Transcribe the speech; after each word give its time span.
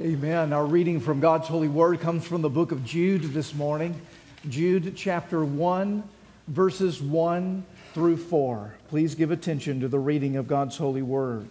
Amen. 0.00 0.54
Our 0.54 0.64
reading 0.64 0.98
from 0.98 1.20
God's 1.20 1.46
holy 1.46 1.68
word 1.68 2.00
comes 2.00 2.26
from 2.26 2.40
the 2.40 2.48
book 2.48 2.72
of 2.72 2.86
Jude 2.86 3.34
this 3.34 3.54
morning. 3.54 4.00
Jude 4.48 4.94
chapter 4.96 5.44
1, 5.44 6.02
verses 6.48 7.02
1 7.02 7.62
through 7.92 8.16
4. 8.16 8.76
Please 8.88 9.14
give 9.14 9.30
attention 9.30 9.78
to 9.80 9.88
the 9.88 9.98
reading 9.98 10.36
of 10.36 10.48
God's 10.48 10.78
holy 10.78 11.02
word. 11.02 11.50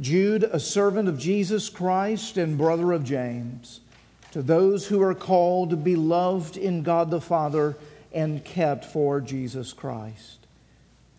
Jude, 0.00 0.44
a 0.44 0.60
servant 0.60 1.08
of 1.08 1.18
Jesus 1.18 1.68
Christ 1.68 2.36
and 2.36 2.56
brother 2.56 2.92
of 2.92 3.02
James, 3.02 3.80
to 4.30 4.40
those 4.40 4.86
who 4.86 5.02
are 5.02 5.12
called, 5.12 5.82
beloved 5.82 6.56
in 6.56 6.84
God 6.84 7.10
the 7.10 7.20
Father, 7.20 7.76
and 8.12 8.44
kept 8.44 8.84
for 8.84 9.20
Jesus 9.20 9.72
Christ. 9.72 10.46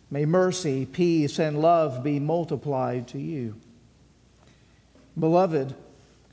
May 0.09 0.23
mercy, 0.23 0.85
peace, 0.85 1.37
and 1.37 1.61
love 1.61 2.01
be 2.01 2.17
multiplied 2.17 3.09
to 3.09 3.19
you. 3.19 3.55
Beloved, 5.19 5.75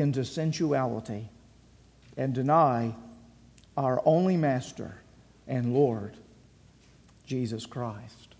into 0.00 0.24
sensuality 0.24 1.28
and 2.16 2.34
deny 2.34 2.94
our 3.76 4.00
only 4.04 4.36
Master 4.36 4.94
and 5.46 5.74
Lord, 5.74 6.16
Jesus 7.26 7.66
Christ. 7.66 8.34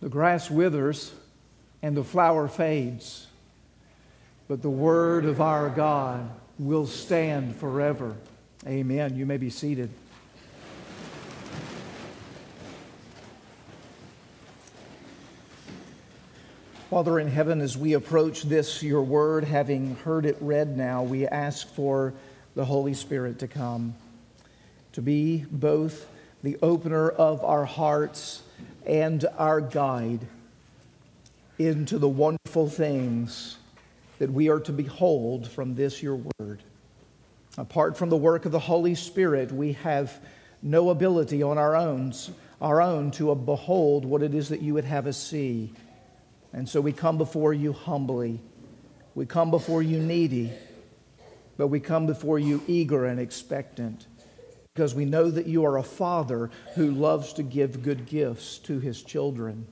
The 0.00 0.08
grass 0.08 0.50
withers 0.50 1.12
and 1.82 1.96
the 1.96 2.04
flower 2.04 2.48
fades, 2.48 3.26
but 4.48 4.62
the 4.62 4.70
word 4.70 5.24
of 5.24 5.40
our 5.40 5.68
God 5.68 6.28
will 6.58 6.86
stand 6.86 7.56
forever. 7.56 8.16
Amen. 8.66 9.16
You 9.16 9.26
may 9.26 9.36
be 9.36 9.50
seated. 9.50 9.90
Father 16.92 17.18
in 17.18 17.28
heaven, 17.28 17.62
as 17.62 17.74
we 17.74 17.94
approach 17.94 18.42
this, 18.42 18.82
your 18.82 19.00
word, 19.00 19.44
having 19.44 19.96
heard 20.04 20.26
it 20.26 20.36
read 20.42 20.76
now, 20.76 21.02
we 21.02 21.26
ask 21.26 21.66
for 21.68 22.12
the 22.54 22.66
Holy 22.66 22.92
Spirit 22.92 23.38
to 23.38 23.48
come, 23.48 23.94
to 24.92 25.00
be 25.00 25.46
both 25.50 26.06
the 26.42 26.58
opener 26.60 27.08
of 27.08 27.42
our 27.44 27.64
hearts 27.64 28.42
and 28.84 29.24
our 29.38 29.62
guide 29.62 30.20
into 31.58 31.96
the 31.96 32.10
wonderful 32.10 32.68
things 32.68 33.56
that 34.18 34.30
we 34.30 34.50
are 34.50 34.60
to 34.60 34.72
behold 34.72 35.48
from 35.48 35.74
this, 35.74 36.02
your 36.02 36.20
word. 36.38 36.62
Apart 37.56 37.96
from 37.96 38.10
the 38.10 38.18
work 38.18 38.44
of 38.44 38.52
the 38.52 38.58
Holy 38.58 38.94
Spirit, 38.94 39.50
we 39.50 39.72
have 39.72 40.20
no 40.62 40.90
ability 40.90 41.42
on 41.42 41.56
our 41.56 41.74
own, 41.74 42.12
our 42.60 42.82
own 42.82 43.10
to 43.12 43.34
behold 43.34 44.04
what 44.04 44.22
it 44.22 44.34
is 44.34 44.50
that 44.50 44.60
you 44.60 44.74
would 44.74 44.84
have 44.84 45.06
us 45.06 45.16
see. 45.16 45.72
And 46.52 46.68
so 46.68 46.80
we 46.80 46.92
come 46.92 47.18
before 47.18 47.52
you 47.52 47.72
humbly. 47.72 48.40
We 49.14 49.26
come 49.26 49.50
before 49.50 49.82
you 49.82 49.98
needy, 49.98 50.52
but 51.56 51.68
we 51.68 51.80
come 51.80 52.06
before 52.06 52.38
you 52.38 52.62
eager 52.66 53.04
and 53.04 53.20
expectant 53.20 54.06
because 54.74 54.94
we 54.94 55.04
know 55.04 55.30
that 55.30 55.46
you 55.46 55.64
are 55.66 55.76
a 55.76 55.82
father 55.82 56.50
who 56.74 56.90
loves 56.90 57.34
to 57.34 57.42
give 57.42 57.82
good 57.82 58.06
gifts 58.06 58.56
to 58.58 58.80
his 58.80 59.02
children. 59.02 59.66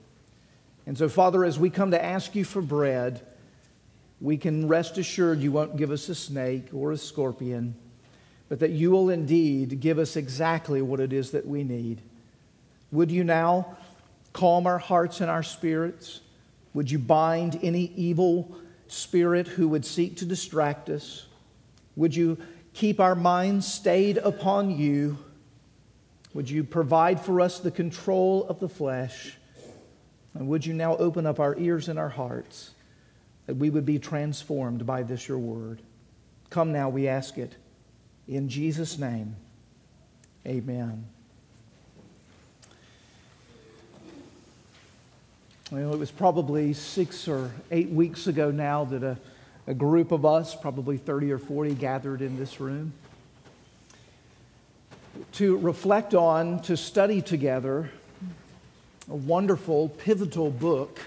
And 0.87 0.99
so, 0.99 1.09
Father, 1.09 1.45
as 1.45 1.59
we 1.59 1.71
come 1.71 1.93
to 1.93 2.05
ask 2.05 2.35
you 2.35 2.45
for 2.45 2.61
bread, 2.61 3.27
we 4.21 4.37
can 4.37 4.69
rest 4.69 4.99
assured 4.99 5.41
you 5.41 5.53
won't 5.53 5.77
give 5.77 5.91
us 5.91 6.09
a 6.11 6.15
snake 6.15 6.67
or 6.75 6.93
a 6.93 6.99
scorpion, 6.99 7.75
but 8.51 8.59
that 8.61 8.73
you 8.73 8.91
will 8.91 9.09
indeed 9.09 9.81
give 9.81 9.99
us 9.99 10.17
exactly 10.17 10.83
what 10.83 11.01
it 11.01 11.15
is 11.15 11.31
that 11.31 11.47
we 11.47 11.65
need. 11.65 12.03
Would 12.93 13.11
you 13.11 13.25
now 13.25 13.79
calm 14.35 14.67
our 14.67 14.79
hearts 14.79 15.23
and 15.23 15.31
our 15.31 15.43
spirits? 15.43 16.21
Would 16.75 16.91
you 16.91 16.99
bind 16.99 17.59
any 17.63 17.93
evil 17.97 18.57
spirit 18.87 19.47
who 19.47 19.69
would 19.69 19.85
seek 19.85 20.17
to 20.19 20.25
distract 20.25 20.89
us? 20.89 21.27
Would 21.97 22.15
you 22.15 22.39
keep 22.73 23.01
our 23.01 23.15
minds 23.15 23.67
stayed 23.73 24.19
upon 24.19 24.71
you? 24.71 25.19
Would 26.35 26.49
you 26.49 26.63
provide 26.63 27.21
for 27.21 27.41
us 27.41 27.59
the 27.59 27.71
control 27.71 28.47
of 28.49 28.61
the 28.61 28.69
flesh? 28.69 29.37
And 30.35 30.49
would 30.49 30.65
you 30.65 30.75
now 30.75 30.97
open 30.97 31.27
up 31.27 31.41
our 31.41 31.59
ears 31.59 31.89
and 31.89 31.99
our 31.99 32.09
hearts 32.09 32.71
that 33.47 33.57
we 33.57 33.69
would 33.69 33.85
be 33.85 33.99
transformed 33.99 34.87
by 34.87 35.03
this 35.03 35.27
your 35.27 35.39
word? 35.39 35.83
Come 36.51 36.73
now, 36.73 36.89
we 36.89 37.09
ask 37.09 37.37
it. 37.37 37.57
In 38.29 38.49
Jesus' 38.49 38.97
name, 38.99 39.35
amen. 40.47 41.07
Well, 45.73 45.95
it 45.95 46.01
was 46.01 46.11
probably 46.11 46.73
six 46.73 47.29
or 47.29 47.53
eight 47.71 47.91
weeks 47.91 48.27
ago 48.27 48.51
now 48.51 48.87
that 48.87 49.05
a, 49.05 49.17
a 49.69 49.75
group 49.75 50.11
of 50.11 50.27
us, 50.27 50.53
probably 50.53 50.97
30 50.97 51.31
or 51.31 51.39
40, 51.39 51.75
gathered 51.75 52.23
in 52.23 52.37
this 52.37 52.59
room 52.59 52.93
to 55.35 55.59
reflect 55.59 56.13
on, 56.13 56.61
to 56.63 56.77
study 56.77 57.23
together 57.23 57.89
a 59.09 59.15
wonderful, 59.15 59.91
pivotal 59.91 60.51
book 60.51 60.99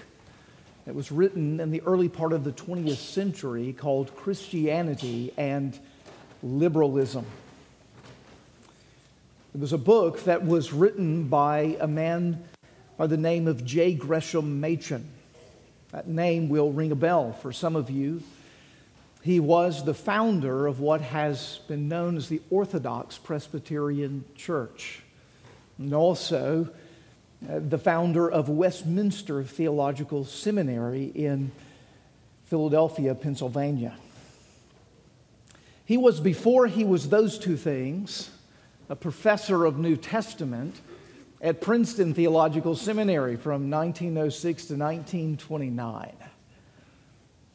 that 0.86 0.94
was 0.94 1.12
written 1.12 1.60
in 1.60 1.70
the 1.70 1.82
early 1.82 2.08
part 2.08 2.32
of 2.32 2.42
the 2.42 2.52
20th 2.52 2.96
century 2.96 3.74
called 3.74 4.16
Christianity 4.16 5.34
and 5.36 5.78
Liberalism. 6.42 7.26
It 9.54 9.60
was 9.60 9.74
a 9.74 9.78
book 9.78 10.24
that 10.24 10.46
was 10.46 10.72
written 10.72 11.24
by 11.24 11.76
a 11.80 11.86
man 11.86 12.42
by 12.96 13.06
the 13.06 13.16
name 13.16 13.48
of 13.48 13.64
J. 13.64 13.94
Gresham 13.94 14.60
Machen. 14.60 15.08
That 15.90 16.06
name 16.06 16.48
will 16.48 16.72
ring 16.72 16.92
a 16.92 16.96
bell 16.96 17.32
for 17.32 17.52
some 17.52 17.76
of 17.76 17.90
you. 17.90 18.22
He 19.22 19.40
was 19.40 19.84
the 19.84 19.94
founder 19.94 20.66
of 20.66 20.80
what 20.80 21.00
has 21.00 21.60
been 21.66 21.88
known 21.88 22.16
as 22.16 22.28
the 22.28 22.42
Orthodox 22.50 23.16
Presbyterian 23.18 24.24
Church, 24.36 25.02
and 25.78 25.94
also 25.94 26.68
uh, 27.48 27.58
the 27.58 27.78
founder 27.78 28.30
of 28.30 28.48
Westminster 28.48 29.42
Theological 29.42 30.24
Seminary 30.24 31.04
in 31.04 31.52
Philadelphia, 32.44 33.14
Pennsylvania. 33.14 33.96
He 35.84 35.96
was, 35.96 36.20
before 36.20 36.66
he 36.66 36.84
was 36.84 37.08
those 37.08 37.38
two 37.38 37.56
things, 37.56 38.30
a 38.88 38.96
professor 38.96 39.64
of 39.64 39.78
New 39.78 39.96
Testament 39.96 40.76
at 41.44 41.60
Princeton 41.60 42.14
Theological 42.14 42.74
Seminary 42.74 43.36
from 43.36 43.70
1906 43.70 44.64
to 44.64 44.76
1929. 44.76 46.16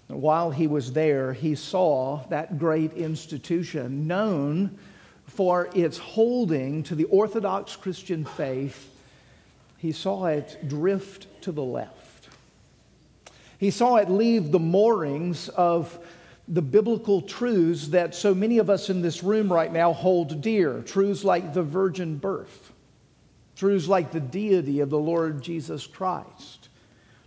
While 0.09 0.51
he 0.51 0.67
was 0.67 0.94
there, 0.94 1.33
he 1.33 1.55
saw 1.55 2.23
that 2.29 2.59
great 2.59 2.94
institution 2.94 4.05
known 4.05 4.78
for 5.25 5.72
its 5.73 5.97
holding 5.97 6.83
to 6.83 6.94
the 6.94 7.05
Orthodox 7.05 7.75
Christian 7.75 8.25
faith. 8.25 8.95
He 9.78 9.91
saw 9.91 10.28
it 10.28 10.67
drift 10.67 11.25
to 11.41 11.51
the 11.51 11.63
left. 11.63 12.29
He 13.57 13.72
saw 13.72 13.95
it 13.95 14.07
leave 14.07 14.51
the 14.51 14.59
moorings 14.59 15.49
of 15.49 15.97
the 16.47 16.61
biblical 16.61 17.23
truths 17.23 17.87
that 17.87 18.14
so 18.14 18.35
many 18.35 18.59
of 18.59 18.69
us 18.69 18.91
in 18.91 19.02
this 19.02 19.23
room 19.23 19.52
right 19.52 19.73
now 19.73 19.93
hold 19.93 20.41
dear 20.41 20.84
truths 20.84 21.23
like 21.23 21.55
the 21.55 21.64
virgin 21.64 22.17
birth 22.17 22.72
Truths 23.59 23.90
like 23.90 24.14
the 24.14 24.22
deity 24.22 24.79
of 24.79 24.90
the 24.90 24.97
Lord 24.97 25.41
Jesus 25.41 25.85
Christ. 25.85 26.70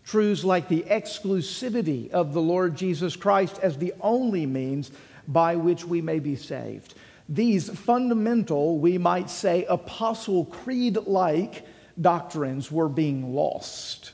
Truths 0.03 0.45
like 0.45 0.67
the 0.67 0.81
exclusivity 0.89 2.11
of 2.11 2.33
the 2.33 2.41
Lord 2.41 2.75
Jesus 2.75 3.17
Christ 3.17 3.59
as 3.63 3.77
the 3.77 3.93
only 4.01 4.47
means 4.47 4.93
by 5.29 5.57
which 5.57 5.85
we 5.85 6.01
may 6.01 6.21
be 6.21 6.35
saved. 6.37 6.95
These 7.29 7.69
fundamental, 7.69 8.79
we 8.79 8.97
might 8.97 9.29
say, 9.29 9.67
apostle 9.67 10.47
creed 10.47 10.97
like 11.07 11.67
doctrines 12.01 12.73
were 12.73 12.89
being 12.89 13.35
lost. 13.35 14.13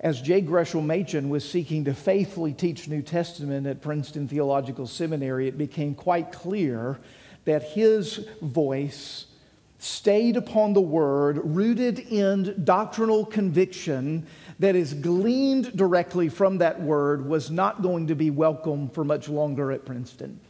As 0.00 0.20
J. 0.20 0.40
Gresham 0.40 0.88
Machen 0.88 1.28
was 1.28 1.48
seeking 1.48 1.84
to 1.84 1.94
faithfully 1.94 2.52
teach 2.52 2.88
New 2.88 3.02
Testament 3.02 3.68
at 3.68 3.80
Princeton 3.80 4.26
Theological 4.26 4.88
Seminary, 4.88 5.46
it 5.46 5.56
became 5.56 5.94
quite 5.94 6.32
clear 6.32 6.98
that 7.44 7.62
his 7.62 8.26
voice 8.42 9.26
stayed 9.78 10.36
upon 10.36 10.72
the 10.72 10.80
word, 10.80 11.40
rooted 11.44 12.00
in 12.00 12.64
doctrinal 12.64 13.24
conviction 13.24 14.26
that 14.58 14.74
is 14.74 14.92
gleaned 14.92 15.76
directly 15.76 16.28
from 16.28 16.58
that 16.58 16.80
word 16.80 17.24
was 17.24 17.50
not 17.50 17.80
going 17.80 18.08
to 18.08 18.14
be 18.14 18.30
welcome 18.30 18.88
for 18.88 19.04
much 19.04 19.28
longer 19.28 19.70
at 19.70 19.84
Princeton. 19.84 20.40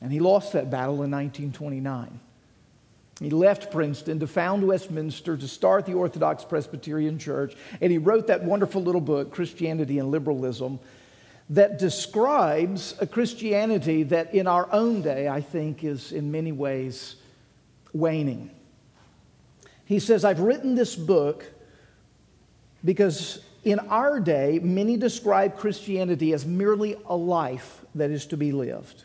And 0.00 0.12
he 0.12 0.20
lost 0.20 0.52
that 0.52 0.70
battle 0.70 1.02
in 1.02 1.10
1929. 1.10 2.20
He 3.20 3.30
left 3.30 3.72
Princeton 3.72 4.20
to 4.20 4.28
found 4.28 4.64
Westminster 4.64 5.36
to 5.36 5.48
start 5.48 5.86
the 5.86 5.94
Orthodox 5.94 6.44
Presbyterian 6.44 7.18
Church, 7.18 7.56
and 7.80 7.90
he 7.90 7.98
wrote 7.98 8.28
that 8.28 8.44
wonderful 8.44 8.80
little 8.80 9.00
book, 9.00 9.32
Christianity 9.32 9.98
and 9.98 10.12
Liberalism, 10.12 10.78
that 11.50 11.80
describes 11.80 12.94
a 13.00 13.06
Christianity 13.08 14.04
that 14.04 14.32
in 14.32 14.46
our 14.46 14.68
own 14.70 15.02
day, 15.02 15.28
I 15.28 15.40
think, 15.40 15.82
is 15.82 16.12
in 16.12 16.30
many 16.30 16.52
ways 16.52 17.16
waning. 17.98 18.50
He 19.84 19.98
says, 19.98 20.24
I've 20.24 20.40
written 20.40 20.74
this 20.74 20.94
book 20.94 21.44
because 22.84 23.40
in 23.64 23.78
our 23.80 24.20
day, 24.20 24.60
many 24.62 24.96
describe 24.96 25.56
Christianity 25.56 26.32
as 26.32 26.46
merely 26.46 26.96
a 27.06 27.16
life 27.16 27.84
that 27.94 28.10
is 28.10 28.26
to 28.26 28.36
be 28.36 28.52
lived. 28.52 29.04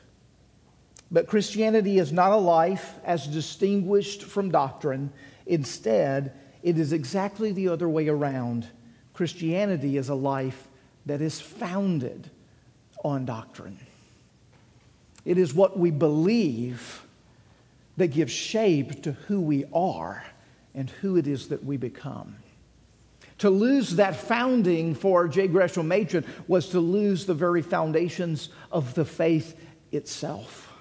But 1.11 1.27
Christianity 1.27 1.99
is 1.99 2.11
not 2.11 2.31
a 2.31 2.37
life 2.37 2.95
as 3.03 3.27
distinguished 3.27 4.23
from 4.23 4.51
doctrine. 4.51 5.11
Instead, 5.45 6.33
it 6.63 6.79
is 6.79 6.93
exactly 6.93 7.51
the 7.51 7.67
other 7.67 7.87
way 7.87 8.07
around. 8.07 8.67
Christianity 9.13 9.97
is 9.97 10.09
a 10.09 10.15
life 10.15 10.67
that 11.05 11.21
is 11.21 11.39
founded 11.39 12.29
on 13.03 13.25
doctrine. 13.25 13.79
It 15.25 15.37
is 15.37 15.53
what 15.53 15.77
we 15.77 15.91
believe 15.91 17.02
that 17.97 18.07
give 18.07 18.31
shape 18.31 19.03
to 19.03 19.11
who 19.11 19.39
we 19.41 19.65
are 19.73 20.23
and 20.73 20.89
who 20.89 21.17
it 21.17 21.27
is 21.27 21.49
that 21.49 21.63
we 21.63 21.77
become. 21.77 22.37
To 23.39 23.49
lose 23.49 23.97
that 23.97 24.15
founding 24.15 24.95
for 24.95 25.27
J. 25.27 25.47
Gresham 25.47 25.87
Machen 25.87 26.25
was 26.47 26.69
to 26.69 26.79
lose 26.79 27.25
the 27.25 27.33
very 27.33 27.61
foundations 27.61 28.49
of 28.71 28.93
the 28.93 29.05
faith 29.05 29.59
itself. 29.91 30.71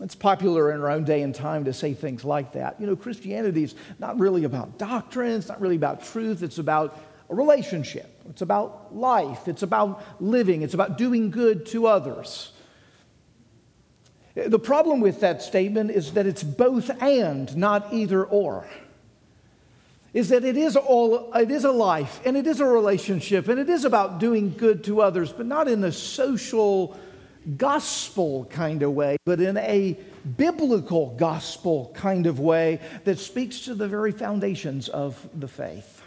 It's 0.00 0.14
popular 0.14 0.72
in 0.72 0.80
our 0.80 0.90
own 0.90 1.04
day 1.04 1.22
and 1.22 1.34
time 1.34 1.64
to 1.64 1.72
say 1.72 1.92
things 1.92 2.24
like 2.24 2.52
that. 2.52 2.80
You 2.80 2.86
know, 2.86 2.96
Christianity 2.96 3.64
is 3.64 3.74
not 3.98 4.18
really 4.18 4.44
about 4.44 4.78
doctrine, 4.78 5.32
it's 5.32 5.48
not 5.48 5.60
really 5.60 5.76
about 5.76 6.02
truth, 6.02 6.42
it's 6.42 6.58
about 6.58 6.98
a 7.28 7.34
relationship, 7.34 8.22
it's 8.28 8.40
about 8.40 8.94
life, 8.96 9.46
it's 9.46 9.62
about 9.62 10.02
living, 10.20 10.62
it's 10.62 10.74
about 10.74 10.96
doing 10.96 11.30
good 11.30 11.66
to 11.66 11.86
others. 11.86 12.52
The 14.34 14.58
problem 14.58 15.00
with 15.00 15.20
that 15.20 15.42
statement 15.42 15.90
is 15.90 16.12
that 16.12 16.26
it's 16.26 16.42
both 16.42 16.90
and, 17.02 17.54
not 17.56 17.92
either 17.92 18.24
or. 18.24 18.66
Is 20.12 20.28
that 20.30 20.44
it 20.44 20.56
is 20.56 20.76
all 20.76 21.32
it 21.34 21.50
is 21.50 21.64
a 21.64 21.70
life 21.70 22.20
and 22.24 22.36
it 22.36 22.46
is 22.46 22.60
a 22.60 22.66
relationship 22.66 23.48
and 23.48 23.60
it 23.60 23.68
is 23.68 23.84
about 23.84 24.18
doing 24.18 24.54
good 24.56 24.82
to 24.84 25.00
others, 25.00 25.32
but 25.32 25.46
not 25.46 25.68
in 25.68 25.84
a 25.84 25.92
social 25.92 26.98
gospel 27.56 28.44
kind 28.46 28.82
of 28.82 28.92
way, 28.92 29.16
but 29.24 29.40
in 29.40 29.56
a 29.56 29.96
biblical 30.36 31.14
gospel 31.16 31.92
kind 31.94 32.26
of 32.26 32.40
way 32.40 32.80
that 33.04 33.18
speaks 33.18 33.60
to 33.60 33.74
the 33.74 33.88
very 33.88 34.12
foundations 34.12 34.88
of 34.88 35.28
the 35.38 35.48
faith. 35.48 36.02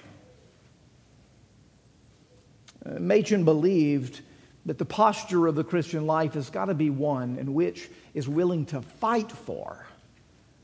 Machen 2.85 3.45
believed 3.45 4.21
that 4.65 4.77
the 4.77 4.85
posture 4.85 5.47
of 5.47 5.55
the 5.55 5.63
Christian 5.63 6.05
life 6.07 6.33
has 6.33 6.49
got 6.49 6.65
to 6.65 6.73
be 6.73 6.89
one 6.89 7.37
in 7.37 7.53
which 7.53 7.89
is 8.13 8.27
willing 8.27 8.65
to 8.67 8.81
fight 8.81 9.31
for 9.31 9.85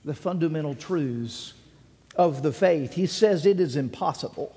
the 0.05 0.13
fundamental 0.13 0.73
truths 0.73 1.53
of 2.15 2.41
the 2.41 2.53
faith. 2.53 2.93
He 2.93 3.05
says 3.05 3.45
it 3.45 3.59
is 3.59 3.75
impossible 3.75 4.55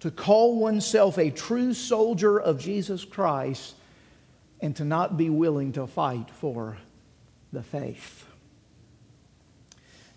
to 0.00 0.10
call 0.10 0.58
oneself 0.58 1.18
a 1.18 1.30
true 1.30 1.72
soldier 1.72 2.38
of 2.38 2.60
Jesus 2.60 3.04
Christ 3.04 3.74
and 4.60 4.74
to 4.76 4.84
not 4.84 5.16
be 5.16 5.30
willing 5.30 5.72
to 5.72 5.86
fight 5.86 6.30
for 6.30 6.76
the 7.52 7.62
faith. 7.62 8.25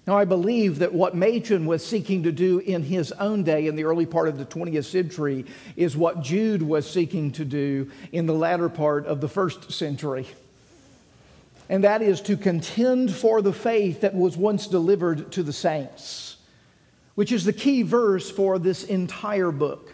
Now, 0.09 0.17
I 0.17 0.25
believe 0.25 0.79
that 0.79 0.91
what 0.91 1.13
Machen 1.13 1.67
was 1.67 1.85
seeking 1.85 2.23
to 2.23 2.31
do 2.31 2.57
in 2.57 2.81
his 2.81 3.11
own 3.11 3.44
day, 3.44 3.67
in 3.67 3.75
the 3.75 3.83
early 3.83 4.07
part 4.07 4.27
of 4.27 4.39
the 4.39 4.45
20th 4.45 4.85
century, 4.85 5.45
is 5.75 5.95
what 5.95 6.23
Jude 6.23 6.63
was 6.63 6.89
seeking 6.89 7.31
to 7.33 7.45
do 7.45 7.91
in 8.11 8.25
the 8.25 8.33
latter 8.33 8.69
part 8.69 9.06
of 9.06 9.21
the 9.21 9.27
first 9.27 9.71
century. 9.71 10.25
And 11.69 11.83
that 11.83 12.01
is 12.01 12.21
to 12.21 12.38
contend 12.38 13.13
for 13.13 13.44
the 13.44 13.53
faith 13.53 14.01
that 14.01 14.15
was 14.15 14.35
once 14.35 14.65
delivered 14.65 15.31
to 15.33 15.44
the 15.44 15.53
saints, 15.53 16.38
which 17.13 17.31
is 17.31 17.45
the 17.45 17.53
key 17.53 17.83
verse 17.83 18.31
for 18.31 18.57
this 18.57 18.83
entire 18.83 19.51
book. 19.51 19.94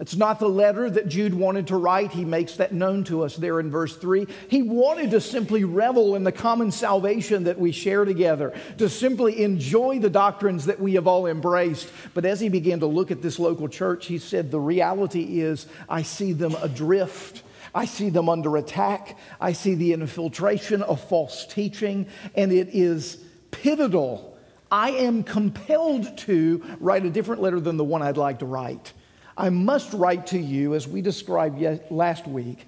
It's 0.00 0.16
not 0.16 0.40
the 0.40 0.48
letter 0.48 0.90
that 0.90 1.06
Jude 1.06 1.34
wanted 1.34 1.68
to 1.68 1.76
write. 1.76 2.10
He 2.10 2.24
makes 2.24 2.56
that 2.56 2.72
known 2.72 3.04
to 3.04 3.22
us 3.22 3.36
there 3.36 3.60
in 3.60 3.70
verse 3.70 3.94
3. 3.96 4.26
He 4.48 4.60
wanted 4.60 5.12
to 5.12 5.20
simply 5.20 5.62
revel 5.62 6.16
in 6.16 6.24
the 6.24 6.32
common 6.32 6.72
salvation 6.72 7.44
that 7.44 7.60
we 7.60 7.70
share 7.70 8.04
together, 8.04 8.52
to 8.78 8.88
simply 8.88 9.44
enjoy 9.44 10.00
the 10.00 10.10
doctrines 10.10 10.66
that 10.66 10.80
we 10.80 10.94
have 10.94 11.06
all 11.06 11.26
embraced. 11.26 11.92
But 12.12 12.24
as 12.24 12.40
he 12.40 12.48
began 12.48 12.80
to 12.80 12.86
look 12.86 13.12
at 13.12 13.22
this 13.22 13.38
local 13.38 13.68
church, 13.68 14.06
he 14.06 14.18
said, 14.18 14.50
The 14.50 14.58
reality 14.58 15.40
is, 15.40 15.68
I 15.88 16.02
see 16.02 16.32
them 16.32 16.56
adrift. 16.60 17.44
I 17.72 17.84
see 17.84 18.08
them 18.08 18.28
under 18.28 18.56
attack. 18.56 19.16
I 19.40 19.52
see 19.52 19.76
the 19.76 19.92
infiltration 19.92 20.82
of 20.82 21.08
false 21.08 21.46
teaching, 21.46 22.06
and 22.34 22.52
it 22.52 22.70
is 22.72 23.18
pivotal. 23.52 24.36
I 24.72 24.90
am 24.90 25.22
compelled 25.22 26.18
to 26.18 26.64
write 26.80 27.04
a 27.04 27.10
different 27.10 27.42
letter 27.42 27.60
than 27.60 27.76
the 27.76 27.84
one 27.84 28.02
I'd 28.02 28.16
like 28.16 28.40
to 28.40 28.46
write. 28.46 28.92
I 29.36 29.50
must 29.50 29.92
write 29.92 30.28
to 30.28 30.38
you, 30.38 30.74
as 30.74 30.86
we 30.86 31.02
described 31.02 31.60
last 31.90 32.26
week, 32.26 32.66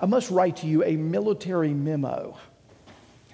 I 0.00 0.06
must 0.06 0.30
write 0.30 0.56
to 0.58 0.66
you 0.66 0.84
a 0.84 0.96
military 0.96 1.72
memo. 1.72 2.36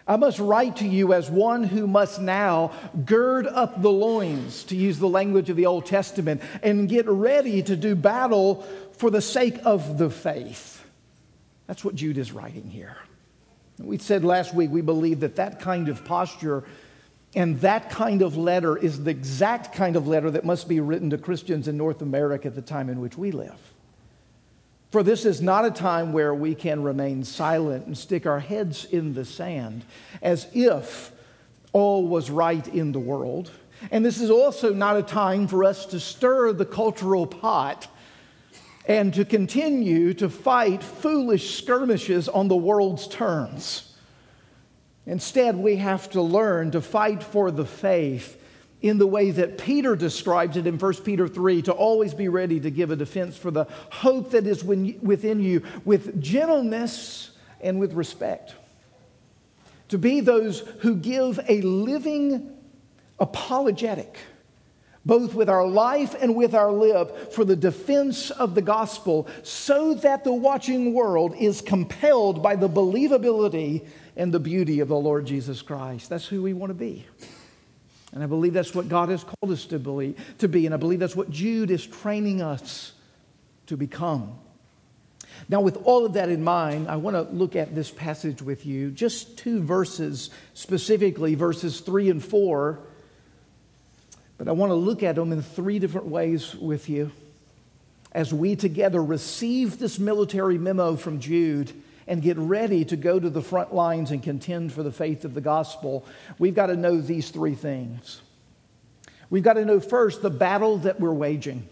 I 0.07 0.17
must 0.17 0.39
write 0.39 0.77
to 0.77 0.87
you 0.87 1.15
as 1.15 1.31
one 1.31 1.65
who 1.65 1.87
must 1.87 2.21
now 2.21 2.73
gird 3.07 3.47
up 3.47 3.81
the 3.81 3.91
loins, 3.91 4.65
to 4.65 4.77
use 4.77 4.99
the 4.99 5.09
language 5.09 5.49
of 5.49 5.57
the 5.57 5.65
Old 5.65 5.87
Testament, 5.87 6.43
and 6.63 6.89
get 6.89 7.07
ready 7.09 7.63
to 7.63 7.75
do 7.75 7.95
battle 7.95 8.67
for 8.99 9.11
the 9.11 9.23
sake 9.23 9.59
of 9.65 9.97
the 9.97 10.11
faith. 10.11 10.85
That's 11.67 11.85
what 11.85 11.95
Jude 11.95 12.19
is 12.19 12.33
writing 12.33 12.69
here. 12.69 12.99
We 13.79 13.97
said 13.97 14.25
last 14.25 14.55
week 14.55 14.71
we 14.71 14.83
believe 14.83 15.21
that 15.21 15.37
that 15.37 15.59
kind 15.61 15.89
of 15.89 16.05
posture 16.05 16.65
and 17.35 17.61
that 17.61 17.91
kind 17.91 18.23
of 18.23 18.37
letter 18.37 18.77
is 18.77 19.03
the 19.03 19.11
exact 19.11 19.75
kind 19.75 19.97
of 19.97 20.07
letter 20.07 20.31
that 20.31 20.45
must 20.45 20.69
be 20.69 20.81
written 20.81 21.11
to 21.11 21.19
Christians 21.19 21.67
in 21.67 21.77
North 21.77 22.01
America 22.01 22.47
at 22.47 22.55
the 22.55 22.63
time 22.63 22.89
in 22.89 23.01
which 23.01 23.19
we 23.19 23.33
live. 23.33 23.59
For 24.93 25.03
this 25.03 25.25
is 25.25 25.43
not 25.43 25.65
a 25.65 25.73
time 25.73 26.13
where 26.13 26.33
we 26.33 26.55
can 26.55 26.85
remain 26.85 27.25
silent 27.25 27.87
and 27.87 27.99
stick 27.99 28.27
our 28.27 28.39
heads 28.39 28.85
in 28.85 29.15
the 29.15 29.25
sand 29.25 29.85
as 30.23 30.47
if 30.55 31.11
all 31.73 32.07
was 32.07 32.31
right 32.31 32.67
in 32.69 32.93
the 32.93 33.01
world. 33.01 33.51
And 33.91 34.05
this 34.05 34.21
is 34.21 34.31
also 34.31 34.73
not 34.73 34.97
a 34.97 35.03
time 35.03 35.49
for 35.49 35.65
us 35.65 35.87
to 35.87 35.99
stir 35.99 36.53
the 36.53 36.65
cultural 36.65 37.27
pot 37.27 37.89
and 38.87 39.13
to 39.15 39.25
continue 39.25 40.15
to 40.15 40.29
fight 40.29 40.83
foolish 40.83 41.57
skirmishes 41.57 42.29
on 42.29 42.47
the 42.47 42.57
world's 42.57 43.09
terms. 43.09 43.94
Instead, 45.07 45.57
we 45.57 45.77
have 45.77 46.09
to 46.11 46.23
learn 46.23 46.71
to 46.71 46.81
fight 46.81 47.23
for 47.23 47.51
the 47.51 47.67
faith 47.67 48.41
in 48.81 48.99
the 48.99 49.07
way 49.07 49.31
that 49.31 49.59
Peter 49.59 49.97
describes 49.97 50.57
it 50.57 50.67
in 50.67 50.79
1 50.79 50.95
Peter 50.97 51.27
3 51.27 51.63
to 51.63 51.73
always 51.73 52.13
be 52.13 52.29
ready 52.29 52.61
to 52.61 52.71
give 52.71 52.91
a 52.91 52.97
defense 52.97 53.37
for 53.37 53.51
the 53.51 53.67
hope 53.91 54.31
that 54.31 54.47
is 54.47 54.63
within 54.63 55.41
you 55.41 55.63
with 55.85 56.21
gentleness 56.21 57.31
and 57.61 57.81
with 57.81 57.95
respect. 57.95 58.55
To 59.89 59.99
be 59.99 60.21
those 60.21 60.61
who 60.81 60.97
give 60.97 61.41
a 61.49 61.61
living 61.63 62.57
apologetic, 63.19 64.19
both 65.07 65.35
with 65.35 65.49
our 65.49 65.67
life 65.67 66.15
and 66.21 66.35
with 66.35 66.55
our 66.55 66.73
lip, 66.73 67.33
for 67.33 67.45
the 67.45 67.57
defense 67.57 68.31
of 68.31 68.55
the 68.55 68.63
gospel, 68.63 69.29
so 69.43 69.95
that 69.95 70.25
the 70.25 70.33
watching 70.33 70.95
world 70.95 71.35
is 71.39 71.61
compelled 71.61 72.43
by 72.43 72.57
the 72.57 72.69
believability 72.69 73.87
and 74.17 74.33
the 74.33 74.41
beauty 74.41 74.81
of 74.81 74.89
the 74.89 74.97
Lord 74.97 75.27
Jesus 75.27 75.63
Christ. 75.63 76.09
That's 76.09 76.27
who 76.27 76.43
we 76.43 76.53
want 76.53 76.71
to 76.71 76.75
be. 76.75 77.07
And 78.13 78.23
I 78.23 78.27
believe 78.27 78.53
that's 78.53 78.75
what 78.75 78.89
God 78.89 79.09
has 79.09 79.25
called 79.25 79.53
us 79.53 79.67
to, 79.67 79.79
believe, 79.79 80.17
to 80.39 80.49
be. 80.49 80.67
And 80.67 80.75
I 80.75 80.79
believe 80.79 81.01
that's 81.01 81.17
what 81.17 81.31
Jude 81.31 81.71
is 81.71 81.85
training 81.85 82.41
us 82.41 82.93
to 83.67 83.77
become. 83.77 84.39
Now, 85.49 85.61
with 85.61 85.79
all 85.85 86.07
of 86.07 86.13
that 86.13 86.29
in 86.29 86.45
mind, 86.45 86.89
I 86.89 86.97
want 86.97 87.17
to 87.17 87.23
look 87.35 87.57
at 87.57 87.75
this 87.75 87.91
passage 87.91 88.41
with 88.41 88.65
you, 88.65 88.91
just 88.91 89.37
two 89.37 89.61
verses 89.61 90.31
specifically, 90.55 91.35
verses 91.35 91.81
three 91.81 92.09
and 92.09 92.25
four. 92.25 92.79
But 94.39 94.49
I 94.49 94.53
want 94.53 94.71
to 94.71 94.75
look 94.75 95.03
at 95.03 95.17
them 95.17 95.33
in 95.33 95.43
three 95.43 95.81
different 95.81 96.07
ways 96.07 96.55
with 96.55 96.89
you 96.89 97.11
as 98.13 98.33
we 98.33 98.55
together 98.55 99.03
receive 99.03 99.79
this 99.79 99.99
military 99.99 100.57
memo 100.57 100.95
from 100.95 101.19
Jude 101.19 101.73
and 102.07 102.23
get 102.23 102.37
ready 102.37 102.85
to 102.85 102.97
go 102.97 103.19
to 103.19 103.31
the 103.31 103.43
front 103.43 103.75
lines 103.75 104.11
and 104.11 104.23
contend 104.23 104.73
for 104.73 104.83
the 104.83 104.93
faith 104.93 105.25
of 105.25 105.35
the 105.35 105.41
gospel, 105.41 106.05
we've 106.39 106.55
got 106.55 106.67
to 106.67 106.77
know 106.77 107.01
these 107.01 107.31
three 107.31 107.55
things. 107.55 108.21
We've 109.31 109.43
got 109.43 109.55
to 109.55 109.65
know 109.65 109.81
first 109.81 110.23
the 110.23 110.31
battle 110.31 110.79
that 110.79 111.01
we're 111.01 111.13
waging. 111.13 111.67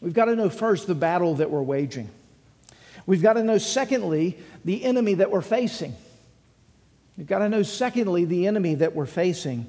We've 0.00 0.14
got 0.14 0.26
to 0.26 0.36
know 0.36 0.48
first 0.48 0.86
the 0.86 0.94
battle 0.94 1.36
that 1.36 1.50
we're 1.50 1.62
waging. 1.62 2.08
We've 3.06 3.22
got 3.22 3.34
to 3.34 3.42
know, 3.42 3.58
secondly, 3.58 4.38
the 4.64 4.84
enemy 4.84 5.14
that 5.14 5.30
we're 5.30 5.42
facing. 5.42 5.94
We've 7.16 7.26
got 7.26 7.40
to 7.40 7.48
know, 7.48 7.62
secondly, 7.62 8.24
the 8.24 8.46
enemy 8.46 8.76
that 8.76 8.94
we're 8.94 9.06
facing. 9.06 9.66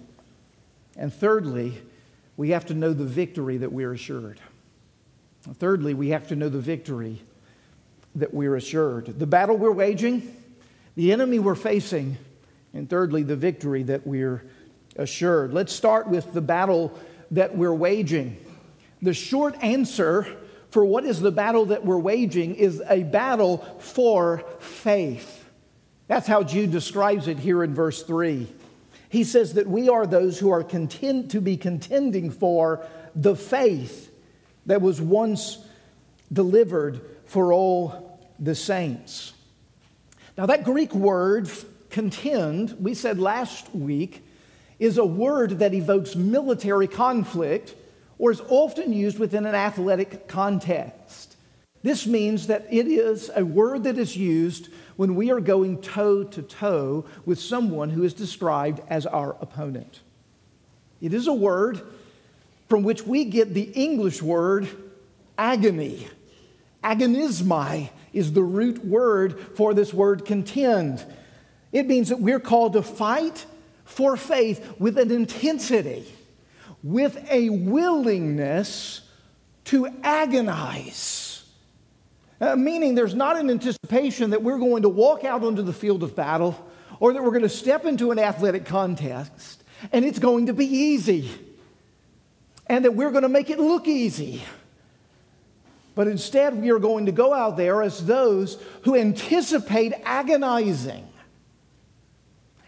And 0.96 1.14
thirdly, 1.14 1.82
we 2.38 2.52
have 2.52 2.66
to 2.68 2.74
know 2.74 2.94
the 2.94 3.06
victory 3.06 3.58
that 3.58 3.72
we're 3.72 3.94
assured. 3.94 4.40
Thirdly, 5.56 5.94
we 5.94 6.10
have 6.10 6.28
to 6.30 6.36
know 6.36 6.50
the 6.50 6.60
victory 6.60 7.22
that 8.16 8.34
we're 8.34 8.56
assured. 8.56 9.20
The 9.20 9.28
battle 9.28 9.58
we're 9.58 9.72
waging, 9.72 10.36
the 10.96 11.12
enemy 11.12 11.40
we're 11.40 11.56
facing, 11.56 12.18
and 12.74 12.90
thirdly, 12.90 13.24
the 13.24 13.36
victory 13.36 13.84
that 13.84 14.06
we're 14.06 14.44
assured. 14.96 15.54
Let's 15.54 15.74
start 15.74 16.08
with 16.08 16.34
the 16.34 16.42
battle 16.42 16.98
that 17.32 17.56
we're 17.56 17.74
waging. 17.74 18.38
The 19.02 19.14
short 19.14 19.56
answer 19.62 20.28
for 20.70 20.86
what 20.86 21.06
is 21.06 21.20
the 21.20 21.32
battle 21.32 21.66
that 21.68 21.86
we're 21.86 21.98
waging 21.98 22.56
is 22.56 22.82
a 22.90 23.04
battle 23.04 23.58
for 23.80 24.44
faith. 24.60 25.46
That's 26.08 26.28
how 26.28 26.44
Jude 26.44 26.72
describes 26.72 27.28
it 27.28 27.40
here 27.40 27.64
in 27.64 27.74
verse 27.74 28.04
3. 28.04 28.48
He 29.10 29.24
says 29.26 29.54
that 29.56 29.68
we 29.68 29.90
are 29.90 30.08
those 30.08 30.40
who 30.40 30.52
are 30.52 30.64
content 30.64 31.32
to 31.32 31.42
be 31.42 31.58
contending 31.58 32.32
for 32.32 32.86
the 33.16 33.36
faith 33.36 34.10
that 34.66 34.82
was 34.82 35.02
once 35.02 35.58
delivered 36.32 37.02
for 37.32 37.54
all 37.54 38.20
the 38.40 38.54
saints. 38.54 39.32
Now, 40.38 40.48
that 40.48 40.66
Greek 40.66 40.94
word, 40.94 41.50
contend, 41.90 42.76
we 42.78 42.94
said 42.94 43.20
last 43.20 43.74
week, 43.74 44.28
is 44.80 44.98
a 44.98 45.06
word 45.06 45.60
that 45.60 45.74
evokes 45.74 46.14
military 46.14 46.90
conflict 46.90 47.74
or 48.18 48.32
is 48.32 48.42
often 48.50 48.92
used 48.92 49.18
within 49.18 49.46
an 49.46 49.56
athletic 49.56 50.28
context. 50.28 51.38
This 51.84 52.06
means 52.06 52.48
that 52.48 52.68
it 52.70 52.88
is 52.88 53.32
a 53.34 53.46
word 53.46 53.86
that 53.86 53.98
is 53.98 54.18
used 54.18 54.68
when 54.98 55.16
we 55.16 55.32
are 55.32 55.40
going 55.40 55.82
toe 55.82 56.26
to 56.26 56.42
toe 56.42 57.06
with 57.26 57.40
someone 57.40 57.92
who 57.92 58.04
is 58.04 58.14
described 58.14 58.82
as 58.90 59.06
our 59.06 59.38
opponent. 59.40 60.02
It 61.00 61.14
is 61.14 61.28
a 61.28 61.34
word 61.34 61.82
from 62.68 62.84
which 62.84 63.04
we 63.04 63.24
get 63.24 63.54
the 63.54 63.72
English 63.72 64.22
word 64.22 64.68
agony. 65.38 66.10
Agonismai 66.84 67.90
is 68.14 68.34
the 68.34 68.44
root 68.44 68.84
word 68.84 69.40
for 69.56 69.74
this 69.74 69.94
word 69.94 70.26
contend. 70.26 71.06
It 71.72 71.88
means 71.88 72.10
that 72.10 72.20
we're 72.20 72.40
called 72.40 72.74
to 72.74 72.82
fight 72.82 73.46
for 73.86 74.18
faith 74.18 74.76
with 74.80 74.98
an 74.98 75.12
intensity, 75.12 76.06
with 76.84 77.26
a 77.30 77.50
willingness 77.50 79.02
to 79.66 79.88
agonize. 80.04 81.44
Uh, 82.40 82.56
meaning 82.56 82.96
there's 82.96 83.14
not 83.14 83.38
an 83.38 83.50
anticipation 83.50 84.32
that 84.32 84.42
we're 84.42 84.58
going 84.58 84.82
to 84.82 84.90
walk 84.90 85.24
out 85.24 85.44
onto 85.44 85.62
the 85.62 85.74
field 85.74 86.02
of 86.02 86.16
battle 86.16 86.68
or 87.00 87.14
that 87.14 87.24
we're 87.24 87.30
going 87.30 87.44
to 87.44 87.50
step 87.50 87.86
into 87.86 88.12
an 88.12 88.18
athletic 88.18 88.66
contest 88.66 89.64
and 89.92 90.04
it's 90.04 90.20
going 90.20 90.48
to 90.48 90.54
be 90.54 90.66
easy 90.66 91.30
and 92.68 92.86
that 92.86 92.94
we're 92.94 93.12
going 93.12 93.24
to 93.24 93.30
make 93.30 93.50
it 93.50 93.60
look 93.60 93.88
easy. 93.88 94.42
But 95.94 96.08
instead, 96.08 96.62
we 96.62 96.72
are 96.72 96.80
going 96.80 97.06
to 97.08 97.12
go 97.12 97.34
out 97.34 97.58
there 97.58 97.82
as 97.82 98.06
those 98.06 98.62
who 98.84 98.96
anticipate 98.96 99.94
agonizing 100.04 101.08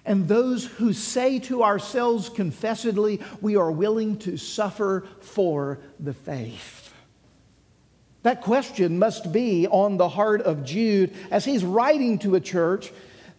and 0.05 0.27
those 0.27 0.65
who 0.65 0.91
say 0.91 1.39
to 1.39 1.63
ourselves 1.63 2.29
confessedly, 2.29 3.21
we 3.41 3.55
are 3.55 3.71
willing 3.71 4.17
to 4.19 4.37
suffer 4.37 5.07
for 5.21 5.79
the 5.99 6.13
faith. 6.13 6.93
That 8.23 8.41
question 8.41 8.99
must 8.99 9.31
be 9.31 9.67
on 9.67 9.97
the 9.97 10.09
heart 10.09 10.41
of 10.41 10.63
Jude 10.65 11.13
as 11.31 11.45
he's 11.45 11.63
writing 11.63 12.19
to 12.19 12.35
a 12.35 12.41
church 12.41 12.91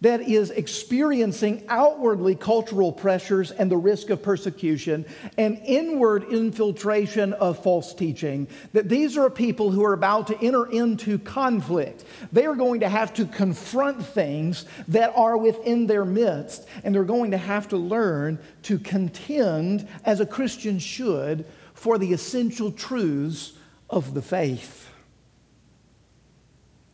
that 0.05 0.21
is 0.21 0.51
experiencing 0.51 1.65
outwardly 1.71 2.35
cultural 2.35 2.93
pressures 2.93 3.51
and 3.53 3.71
the 3.71 3.77
risk 3.79 4.11
of 4.11 4.23
persecution 4.23 5.07
and 5.39 5.59
inward 5.65 6.25
infiltration 6.25 7.33
of 7.33 7.59
false 7.63 7.95
teaching, 7.95 8.47
that 8.75 8.91
these 8.91 9.17
are 9.17 9.31
people 9.31 9.71
who 9.71 9.83
are 9.83 9.95
about 9.95 10.27
to 10.27 10.39
enter 10.43 10.67
into 10.67 11.19
conflict. 11.19 12.05
They 12.33 12.45
are 12.45 12.55
going 12.55 12.81
to 12.81 12.89
have 12.91 13.15
to 13.15 13.25
confront 13.25 14.05
things 14.05 14.67
that 14.89 15.11
are 15.17 15.39
within 15.39 15.87
their 15.87 16.05
midst, 16.05 16.69
and 16.85 16.95
they're 16.95 17.05
going 17.05 17.31
to 17.31 17.39
have 17.39 17.69
to 17.69 17.79
learn 17.79 18.39
to 18.65 18.79
contend, 18.79 19.89
as 20.05 20.21
a 20.21 20.27
Christian 20.27 20.79
should, 20.79 21.47
for 21.73 21.97
the 21.97 22.13
essential 22.13 22.71
truths 22.71 23.55
of 23.89 24.13
the 24.13 24.21
faith. 24.21 24.91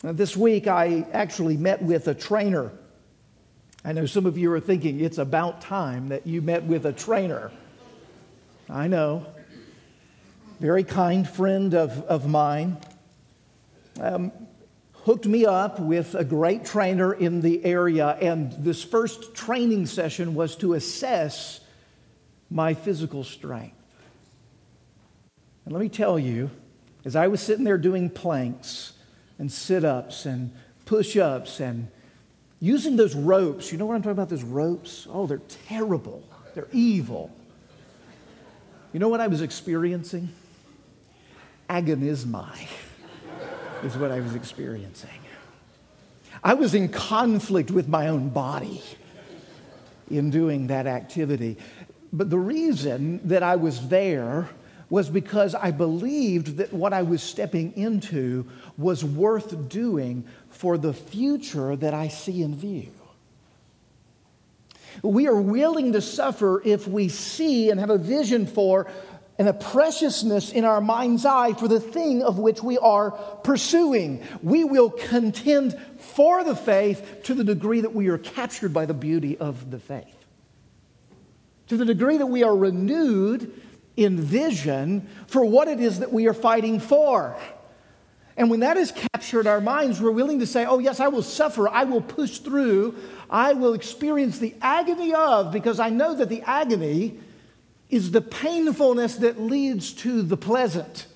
Now, 0.05 0.13
this 0.13 0.37
week, 0.37 0.69
I 0.69 1.05
actually 1.13 1.57
met 1.57 1.83
with 1.83 2.07
a 2.07 2.15
trainer 2.15 2.71
I 3.83 3.93
know 3.93 4.05
some 4.05 4.27
of 4.27 4.37
you 4.37 4.53
are 4.53 4.61
thinking 4.61 5.01
it's 5.01 5.17
about 5.17 5.63
time 5.63 6.11
that 6.11 6.27
you 6.27 6.43
met 6.43 6.65
with 6.65 6.85
a 6.85 6.93
trainer. 6.93 7.51
I 8.69 8.89
know. 8.89 9.27
Very 10.59 10.85
kind 10.85 11.27
friend 11.27 11.75
of, 11.75 12.03
of 12.03 12.29
mine 12.29 12.77
um, 13.99 14.33
hooked 14.93 15.27
me 15.27 15.47
up 15.47 15.81
with 15.81 16.15
a 16.15 16.25
great 16.25 16.67
trainer 16.67 17.15
in 17.15 17.41
the 17.41 17.65
area, 17.65 18.19
and 18.21 18.53
this 18.53 18.85
first 18.85 19.35
training 19.35 19.87
session 19.87 20.35
was 20.35 20.57
to 20.57 20.75
assess 20.75 21.61
my 22.51 22.75
physical 22.75 23.25
strength. 23.25 23.77
And 25.65 25.73
let 25.73 25.81
me 25.81 25.89
tell 25.89 26.19
you, 26.19 26.51
as 27.07 27.17
I 27.17 27.29
was 27.29 27.41
sitting 27.41 27.65
there 27.65 27.79
doing 27.79 28.11
planks 28.11 28.93
and 29.39 29.51
sit 29.51 29.87
ups 29.87 30.27
and 30.27 30.53
push 30.85 31.17
ups 31.17 31.61
and 31.61 31.89
Using 32.61 32.97
those 32.97 33.15
ropes, 33.15 33.73
you 33.73 33.79
know 33.79 33.87
what 33.87 33.95
I'm 33.95 34.03
talking 34.03 34.13
about? 34.13 34.29
Those 34.29 34.45
ropes? 34.45 35.07
Oh, 35.11 35.27
they're 35.27 35.41
terrible. 35.67 36.23
They're 36.55 36.69
evil. 36.73 37.31
You 38.93 39.01
know 39.01 39.09
what 39.09 39.21
I 39.21 39.29
was 39.29 39.41
experiencing? 39.41 40.29
Agonismai 41.71 42.67
is 43.83 43.97
what 43.97 44.11
I 44.11 44.21
was 44.21 44.35
experiencing. 44.35 45.09
I 46.43 46.55
was 46.55 46.75
in 46.75 46.89
conflict 46.89 47.71
with 47.71 47.89
my 47.89 48.09
own 48.09 48.29
body 48.31 48.83
in 50.11 50.31
doing 50.31 50.67
that 50.67 50.87
activity. 50.87 51.57
But 52.13 52.29
the 52.29 52.39
reason 52.39 53.21
that 53.29 53.43
I 53.43 53.57
was 53.57 53.89
there 53.89 54.49
was 54.91 55.09
because 55.09 55.55
I 55.55 55.71
believed 55.71 56.59
that 56.59 56.73
what 56.73 56.93
I 56.93 57.03
was 57.03 57.23
stepping 57.23 57.73
into 57.77 58.47
was 58.77 59.05
worth 59.05 59.69
doing 59.69 60.27
for 60.51 60.77
the 60.77 60.93
future 60.93 61.77
that 61.77 61.95
I 61.95 62.09
see 62.09 62.43
in 62.43 62.57
view. 62.57 62.91
We 65.03 65.29
are 65.29 65.41
willing 65.41 65.93
to 65.93 66.03
suffer 66.03 66.61
if 66.65 66.87
we 66.89 67.09
see 67.09 67.71
and 67.71 67.79
have 67.79 67.91
a 67.91 67.99
vision 67.99 68.47
for 68.47 68.89
and 69.39 69.49
a 69.49 69.55
preciousness 69.55 70.53
in 70.53 70.67
our 70.67 70.83
mind's 70.83 71.25
eye 71.25 71.55
for 71.55 71.67
the 71.67 71.81
thing 71.81 72.23
of 72.23 72.39
which 72.39 72.63
we 72.63 72.77
are 72.77 73.13
pursuing. 73.13 74.23
We 74.43 74.65
will 74.65 74.91
contend 74.91 75.81
for 75.97 76.45
the 76.45 76.55
faith 76.55 77.23
to 77.25 77.33
the 77.33 77.45
degree 77.45 77.81
that 77.81 77.95
we 77.95 78.09
are 78.09 78.19
captured 78.19 78.75
by 78.75 78.85
the 78.85 78.93
beauty 78.93 79.39
of 79.39 79.71
the 79.71 79.79
faith. 79.79 80.27
To 81.69 81.79
the 81.79 81.87
degree 81.87 82.19
that 82.19 82.27
we 82.27 82.43
are 82.43 82.55
renewed 82.55 83.55
in 84.01 84.19
vision 84.19 85.07
for 85.27 85.45
what 85.45 85.69
it 85.69 85.79
is 85.79 85.99
that 85.99 86.11
we 86.13 86.27
are 86.27 86.35
fighting 86.35 86.81
for. 86.81 87.37
And 88.37 88.49
when 88.49 88.61
that 88.61 88.79
has 88.79 88.91
captured 88.91 89.47
our 89.47 89.61
minds, 89.61 90.01
we're 90.01 90.11
willing 90.11 90.39
to 90.39 90.47
say, 90.47 90.65
Oh, 90.65 90.79
yes, 90.79 90.99
I 90.99 91.09
will 91.09 91.23
suffer. 91.23 91.69
I 91.69 91.85
will 91.85 92.01
push 92.01 92.39
through. 92.39 92.97
I 93.29 93.53
will 93.53 93.75
experience 93.75 94.39
the 94.39 94.55
agony 94.63 95.13
of, 95.13 95.53
because 95.53 95.79
I 95.79 95.91
know 95.91 96.15
that 96.15 96.31
the 96.31 96.41
agony 96.43 97.21
is 97.91 98.13
the 98.13 98.23
painfulness 98.23 99.17
that 99.17 99.39
leads 99.39 99.93
to 99.93 100.23
the 100.23 100.37
pleasant, 100.37 101.07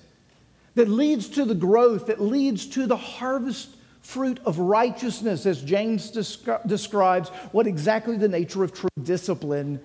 that 0.75 0.87
leads 0.87 1.27
to 1.29 1.45
the 1.45 1.55
growth, 1.55 2.07
that 2.07 2.21
leads 2.21 2.67
to 2.67 2.85
the 2.85 2.97
harvest 2.97 3.69
fruit 4.01 4.39
of 4.45 4.59
righteousness, 4.59 5.47
as 5.47 5.63
James 5.63 6.11
descri- 6.11 6.65
describes 6.67 7.29
what 7.51 7.65
exactly 7.65 8.17
the 8.17 8.27
nature 8.27 8.63
of 8.63 8.71
true 8.71 8.89
discipline 9.01 9.79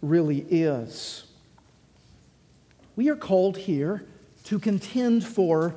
really 0.00 0.46
is. 0.48 1.24
We 2.96 3.08
are 3.08 3.16
called 3.16 3.56
here 3.56 4.04
to 4.44 4.58
contend 4.58 5.24
for 5.24 5.74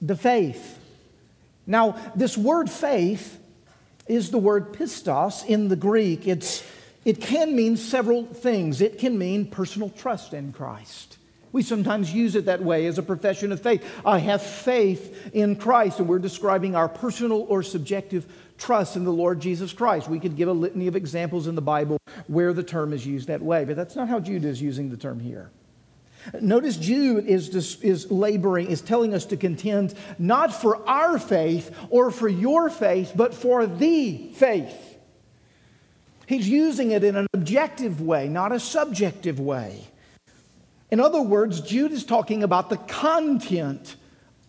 the 0.00 0.16
faith. 0.16 0.78
Now, 1.66 1.96
this 2.14 2.36
word 2.36 2.70
faith 2.70 3.38
is 4.06 4.30
the 4.30 4.38
word 4.38 4.72
pistos 4.72 5.44
in 5.46 5.68
the 5.68 5.76
Greek. 5.76 6.26
It's, 6.26 6.64
it 7.04 7.20
can 7.20 7.54
mean 7.54 7.76
several 7.76 8.24
things. 8.24 8.80
It 8.80 8.98
can 8.98 9.18
mean 9.18 9.46
personal 9.46 9.90
trust 9.90 10.34
in 10.34 10.52
Christ. 10.52 11.18
We 11.52 11.62
sometimes 11.62 12.12
use 12.12 12.34
it 12.34 12.46
that 12.46 12.62
way 12.62 12.86
as 12.86 12.98
a 12.98 13.02
profession 13.02 13.52
of 13.52 13.60
faith. 13.60 13.84
I 14.04 14.18
have 14.18 14.42
faith 14.42 15.34
in 15.34 15.56
Christ, 15.56 15.98
and 15.98 16.08
we're 16.08 16.18
describing 16.18 16.74
our 16.74 16.88
personal 16.88 17.42
or 17.42 17.62
subjective 17.62 18.26
trust 18.56 18.96
in 18.96 19.04
the 19.04 19.12
Lord 19.12 19.40
Jesus 19.40 19.72
Christ. 19.72 20.08
We 20.08 20.18
could 20.18 20.36
give 20.36 20.48
a 20.48 20.52
litany 20.52 20.86
of 20.86 20.96
examples 20.96 21.46
in 21.46 21.54
the 21.54 21.62
Bible 21.62 21.98
where 22.26 22.52
the 22.52 22.62
term 22.62 22.92
is 22.92 23.06
used 23.06 23.28
that 23.28 23.42
way, 23.42 23.64
but 23.64 23.76
that's 23.76 23.96
not 23.96 24.08
how 24.08 24.18
Jude 24.18 24.44
is 24.44 24.62
using 24.62 24.88
the 24.88 24.96
term 24.96 25.20
here. 25.20 25.50
Notice 26.40 26.76
Jude 26.76 27.26
is, 27.26 27.80
is 27.82 28.10
laboring, 28.10 28.70
is 28.70 28.80
telling 28.80 29.14
us 29.14 29.26
to 29.26 29.36
contend 29.36 29.94
not 30.18 30.52
for 30.52 30.88
our 30.88 31.18
faith 31.18 31.74
or 31.90 32.10
for 32.10 32.28
your 32.28 32.70
faith, 32.70 33.12
but 33.14 33.34
for 33.34 33.66
the 33.66 34.32
faith. 34.34 34.98
He's 36.26 36.48
using 36.48 36.92
it 36.92 37.04
in 37.04 37.16
an 37.16 37.26
objective 37.34 38.00
way, 38.00 38.28
not 38.28 38.52
a 38.52 38.60
subjective 38.60 39.40
way. 39.40 39.86
In 40.90 41.00
other 41.00 41.22
words, 41.22 41.60
Jude 41.60 41.92
is 41.92 42.04
talking 42.04 42.42
about 42.42 42.70
the 42.70 42.76
content 42.76 43.96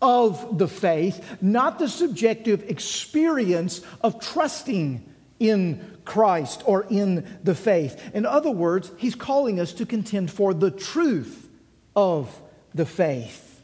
of 0.01 0.57
the 0.57 0.67
faith, 0.67 1.37
not 1.41 1.79
the 1.79 1.87
subjective 1.87 2.69
experience 2.69 3.81
of 4.01 4.19
trusting 4.19 5.03
in 5.39 5.97
Christ 6.05 6.61
or 6.65 6.85
in 6.89 7.25
the 7.43 7.55
faith. 7.55 8.01
In 8.13 8.25
other 8.25 8.51
words, 8.51 8.91
he's 8.97 9.15
calling 9.15 9.59
us 9.59 9.73
to 9.73 9.85
contend 9.85 10.29
for 10.29 10.53
the 10.53 10.69
truth 10.71 11.42
of 11.95 12.41
the 12.73 12.85
faith. 12.85 13.61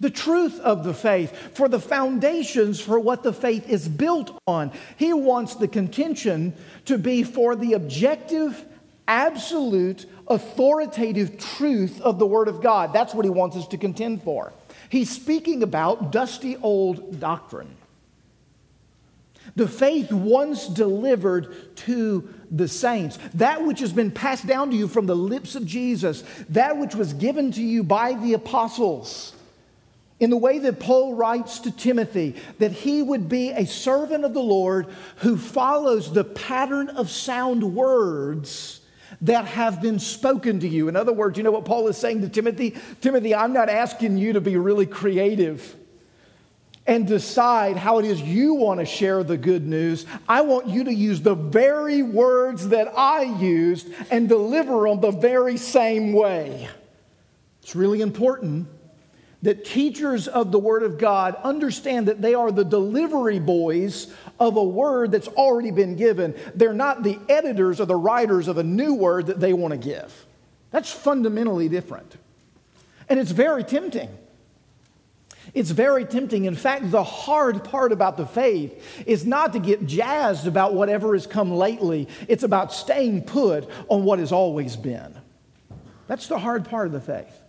The 0.00 0.10
truth 0.10 0.58
of 0.60 0.84
the 0.84 0.92
faith, 0.92 1.32
for 1.54 1.68
the 1.68 1.80
foundations 1.80 2.80
for 2.80 2.98
what 2.98 3.22
the 3.22 3.32
faith 3.32 3.68
is 3.68 3.88
built 3.88 4.36
on. 4.46 4.72
He 4.96 5.12
wants 5.12 5.54
the 5.54 5.68
contention 5.68 6.52
to 6.86 6.98
be 6.98 7.22
for 7.22 7.56
the 7.56 7.74
objective, 7.74 8.64
absolute, 9.06 10.06
authoritative 10.26 11.38
truth 11.38 12.00
of 12.00 12.18
the 12.18 12.26
Word 12.26 12.48
of 12.48 12.60
God. 12.60 12.92
That's 12.92 13.14
what 13.14 13.24
he 13.24 13.30
wants 13.30 13.56
us 13.56 13.68
to 13.68 13.78
contend 13.78 14.22
for. 14.22 14.52
He's 14.88 15.10
speaking 15.10 15.62
about 15.62 16.12
dusty 16.12 16.56
old 16.56 17.20
doctrine. 17.20 17.76
The 19.56 19.68
faith 19.68 20.10
once 20.12 20.66
delivered 20.66 21.76
to 21.76 22.28
the 22.50 22.68
saints, 22.68 23.18
that 23.34 23.64
which 23.64 23.80
has 23.80 23.92
been 23.92 24.10
passed 24.10 24.46
down 24.46 24.70
to 24.70 24.76
you 24.76 24.88
from 24.88 25.06
the 25.06 25.16
lips 25.16 25.54
of 25.54 25.66
Jesus, 25.66 26.24
that 26.50 26.76
which 26.78 26.94
was 26.94 27.12
given 27.12 27.52
to 27.52 27.62
you 27.62 27.82
by 27.82 28.14
the 28.14 28.34
apostles. 28.34 29.32
In 30.20 30.30
the 30.30 30.36
way 30.36 30.58
that 30.60 30.80
Paul 30.80 31.14
writes 31.14 31.58
to 31.60 31.70
Timothy, 31.70 32.36
that 32.58 32.72
he 32.72 33.02
would 33.02 33.28
be 33.28 33.50
a 33.50 33.66
servant 33.66 34.24
of 34.24 34.32
the 34.32 34.40
Lord 34.40 34.86
who 35.16 35.36
follows 35.36 36.12
the 36.12 36.24
pattern 36.24 36.88
of 36.88 37.10
sound 37.10 37.74
words 37.74 38.80
that 39.20 39.46
have 39.46 39.82
been 39.82 39.98
spoken 39.98 40.60
to 40.60 40.68
you. 40.68 40.88
In 40.88 40.96
other 40.96 41.12
words, 41.12 41.36
you 41.36 41.44
know 41.44 41.50
what 41.50 41.64
Paul 41.64 41.88
is 41.88 41.96
saying 41.96 42.20
to 42.22 42.28
Timothy? 42.28 42.76
Timothy, 43.00 43.34
I'm 43.34 43.52
not 43.52 43.68
asking 43.68 44.18
you 44.18 44.34
to 44.34 44.40
be 44.40 44.56
really 44.56 44.86
creative 44.86 45.76
and 46.86 47.06
decide 47.06 47.76
how 47.76 47.98
it 47.98 48.04
is 48.04 48.20
you 48.20 48.54
want 48.54 48.80
to 48.80 48.86
share 48.86 49.24
the 49.24 49.36
good 49.36 49.66
news. 49.66 50.04
I 50.28 50.42
want 50.42 50.68
you 50.68 50.84
to 50.84 50.92
use 50.92 51.22
the 51.22 51.34
very 51.34 52.02
words 52.02 52.68
that 52.68 52.92
I 52.96 53.22
used 53.22 53.88
and 54.10 54.28
deliver 54.28 54.88
them 54.88 55.00
the 55.00 55.10
very 55.10 55.56
same 55.56 56.12
way. 56.12 56.68
It's 57.62 57.74
really 57.74 58.02
important 58.02 58.68
that 59.40 59.64
teachers 59.64 60.26
of 60.26 60.52
the 60.52 60.58
Word 60.58 60.82
of 60.82 60.98
God 60.98 61.36
understand 61.42 62.08
that 62.08 62.20
they 62.20 62.34
are 62.34 62.50
the 62.50 62.64
delivery 62.64 63.38
boys 63.38 64.12
of 64.40 64.56
a 64.56 64.64
word 64.64 65.12
that's 65.12 65.28
already 65.28 65.70
been 65.70 65.96
given. 65.96 66.34
They're 66.54 66.72
not 66.72 67.02
the 67.02 67.18
editors 67.28 67.80
or 67.80 67.84
the 67.84 67.96
writers 67.96 68.48
of 68.48 68.56
a 68.58 68.62
new 68.62 68.94
word 68.94 69.26
that 69.26 69.40
they 69.40 69.52
want 69.52 69.72
to 69.72 69.78
give. 69.78 70.26
That's 70.70 70.90
fundamentally 70.90 71.68
different. 71.68 72.16
And 73.08 73.20
it's 73.20 73.30
very 73.30 73.64
tempting. 73.64 74.08
It's 75.54 75.70
very 75.70 76.04
tempting. 76.04 76.46
In 76.46 76.56
fact, 76.56 76.90
the 76.90 77.04
hard 77.04 77.62
part 77.62 77.92
about 77.92 78.16
the 78.16 78.26
faith 78.26 79.04
is 79.06 79.24
not 79.24 79.52
to 79.52 79.60
get 79.60 79.86
jazzed 79.86 80.48
about 80.48 80.74
whatever 80.74 81.14
has 81.14 81.26
come 81.26 81.52
lately, 81.52 82.08
it's 82.26 82.42
about 82.42 82.72
staying 82.72 83.22
put 83.22 83.70
on 83.88 84.04
what 84.04 84.18
has 84.18 84.32
always 84.32 84.74
been. 84.74 85.14
That's 86.08 86.26
the 86.26 86.38
hard 86.38 86.64
part 86.68 86.88
of 86.88 86.92
the 86.92 87.00
faith. 87.00 87.40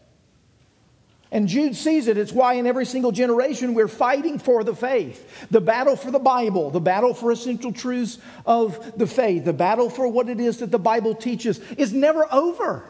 And 1.31 1.47
Jude 1.47 1.75
sees 1.75 2.07
it. 2.07 2.17
It's 2.17 2.31
why 2.31 2.53
in 2.53 2.67
every 2.67 2.85
single 2.85 3.12
generation 3.12 3.74
we're 3.74 3.88
fighting 3.88 4.38
for 4.38 4.63
the 4.63 4.75
faith. 4.75 5.47
The 5.50 5.59
battle 5.59 5.95
for 5.95 6.12
the 6.12 6.19
Bible, 6.19 6.69
the 6.69 6.79
battle 6.79 7.13
for 7.13 7.31
essential 7.31 7.74
truths 7.74 8.19
of 8.45 8.97
the 8.97 9.07
faith, 9.07 9.44
the 9.44 9.51
battle 9.51 9.89
for 9.89 10.07
what 10.07 10.29
it 10.29 10.39
is 10.39 10.59
that 10.59 10.72
the 10.72 10.79
Bible 10.79 11.15
teaches 11.15 11.59
is 11.74 11.91
never 11.91 12.31
over. 12.31 12.85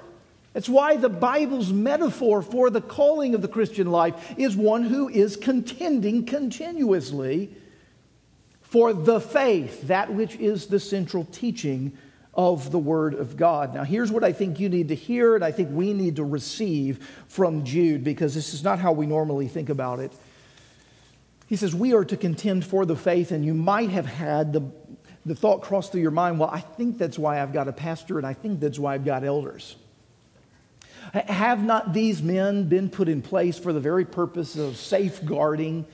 That's 0.56 0.70
why 0.70 0.96
the 0.96 1.10
Bible's 1.10 1.74
metaphor 1.74 2.42
for 2.42 2.70
the 2.70 2.80
calling 2.80 3.36
of 3.36 3.42
the 3.42 3.50
Christian 3.50 3.92
life 3.92 4.34
is 4.38 4.56
one 4.56 4.84
who 4.84 5.10
is 5.10 5.36
contending 5.36 6.26
continuously 6.26 7.54
for 8.62 8.94
the 8.94 9.20
faith, 9.20 9.82
that 9.90 10.14
which 10.14 10.38
is 10.38 10.68
the 10.68 10.80
central 10.80 11.26
teaching 11.26 11.98
of 12.34 12.72
the 12.72 12.80
Word 12.80 13.16
of 13.16 13.36
God. 13.36 13.74
Now, 13.74 13.84
here's 13.84 14.14
what 14.14 14.24
I 14.24 14.32
think 14.32 14.58
you 14.62 14.70
need 14.70 14.88
to 14.88 14.96
hear, 14.96 15.36
and 15.36 15.44
I 15.44 15.52
think 15.52 15.72
we 15.74 15.92
need 15.92 16.16
to 16.16 16.24
receive 16.24 17.06
from 17.28 17.66
Jude, 17.66 18.06
because 18.06 18.34
this 18.34 18.54
is 18.54 18.64
not 18.64 18.80
how 18.80 18.94
we 18.94 19.06
normally 19.06 19.50
think 19.50 19.68
about 19.68 20.00
it. 20.00 20.14
He 21.48 21.58
says, 21.58 21.76
We 21.76 21.94
are 21.94 22.06
to 22.06 22.16
contend 22.16 22.64
for 22.64 22.86
the 22.86 22.96
faith, 22.96 23.34
and 23.34 23.44
you 23.44 23.54
might 23.54 23.90
have 23.90 24.06
had 24.06 24.54
the, 24.54 24.64
the 25.26 25.36
thought 25.36 25.64
cross 25.64 25.90
through 25.90 26.02
your 26.02 26.12
mind, 26.12 26.40
well, 26.40 26.50
I 26.50 26.62
think 26.62 26.98
that's 26.98 27.20
why 27.20 27.42
I've 27.42 27.52
got 27.52 27.68
a 27.68 27.74
pastor, 27.74 28.18
and 28.18 28.26
I 28.26 28.32
think 28.34 28.62
that's 28.62 28.80
why 28.80 28.94
I've 28.94 29.04
got 29.04 29.26
elders. 29.26 29.76
Have 31.16 31.64
not 31.64 31.94
these 31.94 32.22
men 32.22 32.68
been 32.68 32.90
put 32.90 33.08
in 33.08 33.22
place 33.22 33.58
for 33.58 33.72
the 33.72 33.80
very 33.80 34.06
purpose 34.06 34.58
of 34.58 34.78
safeguarding 34.78 35.86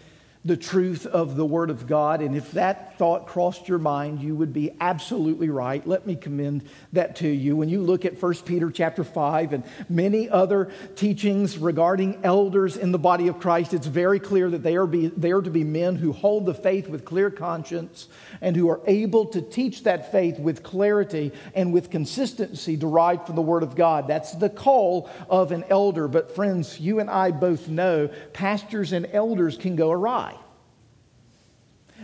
the 0.43 0.57
truth 0.57 1.05
of 1.05 1.35
the 1.35 1.45
Word 1.45 1.69
of 1.69 1.85
God. 1.85 2.21
And 2.21 2.35
if 2.35 2.51
that 2.53 2.97
thought 2.97 3.27
crossed 3.27 3.67
your 3.67 3.77
mind, 3.77 4.21
you 4.21 4.35
would 4.35 4.53
be 4.53 4.71
absolutely 4.79 5.49
right. 5.49 5.85
Let 5.85 6.07
me 6.07 6.15
commend 6.15 6.63
that 6.93 7.17
to 7.17 7.27
you. 7.27 7.55
When 7.55 7.69
you 7.69 7.81
look 7.81 8.05
at 8.05 8.19
1 8.19 8.33
Peter 8.45 8.71
chapter 8.71 9.03
5 9.03 9.53
and 9.53 9.63
many 9.87 10.29
other 10.29 10.71
teachings 10.95 11.59
regarding 11.59 12.21
elders 12.23 12.75
in 12.75 12.91
the 12.91 12.97
body 12.97 13.27
of 13.27 13.39
Christ, 13.39 13.75
it's 13.75 13.85
very 13.85 14.19
clear 14.19 14.49
that 14.49 14.63
they 14.63 14.75
are, 14.77 14.87
be, 14.87 15.07
they 15.07 15.31
are 15.31 15.43
to 15.43 15.51
be 15.51 15.63
men 15.63 15.95
who 15.95 16.11
hold 16.11 16.47
the 16.47 16.55
faith 16.55 16.89
with 16.89 17.05
clear 17.05 17.29
conscience 17.29 18.07
and 18.41 18.55
who 18.55 18.67
are 18.69 18.81
able 18.87 19.25
to 19.27 19.43
teach 19.43 19.83
that 19.83 20.11
faith 20.11 20.39
with 20.39 20.63
clarity 20.63 21.31
and 21.53 21.71
with 21.71 21.91
consistency 21.91 22.75
derived 22.75 23.27
from 23.27 23.35
the 23.35 23.41
Word 23.43 23.61
of 23.61 23.75
God. 23.75 24.07
That's 24.07 24.31
the 24.33 24.49
call 24.49 25.07
of 25.29 25.51
an 25.51 25.65
elder. 25.69 26.07
But, 26.07 26.33
friends, 26.33 26.79
you 26.79 26.99
and 26.99 27.11
I 27.11 27.29
both 27.29 27.67
know 27.67 28.09
pastors 28.33 28.91
and 28.91 29.07
elders 29.11 29.55
can 29.55 29.75
go 29.75 29.91
awry. 29.91 30.30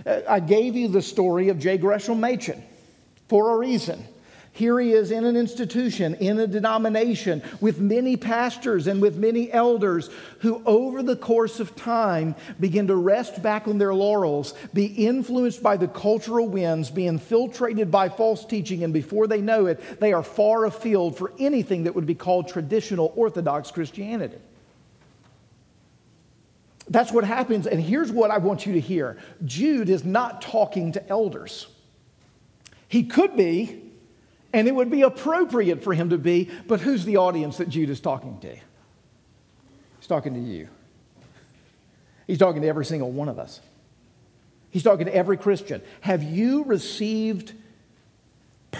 Uh, 0.05 0.21
I 0.27 0.39
gave 0.39 0.75
you 0.75 0.88
the 0.88 1.01
story 1.01 1.49
of 1.49 1.60
J. 1.60 1.77
Gresham 1.77 2.19
Machen 2.19 2.63
for 3.27 3.55
a 3.55 3.57
reason. 3.57 4.05
Here 4.57 4.79
he 4.79 4.93
is 4.93 5.12
in 5.12 5.23
an 5.23 5.38
institution, 5.38 6.15
in 6.15 6.39
a 6.39 6.47
denomination, 6.47 7.43
with 7.62 7.79
many 7.79 8.17
pastors 8.17 8.88
and 8.88 8.99
with 8.99 9.15
many 9.15 9.51
elders 9.51 10.10
who, 10.39 10.63
over 10.65 11.03
the 11.03 11.15
course 11.15 11.60
of 11.60 11.75
time, 11.75 12.33
begin 12.60 12.88
to 12.88 12.95
rest 12.95 13.43
back 13.43 13.67
on 13.67 13.77
their 13.77 13.93
laurels, 13.93 14.55
be 14.73 14.86
influenced 14.86 15.62
by 15.62 15.77
the 15.77 15.88
cultural 15.88 16.47
winds, 16.47 16.89
be 16.89 17.05
infiltrated 17.05 17.91
by 17.91 18.10
false 18.10 18.45
teaching, 18.45 18.83
and 18.83 18.91
before 18.93 19.27
they 19.27 19.41
know 19.41 19.67
it, 19.67 19.99
they 19.99 20.12
are 20.12 20.23
far 20.23 20.65
afield 20.65 21.15
for 21.15 21.31
anything 21.38 21.83
that 21.83 21.93
would 21.93 22.07
be 22.07 22.15
called 22.15 22.47
traditional 22.47 23.13
Orthodox 23.15 23.69
Christianity. 23.69 24.39
That's 26.89 27.12
what 27.12 27.23
happens. 27.23 27.67
And 27.67 27.82
here's 27.82 28.12
what 28.12 28.32
I 28.32 28.38
want 28.38 28.65
you 28.65 28.73
to 28.73 28.80
hear 28.80 29.17
Jude 29.45 29.89
is 29.89 30.06
not 30.06 30.41
talking 30.41 30.93
to 30.93 31.10
elders. 31.10 31.67
He 32.88 33.04
could 33.04 33.36
be, 33.36 33.84
and 34.54 34.67
it 34.67 34.76
would 34.76 34.89
be 34.89 35.02
appropriate 35.02 35.84
for 35.84 35.93
him 35.93 36.12
to 36.12 36.17
be, 36.17 36.50
but 36.67 36.80
who's 36.80 37.04
the 37.04 37.17
audience 37.17 37.58
that 37.58 37.67
Jude 37.67 37.89
is 37.89 38.00
talking 38.00 38.39
to? 38.39 38.56
He's 39.97 40.08
talking 40.08 40.34
to 40.34 40.39
you. 40.39 40.69
He's 42.28 42.38
talking 42.38 42.62
to 42.62 42.67
every 42.67 42.86
single 42.86 43.12
one 43.12 43.30
of 43.30 43.39
us. 43.39 43.60
He's 44.69 44.84
talking 44.84 45.06
to 45.06 45.15
every 45.15 45.38
Christian. 45.38 45.82
Have 46.02 46.23
you 46.23 46.63
received 46.63 47.54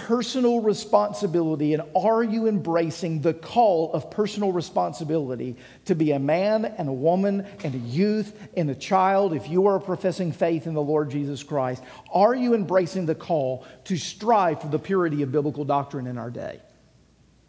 personal 0.06 0.60
responsibility 0.60 1.74
and 1.74 1.82
are 1.96 2.22
you 2.22 2.46
embracing 2.46 3.20
the 3.20 3.34
call 3.34 3.92
of 3.92 4.10
personal 4.10 4.52
responsibility 4.52 5.56
to 5.86 5.94
be 5.94 6.12
a 6.12 6.18
man 6.18 6.64
and 6.64 6.88
a 6.88 6.92
woman 6.92 7.46
and 7.64 7.74
a 7.74 7.78
youth 7.78 8.32
and 8.56 8.70
a 8.70 8.74
child 8.74 9.32
if 9.34 9.48
you 9.48 9.66
are 9.66 9.78
professing 9.78 10.32
faith 10.32 10.66
in 10.66 10.74
the 10.74 10.82
Lord 10.82 11.10
Jesus 11.10 11.42
Christ? 11.42 11.82
Are 12.12 12.34
you 12.34 12.54
embracing 12.54 13.06
the 13.06 13.14
call 13.14 13.66
to 13.84 13.96
strive 13.96 14.60
for 14.60 14.68
the 14.68 14.78
purity 14.78 15.22
of 15.22 15.32
biblical 15.32 15.64
doctrine 15.64 16.06
in 16.06 16.18
our 16.18 16.30
day? 16.30 16.60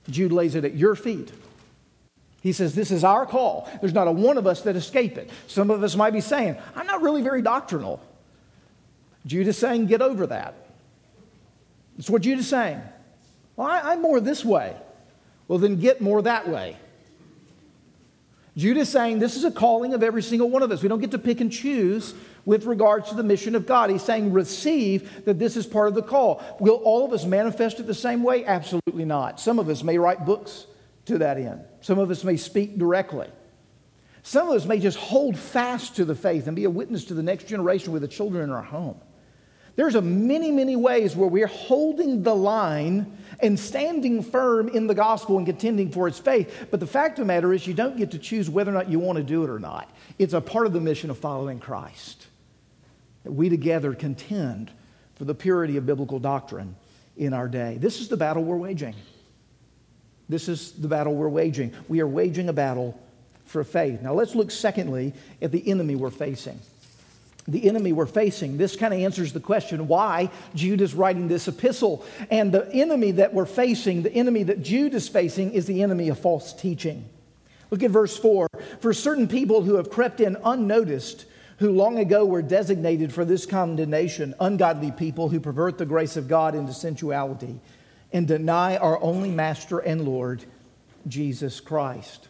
Jude 0.10 0.32
lays 0.32 0.56
it 0.56 0.66
at 0.66 0.76
your 0.76 0.96
feet. 0.96 1.32
He 2.42 2.54
says, 2.54 2.76
This 2.76 2.92
is 2.92 3.04
our 3.04 3.26
call. 3.26 3.70
There's 3.82 3.94
not 3.94 4.08
a 4.08 4.12
one 4.12 4.38
of 4.38 4.48
us 4.48 4.62
that 4.62 4.76
escape 4.76 5.18
it. 5.18 5.30
Some 5.48 5.70
of 5.70 5.84
us 5.84 5.96
might 5.96 6.14
be 6.14 6.22
saying, 6.22 6.58
I'm 6.76 6.88
not 6.88 7.02
really 7.02 7.22
very 7.22 7.42
doctrinal. 7.42 8.02
Jude 9.26 9.48
is 9.48 9.58
saying, 9.58 9.88
Get 9.88 10.02
over 10.02 10.28
that. 10.28 10.69
It's 12.00 12.10
what 12.10 12.22
Jude 12.22 12.40
is 12.40 12.48
saying. 12.48 12.82
Well, 13.58 13.68
I, 13.68 13.94
am 13.94 14.02
more 14.02 14.22
this 14.22 14.44
way. 14.44 14.74
Well, 15.50 15.60
then 15.60 15.76
get 15.76 16.00
more 16.00 16.22
that 16.22 16.48
way. 16.48 16.78
Jude 18.56 18.78
is 18.78 18.88
saying 18.90 19.20
this 19.20 19.36
is 19.36 19.44
a 19.44 19.52
calling 19.52 19.94
of 19.94 20.02
every 20.02 20.24
single 20.24 20.50
one 20.50 20.64
of 20.64 20.72
us. 20.72 20.82
We 20.82 20.88
don't 20.88 21.02
get 21.02 21.12
to 21.12 21.20
pick 21.20 21.42
and 21.42 21.52
choose 21.52 22.14
with 22.46 22.66
regards 22.66 23.10
to 23.10 23.16
the 23.16 23.24
mission 23.24 23.54
of 23.54 23.66
God. 23.66 23.90
He's 23.90 24.02
saying 24.02 24.32
receive 24.32 25.26
that 25.26 25.40
this 25.40 25.58
is 25.58 25.68
part 25.68 25.90
of 25.90 25.94
the 25.94 26.02
call. 26.02 26.42
Will 26.60 26.76
all 26.76 27.06
of 27.06 27.12
us 27.12 27.26
manifest 27.26 27.82
it 27.82 27.84
the 27.88 27.94
same 27.94 28.24
way? 28.24 28.46
Absolutely 28.46 29.06
not. 29.06 29.40
Some 29.40 29.60
of 29.60 29.68
us 29.68 29.84
may 29.84 29.98
write 29.98 30.26
books 30.26 30.68
to 31.06 31.18
that 31.18 31.38
end. 31.38 31.66
Some 31.82 32.00
of 32.00 32.10
us 32.12 32.24
may 32.24 32.38
speak 32.38 32.78
directly. 32.78 33.28
Some 34.24 34.48
of 34.48 34.56
us 34.56 34.66
may 34.66 34.80
just 34.80 34.98
hold 34.98 35.38
fast 35.38 35.98
to 35.98 36.06
the 36.06 36.16
faith 36.16 36.48
and 36.48 36.56
be 36.56 36.64
a 36.64 36.70
witness 36.70 37.06
to 37.06 37.14
the 37.14 37.24
next 37.24 37.48
generation 37.48 37.92
with 37.92 38.04
the 38.04 38.08
children 38.08 38.44
in 38.44 38.52
our 38.52 38.62
home. 38.62 39.00
There's 39.80 39.96
a 39.96 40.02
many, 40.02 40.52
many 40.52 40.76
ways 40.76 41.16
where 41.16 41.30
we're 41.30 41.48
holding 41.48 42.22
the 42.22 42.36
line 42.36 43.18
and 43.40 43.58
standing 43.58 44.22
firm 44.22 44.68
in 44.68 44.88
the 44.88 44.94
gospel 44.94 45.38
and 45.38 45.48
contending 45.48 45.90
for 45.90 46.06
its 46.06 46.20
faith. 46.20 46.68
But 46.70 46.82
the 46.82 46.86
fact 46.86 47.18
of 47.18 47.24
the 47.24 47.28
matter 47.28 47.54
is, 47.54 47.66
you 47.66 47.74
don't 47.74 47.96
get 47.96 48.12
to 48.12 48.20
choose 48.20 48.50
whether 48.50 48.72
or 48.72 48.74
not 48.74 48.90
you 48.90 49.00
want 49.00 49.20
to 49.20 49.24
do 49.24 49.42
it 49.46 49.50
or 49.50 49.58
not. 49.58 49.90
It's 50.18 50.34
a 50.34 50.42
part 50.42 50.66
of 50.66 50.74
the 50.74 50.82
mission 50.82 51.10
of 51.10 51.18
following 51.18 51.62
Christ. 51.62 52.28
That 53.24 53.32
we 53.32 53.48
together 53.48 53.94
contend 53.94 54.70
for 55.16 55.24
the 55.24 55.34
purity 55.34 55.78
of 55.78 55.86
biblical 55.86 56.20
doctrine 56.20 56.76
in 57.16 57.34
our 57.34 57.48
day. 57.48 57.78
This 57.80 58.02
is 58.02 58.10
the 58.10 58.18
battle 58.18 58.44
we're 58.44 58.58
waging. 58.58 58.96
This 60.28 60.50
is 60.50 60.74
the 60.74 60.90
battle 60.90 61.16
we're 61.16 61.30
waging. 61.30 61.74
We 61.88 62.02
are 62.02 62.08
waging 62.08 62.50
a 62.50 62.54
battle 62.54 63.00
for 63.46 63.64
faith. 63.64 64.02
Now 64.02 64.12
let's 64.14 64.36
look, 64.36 64.52
secondly, 64.52 65.14
at 65.42 65.54
the 65.54 65.66
enemy 65.72 65.96
we're 65.96 66.10
facing. 66.10 66.60
The 67.52 67.68
enemy 67.68 67.94
we're 67.94 68.06
facing. 68.06 68.58
This 68.58 68.76
kind 68.76 68.94
of 68.94 69.00
answers 69.00 69.34
the 69.34 69.40
question 69.40 69.88
why 69.88 70.30
Jude 70.56 70.82
is 70.82 70.94
writing 70.94 71.28
this 71.28 71.48
epistle. 71.48 72.06
And 72.30 72.52
the 72.52 72.72
enemy 72.72 73.12
that 73.12 73.34
we're 73.34 73.46
facing, 73.46 74.04
the 74.04 74.14
enemy 74.14 74.44
that 74.44 74.62
Jude 74.62 74.94
is 74.94 75.08
facing, 75.08 75.54
is 75.54 75.66
the 75.66 75.84
enemy 75.84 76.10
of 76.10 76.20
false 76.20 76.54
teaching. 76.54 77.06
Look 77.72 77.84
at 77.84 77.92
verse 77.92 78.18
4. 78.18 78.48
For 78.80 78.94
certain 78.94 79.28
people 79.28 79.62
who 79.62 79.76
have 79.76 79.90
crept 79.90 80.22
in 80.22 80.38
unnoticed, 80.44 81.26
who 81.58 81.72
long 81.72 82.00
ago 82.00 82.26
were 82.26 82.42
designated 82.42 83.14
for 83.14 83.26
this 83.26 83.46
condemnation, 83.46 84.34
ungodly 84.40 84.92
people 84.92 85.30
who 85.30 85.40
pervert 85.40 85.78
the 85.78 85.86
grace 85.86 86.18
of 86.18 86.28
God 86.28 86.56
into 86.56 86.74
sensuality 86.74 87.60
and 88.12 88.28
deny 88.28 88.78
our 88.78 89.02
only 89.02 89.30
Master 89.30 89.80
and 89.80 90.06
Lord, 90.06 90.46
Jesus 91.08 91.60
Christ. 91.60 92.28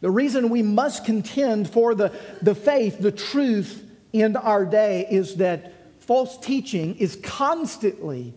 The 0.00 0.10
reason 0.10 0.50
we 0.50 0.62
must 0.62 1.04
contend 1.04 1.70
for 1.70 1.94
the, 1.94 2.12
the 2.42 2.54
faith, 2.54 2.98
the 2.98 3.12
truth 3.12 3.82
in 4.12 4.36
our 4.36 4.64
day 4.64 5.06
is 5.10 5.36
that 5.36 5.72
false 6.00 6.38
teaching 6.38 6.96
is 6.96 7.16
constantly, 7.22 8.34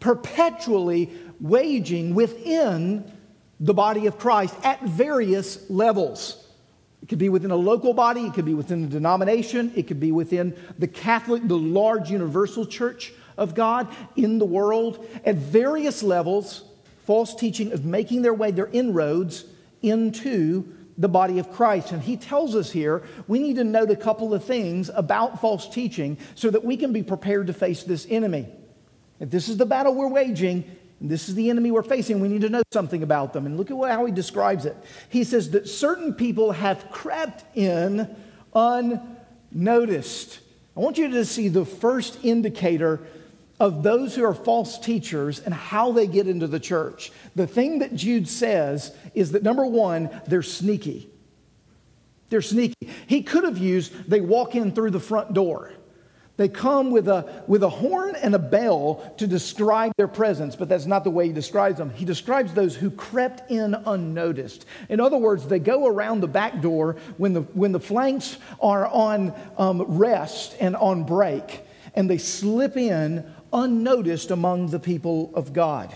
perpetually 0.00 1.10
waging 1.40 2.14
within 2.14 3.10
the 3.60 3.74
body 3.74 4.06
of 4.06 4.18
Christ 4.18 4.54
at 4.62 4.82
various 4.82 5.68
levels. 5.70 6.46
It 7.02 7.08
could 7.08 7.18
be 7.18 7.28
within 7.28 7.50
a 7.50 7.56
local 7.56 7.94
body, 7.94 8.26
it 8.26 8.34
could 8.34 8.44
be 8.44 8.54
within 8.54 8.84
a 8.84 8.88
denomination, 8.88 9.72
it 9.76 9.86
could 9.86 10.00
be 10.00 10.12
within 10.12 10.56
the 10.78 10.88
Catholic, 10.88 11.46
the 11.46 11.56
large 11.56 12.10
universal 12.10 12.66
church 12.66 13.12
of 13.36 13.54
God 13.54 13.88
in 14.16 14.38
the 14.38 14.44
world. 14.44 15.06
At 15.24 15.36
various 15.36 16.02
levels, 16.02 16.64
false 17.04 17.34
teaching 17.34 17.70
is 17.70 17.82
making 17.82 18.22
their 18.22 18.34
way, 18.34 18.50
their 18.50 18.66
inroads 18.66 19.44
into 19.82 20.74
the 20.98 21.08
body 21.08 21.38
of 21.38 21.52
Christ. 21.52 21.92
And 21.92 22.02
he 22.02 22.16
tells 22.16 22.54
us 22.54 22.70
here 22.70 23.02
we 23.28 23.38
need 23.38 23.56
to 23.56 23.64
note 23.64 23.90
a 23.90 23.96
couple 23.96 24.32
of 24.32 24.44
things 24.44 24.90
about 24.94 25.40
false 25.40 25.68
teaching 25.68 26.18
so 26.34 26.50
that 26.50 26.64
we 26.64 26.76
can 26.76 26.92
be 26.92 27.02
prepared 27.02 27.48
to 27.48 27.52
face 27.52 27.82
this 27.82 28.06
enemy. 28.08 28.46
If 29.20 29.30
this 29.30 29.48
is 29.48 29.56
the 29.56 29.66
battle 29.66 29.94
we're 29.94 30.08
waging, 30.08 30.64
and 31.00 31.10
this 31.10 31.28
is 31.28 31.34
the 31.34 31.50
enemy 31.50 31.70
we're 31.70 31.82
facing, 31.82 32.20
we 32.20 32.28
need 32.28 32.40
to 32.42 32.48
know 32.48 32.62
something 32.72 33.02
about 33.02 33.32
them. 33.32 33.46
And 33.46 33.56
look 33.56 33.70
at 33.70 33.76
how 33.90 34.06
he 34.06 34.12
describes 34.12 34.64
it. 34.64 34.76
He 35.08 35.24
says 35.24 35.50
that 35.50 35.68
certain 35.68 36.14
people 36.14 36.52
have 36.52 36.90
crept 36.90 37.44
in 37.56 38.14
unnoticed. 38.54 40.40
I 40.76 40.80
want 40.80 40.98
you 40.98 41.08
to 41.08 41.24
see 41.24 41.48
the 41.48 41.64
first 41.64 42.18
indicator 42.22 43.00
of 43.58 43.82
those 43.82 44.14
who 44.14 44.24
are 44.24 44.34
false 44.34 44.78
teachers 44.78 45.40
and 45.40 45.54
how 45.54 45.92
they 45.92 46.06
get 46.06 46.28
into 46.28 46.46
the 46.46 46.60
church. 46.60 47.10
The 47.34 47.46
thing 47.46 47.78
that 47.78 47.94
Jude 47.94 48.28
says 48.28 48.94
is 49.14 49.32
that 49.32 49.42
number 49.42 49.64
one, 49.64 50.10
they're 50.26 50.42
sneaky. 50.42 51.08
They're 52.28 52.42
sneaky. 52.42 52.74
He 53.06 53.22
could 53.22 53.44
have 53.44 53.58
used, 53.58 54.10
they 54.10 54.20
walk 54.20 54.54
in 54.54 54.72
through 54.72 54.90
the 54.90 55.00
front 55.00 55.32
door. 55.32 55.72
They 56.36 56.48
come 56.48 56.90
with 56.90 57.08
a, 57.08 57.44
with 57.46 57.62
a 57.62 57.68
horn 57.68 58.14
and 58.14 58.34
a 58.34 58.38
bell 58.38 59.14
to 59.16 59.26
describe 59.26 59.92
their 59.96 60.08
presence, 60.08 60.54
but 60.54 60.68
that's 60.68 60.84
not 60.84 61.02
the 61.02 61.10
way 61.10 61.28
he 61.28 61.32
describes 61.32 61.78
them. 61.78 61.88
He 61.88 62.04
describes 62.04 62.52
those 62.52 62.76
who 62.76 62.90
crept 62.90 63.50
in 63.50 63.74
unnoticed. 63.74 64.66
In 64.90 65.00
other 65.00 65.16
words, 65.16 65.46
they 65.46 65.58
go 65.58 65.86
around 65.86 66.20
the 66.20 66.28
back 66.28 66.60
door 66.60 66.96
when 67.16 67.32
the, 67.32 67.40
when 67.40 67.72
the 67.72 67.80
flanks 67.80 68.36
are 68.60 68.86
on 68.86 69.32
um, 69.56 69.80
rest 69.82 70.56
and 70.60 70.76
on 70.76 71.04
break, 71.04 71.62
and 71.94 72.10
they 72.10 72.18
slip 72.18 72.76
in 72.76 73.24
unnoticed 73.52 74.30
among 74.30 74.68
the 74.68 74.78
people 74.78 75.32
of 75.34 75.52
God. 75.52 75.94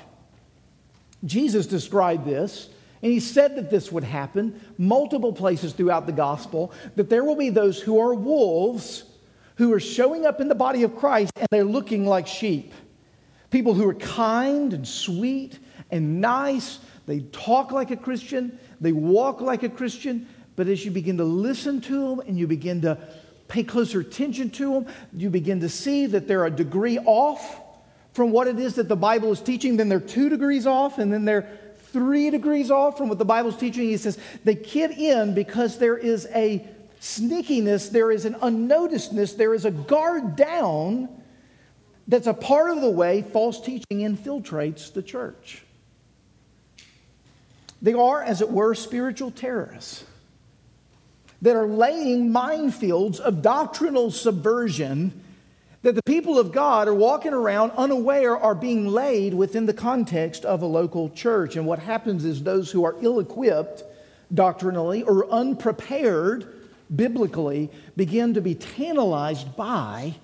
Jesus 1.25 1.67
described 1.67 2.25
this, 2.25 2.69
and 3.03 3.13
he 3.13 3.21
said 3.21 3.57
that 3.57 3.71
this 3.71 3.91
would 3.91 4.05
happen 4.05 4.61
multiple 4.79 5.33
places 5.33 5.73
throughout 5.73 6.07
the 6.07 6.13
gospel 6.13 6.73
that 6.97 7.09
there 7.09 7.25
will 7.25 7.37
be 7.37 7.51
those 7.51 7.81
who 7.81 7.99
are 7.99 8.15
wolves 8.15 9.05
who 9.61 9.75
are 9.75 9.81
showing 9.81 10.25
up 10.25 10.41
in 10.41 10.49
the 10.49 10.55
body 10.55 10.85
of 10.85 10.97
Christ 10.97 11.33
and 11.37 11.47
they're 11.51 11.65
looking 11.65 12.07
like 12.07 12.27
sheep. 12.27 12.73
People 13.51 13.75
who 13.75 13.87
are 13.87 13.95
kind 13.95 14.73
and 14.73 14.89
sweet 14.89 15.59
and 15.91 16.19
nice. 16.21 16.79
They 17.07 17.21
talk 17.21 17.71
like 17.71 17.91
a 17.91 17.97
Christian, 17.97 18.59
they 18.81 18.93
walk 18.93 19.43
like 19.43 19.63
a 19.63 19.69
Christian, 19.69 20.27
but 20.57 20.67
as 20.67 20.83
you 20.85 20.91
begin 20.91 21.19
to 21.19 21.25
listen 21.25 21.83
to 21.83 22.09
them 22.09 22.21
and 22.21 22.39
you 22.39 22.47
begin 22.47 22.81
to 22.83 22.97
pay 23.51 23.65
closer 23.65 24.01
attention 24.01 24.49
to 24.51 24.73
them, 24.73 24.87
you 25.13 25.29
begin 25.29 25.61
to 25.61 25.69
see 25.69 26.07
that 26.07 26.27
they're 26.27 26.47
a 26.47 26.51
degree 26.51 26.99
off 26.99 27.61
from 28.13 28.31
what 28.31 28.49
it 28.49 28.59
is 28.59 28.77
that 28.77 28.89
the 28.89 28.97
Bible 28.97 29.33
is 29.33 29.41
teaching. 29.41 29.77
Then 29.77 29.89
they're 29.89 30.01
two 30.01 30.31
degrees 30.31 30.67
off, 30.67 30.99
and 30.99 31.13
then 31.13 31.25
they're 31.25 31.49
three 31.93 32.31
degrees 32.31 32.71
off 32.71 32.97
from 32.97 33.09
what 33.09 33.19
the 33.19 33.25
Bible's 33.25 33.57
teaching. 33.57 33.83
He 33.83 33.97
says 33.97 34.19
they 34.45 34.55
get 34.55 34.93
in 34.93 35.35
because 35.35 35.79
there 35.79 35.99
is 35.99 36.27
a 36.33 36.67
sneakiness, 37.01 37.91
there 37.91 38.11
is 38.11 38.25
an 38.25 38.35
unnoticedness, 38.35 39.37
there 39.37 39.53
is 39.53 39.65
a 39.65 39.71
guard 39.71 40.37
down 40.37 41.09
that's 42.07 42.27
a 42.27 42.35
part 42.35 42.71
of 42.71 42.81
the 42.81 42.91
way 42.91 43.23
false 43.23 43.61
teaching 43.61 44.01
infiltrates 44.01 44.93
the 44.93 45.03
church. 45.03 45.63
They 47.83 47.95
are, 47.95 48.23
as 48.23 48.43
it 48.43 48.51
were, 48.51 48.75
spiritual 48.75 49.31
terrorists 49.31 50.05
that 51.43 51.57
are 51.57 51.67
laying 51.67 52.31
minefields 52.31 53.19
of 53.19 53.43
doctrinal 53.43 54.11
subversion 54.11 55.13
that 55.83 55.95
the 55.95 56.03
people 56.03 56.39
of 56.39 56.53
God 56.53 56.89
are 56.89 56.95
walking 56.95 57.33
around 57.33 57.73
unaware 57.73 58.37
are 58.37 58.55
being 58.55 58.87
laid 58.87 59.33
within 59.33 59.65
the 59.65 59.73
context 59.73 60.45
of 60.45 60.61
a 60.61 60.67
local 60.67 61.09
church. 61.11 61.57
And 61.57 61.67
what 61.67 61.79
happens 61.79 62.25
is 62.25 62.43
those 62.43 62.71
who 62.71 62.85
are 62.85 62.97
ill 63.01 63.19
equipped 63.19 63.83
doctrinally 64.33 65.03
or 65.03 65.31
unprepared 65.31 66.47
biblically 66.95 67.71
begin 67.97 68.35
to 68.35 68.41
be 68.41 68.55
tantalized 68.55 69.57
by 69.57 70.15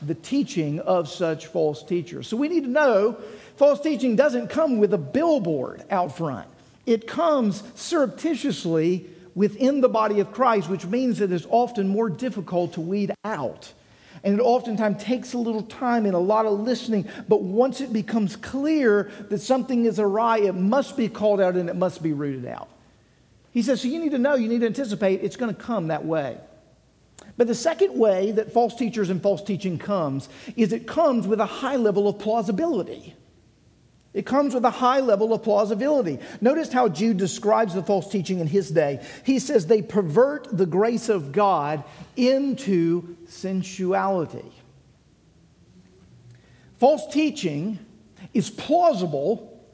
the 0.00 0.14
teaching 0.14 0.78
of 0.80 1.08
such 1.08 1.46
false 1.46 1.82
teachers. 1.82 2.28
So 2.28 2.36
we 2.36 2.48
need 2.48 2.64
to 2.64 2.70
know 2.70 3.16
false 3.56 3.80
teaching 3.80 4.14
doesn't 4.14 4.48
come 4.48 4.78
with 4.78 4.94
a 4.94 4.98
billboard 4.98 5.82
out 5.90 6.16
front, 6.16 6.46
it 6.86 7.08
comes 7.08 7.62
surreptitiously 7.74 9.06
within 9.34 9.80
the 9.80 9.88
body 9.88 10.20
of 10.20 10.32
Christ, 10.32 10.68
which 10.68 10.86
means 10.86 11.18
that 11.18 11.30
it 11.30 11.32
is 11.32 11.46
often 11.50 11.88
more 11.88 12.08
difficult 12.08 12.74
to 12.74 12.80
weed 12.80 13.12
out. 13.24 13.72
And 14.22 14.38
it 14.38 14.42
oftentimes 14.42 15.02
takes 15.02 15.34
a 15.34 15.38
little 15.38 15.62
time 15.62 16.06
and 16.06 16.14
a 16.14 16.18
lot 16.18 16.46
of 16.46 16.60
listening, 16.60 17.08
but 17.28 17.42
once 17.42 17.80
it 17.80 17.92
becomes 17.92 18.36
clear 18.36 19.10
that 19.28 19.40
something 19.40 19.84
is 19.84 19.98
awry, 19.98 20.38
it 20.38 20.54
must 20.54 20.96
be 20.96 21.08
called 21.08 21.40
out 21.40 21.56
and 21.56 21.68
it 21.68 21.76
must 21.76 22.02
be 22.02 22.12
rooted 22.12 22.46
out. 22.46 22.68
He 23.52 23.62
says, 23.62 23.82
so 23.82 23.88
you 23.88 24.00
need 24.00 24.12
to 24.12 24.18
know, 24.18 24.34
you 24.34 24.48
need 24.48 24.60
to 24.60 24.66
anticipate 24.66 25.22
it's 25.22 25.36
going 25.36 25.54
to 25.54 25.60
come 25.60 25.88
that 25.88 26.04
way. 26.04 26.38
But 27.36 27.48
the 27.48 27.54
second 27.54 27.98
way 27.98 28.30
that 28.32 28.52
false 28.52 28.74
teachers 28.74 29.10
and 29.10 29.22
false 29.22 29.42
teaching 29.42 29.78
comes 29.78 30.28
is 30.56 30.72
it 30.72 30.86
comes 30.86 31.26
with 31.26 31.40
a 31.40 31.46
high 31.46 31.76
level 31.76 32.08
of 32.08 32.18
plausibility. 32.18 33.14
It 34.14 34.24
comes 34.24 34.54
with 34.54 34.64
a 34.64 34.70
high 34.70 35.00
level 35.00 35.34
of 35.34 35.42
plausibility. 35.42 36.20
Notice 36.40 36.72
how 36.72 36.88
Jude 36.88 37.16
describes 37.16 37.74
the 37.74 37.82
false 37.82 38.08
teaching 38.08 38.38
in 38.38 38.46
his 38.46 38.70
day. 38.70 39.04
He 39.24 39.40
says 39.40 39.66
they 39.66 39.82
pervert 39.82 40.56
the 40.56 40.66
grace 40.66 41.08
of 41.08 41.32
God 41.32 41.82
into 42.16 43.16
sensuality. 43.26 44.52
False 46.78 47.12
teaching 47.12 47.80
is 48.32 48.50
plausible, 48.50 49.64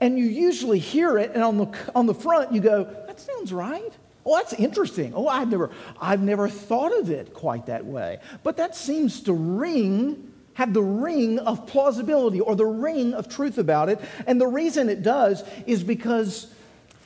and 0.00 0.16
you 0.16 0.26
usually 0.26 0.78
hear 0.78 1.18
it, 1.18 1.32
and 1.34 1.42
on 1.42 1.58
the, 1.58 1.78
on 1.94 2.06
the 2.06 2.14
front 2.14 2.52
you 2.52 2.60
go, 2.60 2.84
that 2.84 3.18
sounds 3.18 3.52
right. 3.52 3.92
Oh, 4.24 4.36
that's 4.36 4.52
interesting. 4.52 5.12
Oh, 5.14 5.26
I've 5.26 5.50
never, 5.50 5.70
I've 6.00 6.22
never 6.22 6.48
thought 6.48 6.96
of 6.96 7.10
it 7.10 7.34
quite 7.34 7.66
that 7.66 7.84
way. 7.84 8.20
But 8.44 8.56
that 8.58 8.76
seems 8.76 9.22
to 9.22 9.32
ring 9.32 10.31
have 10.54 10.74
the 10.74 10.82
ring 10.82 11.38
of 11.38 11.66
plausibility 11.66 12.40
or 12.40 12.56
the 12.56 12.66
ring 12.66 13.14
of 13.14 13.28
truth 13.28 13.58
about 13.58 13.88
it. 13.88 14.00
And 14.26 14.40
the 14.40 14.46
reason 14.46 14.88
it 14.88 15.02
does 15.02 15.44
is 15.66 15.82
because 15.82 16.52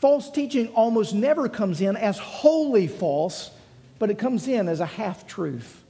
false 0.00 0.30
teaching 0.30 0.68
almost 0.68 1.14
never 1.14 1.48
comes 1.48 1.80
in 1.80 1.96
as 1.96 2.18
wholly 2.18 2.86
false, 2.86 3.50
but 3.98 4.10
it 4.10 4.18
comes 4.18 4.48
in 4.48 4.68
as 4.68 4.80
a 4.80 4.86
half 4.86 5.26
truth. 5.26 5.84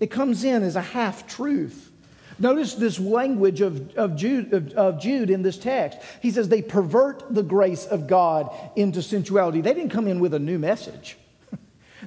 It 0.00 0.10
comes 0.10 0.44
in 0.44 0.62
as 0.62 0.76
a 0.76 0.82
half 0.82 1.26
truth. 1.26 1.92
Notice 2.38 2.74
this 2.74 2.98
language 2.98 3.60
of, 3.60 3.94
of, 3.96 4.16
Jude, 4.16 4.52
of, 4.52 4.72
of 4.72 5.00
Jude 5.00 5.30
in 5.30 5.42
this 5.42 5.56
text. 5.56 5.98
He 6.20 6.32
says 6.32 6.48
they 6.48 6.62
pervert 6.62 7.22
the 7.32 7.44
grace 7.44 7.86
of 7.86 8.08
God 8.08 8.52
into 8.74 9.02
sensuality. 9.02 9.60
They 9.60 9.72
didn't 9.72 9.90
come 9.90 10.08
in 10.08 10.18
with 10.18 10.34
a 10.34 10.38
new 10.38 10.58
message. 10.58 11.16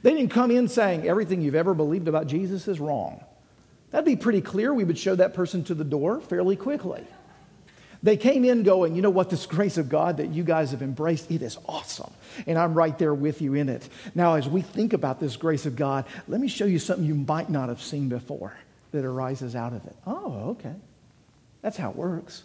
They 0.04 0.14
didn't 0.14 0.30
come 0.30 0.52
in 0.52 0.68
saying 0.68 1.08
everything 1.08 1.42
you've 1.42 1.56
ever 1.56 1.74
believed 1.74 2.08
about 2.08 2.28
Jesus 2.28 2.68
is 2.68 2.80
wrong. 2.80 3.24
That'd 3.98 4.06
be 4.06 4.16
pretty 4.16 4.42
clear. 4.42 4.72
We 4.72 4.84
would 4.84 5.00
show 5.00 5.16
that 5.16 5.34
person 5.34 5.64
to 5.64 5.74
the 5.74 5.84
door 5.84 6.22
fairly 6.22 6.56
quickly. 6.56 7.04
They 8.04 8.16
came 8.16 8.46
in 8.46 8.62
going, 8.62 8.96
you 8.96 9.02
know 9.02 9.10
what, 9.10 9.32
this 9.32 9.48
grace 9.48 9.80
of 9.80 9.90
God 9.90 10.18
that 10.18 10.28
you 10.28 10.44
guys 10.44 10.70
have 10.70 10.84
embraced, 10.84 11.32
it 11.32 11.42
is 11.42 11.58
awesome. 11.68 12.14
And 12.46 12.60
I'm 12.60 12.76
right 12.76 12.96
there 13.00 13.16
with 13.16 13.42
you 13.42 13.56
in 13.56 13.70
it. 13.70 13.90
Now, 14.14 14.36
as 14.36 14.48
we 14.48 14.62
think 14.62 14.94
about 14.94 15.20
this 15.20 15.36
grace 15.36 15.66
of 15.66 15.76
God, 15.76 16.06
let 16.28 16.40
me 16.40 16.48
show 16.48 16.66
you 16.66 16.78
something 16.78 17.08
you 17.08 17.16
might 17.16 17.50
not 17.50 17.70
have 17.70 17.82
seen 17.82 18.08
before 18.08 18.56
that 18.92 19.04
arises 19.04 19.56
out 19.56 19.74
of 19.74 19.84
it. 19.88 19.96
Oh, 20.06 20.50
okay. 20.52 20.76
That's 21.64 21.78
how 21.78 21.90
it 21.90 21.96
works. 21.96 22.44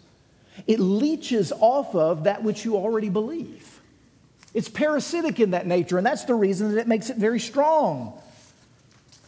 It 0.65 0.79
leeches 0.79 1.51
off 1.51 1.93
of 1.93 2.23
that 2.23 2.41
which 2.41 2.65
you 2.65 2.77
already 2.77 3.09
believe. 3.09 3.79
It's 4.55 4.69
parasitic 4.69 5.39
in 5.39 5.51
that 5.51 5.67
nature, 5.67 5.99
and 5.99 6.05
that's 6.07 6.25
the 6.25 6.33
reason 6.33 6.73
that 6.73 6.81
it 6.81 6.87
makes 6.87 7.11
it 7.11 7.17
very 7.17 7.39
strong. 7.39 8.19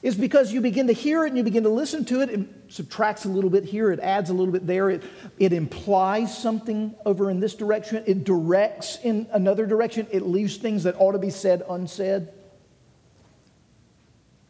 Is 0.05 0.13
because 0.13 0.53
you 0.53 0.61
begin 0.61 0.85
to 0.85 0.93
hear 0.93 1.25
it 1.25 1.29
and 1.29 1.37
you 1.37 1.43
begin 1.43 1.63
to 1.63 1.69
listen 1.69 2.05
to 2.05 2.21
it. 2.21 2.29
It 2.29 2.47
subtracts 2.67 3.25
a 3.25 3.27
little 3.27 3.49
bit 3.49 3.63
here, 3.63 3.91
it 3.91 3.99
adds 3.99 4.29
a 4.29 4.35
little 4.35 4.53
bit 4.53 4.67
there. 4.67 4.91
It, 4.91 5.01
it 5.39 5.51
implies 5.51 6.37
something 6.37 6.93
over 7.07 7.31
in 7.31 7.39
this 7.39 7.55
direction, 7.55 8.03
it 8.05 8.23
directs 8.23 8.99
in 9.03 9.25
another 9.31 9.65
direction, 9.65 10.05
it 10.11 10.21
leaves 10.21 10.57
things 10.57 10.83
that 10.83 10.93
ought 10.99 11.13
to 11.13 11.17
be 11.17 11.31
said 11.31 11.63
unsaid. 11.67 12.27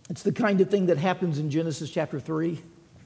It's 0.09 0.23
the 0.23 0.33
kind 0.33 0.59
of 0.59 0.69
thing 0.69 0.87
that 0.87 0.97
happens 0.97 1.39
in 1.39 1.49
Genesis 1.49 1.89
chapter 1.89 2.19
3 2.19 2.61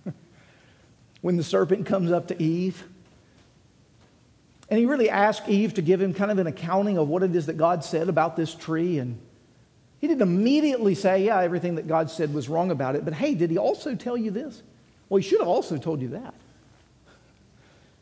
when 1.21 1.37
the 1.37 1.43
serpent 1.43 1.85
comes 1.85 2.11
up 2.11 2.29
to 2.29 2.41
Eve. 2.41 2.83
And 4.69 4.79
he 4.79 4.87
really 4.87 5.11
asked 5.11 5.47
Eve 5.47 5.75
to 5.75 5.83
give 5.83 6.01
him 6.01 6.15
kind 6.15 6.31
of 6.31 6.39
an 6.39 6.47
accounting 6.47 6.97
of 6.97 7.07
what 7.07 7.21
it 7.21 7.35
is 7.35 7.45
that 7.45 7.57
God 7.57 7.83
said 7.83 8.09
about 8.09 8.35
this 8.35 8.55
tree. 8.55 8.97
And 8.97 9.21
he 9.99 10.07
didn't 10.07 10.21
immediately 10.21 10.95
say, 10.95 11.25
Yeah, 11.25 11.39
everything 11.41 11.75
that 11.75 11.87
God 11.87 12.09
said 12.09 12.33
was 12.33 12.49
wrong 12.49 12.71
about 12.71 12.95
it. 12.95 13.05
But 13.05 13.13
hey, 13.13 13.35
did 13.35 13.49
he 13.49 13.57
also 13.57 13.95
tell 13.95 14.17
you 14.17 14.31
this? 14.31 14.61
Well, 15.09 15.21
he 15.21 15.27
should 15.27 15.39
have 15.39 15.47
also 15.47 15.77
told 15.77 16.01
you 16.01 16.09
that. 16.09 16.33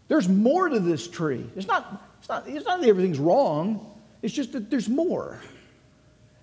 There's 0.07 0.29
more 0.29 0.69
to 0.69 0.79
this 0.79 1.07
tree. 1.07 1.49
It's 1.55 1.67
not, 1.67 2.01
it's 2.19 2.29
not, 2.29 2.47
it's 2.47 2.65
not 2.65 2.81
that 2.81 2.87
everything's 2.87 3.19
wrong, 3.19 3.91
it's 4.21 4.33
just 4.33 4.53
that 4.53 4.69
there's 4.69 4.89
more. 4.89 5.39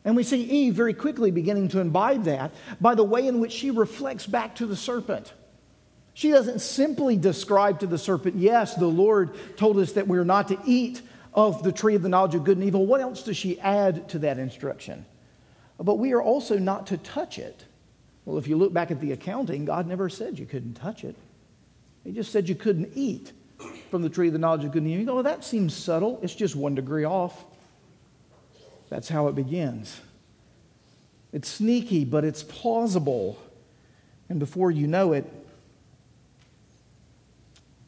And 0.05 0.17
we 0.17 0.23
see 0.23 0.43
Eve 0.43 0.75
very 0.75 0.93
quickly 0.93 1.31
beginning 1.31 1.69
to 1.69 1.81
imbibe 1.81 2.25
that 2.25 2.53
by 2.79 2.95
the 2.95 3.05
way 3.05 3.27
in 3.27 3.41
which 3.41 3.53
she 3.53 3.71
reflects 3.71 4.27
back 4.27 4.57
to 4.57 4.67
the 4.67 4.77
serpent. 4.77 5.33
She 6.13 6.31
doesn't 6.31 6.61
simply 6.61 7.17
describe 7.17 7.81
to 7.81 7.87
the 7.87 7.99
serpent, 7.99 8.37
yes, 8.37 8.75
the 8.75 8.87
Lord 8.87 9.35
told 9.57 9.79
us 9.79 9.93
that 9.93 10.07
we're 10.07 10.25
not 10.25 10.49
to 10.49 10.59
eat 10.67 11.01
of 11.33 11.63
the 11.63 11.73
tree 11.73 11.95
of 11.95 12.03
the 12.03 12.09
knowledge 12.09 12.35
of 12.35 12.45
good 12.45 12.59
and 12.59 12.67
evil. 12.67 12.87
What 12.87 13.01
else 13.01 13.23
does 13.23 13.37
she 13.37 13.59
add 13.61 14.09
to 14.11 14.21
that 14.21 14.39
instruction? 14.39 15.07
But 15.79 15.99
we 15.99 16.13
are 16.13 16.23
also 16.23 16.59
not 16.59 16.87
to 16.89 16.99
touch 16.99 17.39
it. 17.39 17.65
Well, 18.25 18.39
if 18.39 18.47
you 18.47 18.57
look 18.57 18.73
back 18.73 18.91
at 18.91 19.01
the 19.01 19.13
accounting, 19.13 19.65
God 19.65 19.87
never 19.87 20.09
said 20.09 20.39
you 20.39 20.47
couldn't 20.47 20.75
touch 20.75 21.05
it. 21.05 21.17
He 22.05 22.13
just 22.13 22.33
said 22.33 22.49
you 22.49 22.55
couldn't 22.55 22.93
eat 22.95 23.33
from 23.91 24.03
the 24.03 24.09
tree 24.09 24.29
of 24.29 24.33
the 24.33 24.39
knowledge 24.39 24.65
of 24.65 24.73
good 24.73 24.83
and 24.83 24.91
evil. 24.91 25.01
You 25.01 25.07
go, 25.07 25.15
well, 25.15 25.23
that 25.25 25.45
seems 25.45 25.75
subtle. 25.75 26.21
It's 26.23 26.35
just 26.35 26.55
one 26.55 26.75
degree 26.75 27.05
off. 27.05 27.45
That's 28.89 29.09
how 29.09 29.29
it 29.29 29.35
begins. 29.35 30.01
It's 31.33 31.49
sneaky, 31.49 32.05
but 32.05 32.25
it's 32.25 32.43
plausible. 32.43 33.39
And 34.29 34.39
before 34.39 34.71
you 34.71 34.87
know 34.87 35.13
it, 35.13 35.31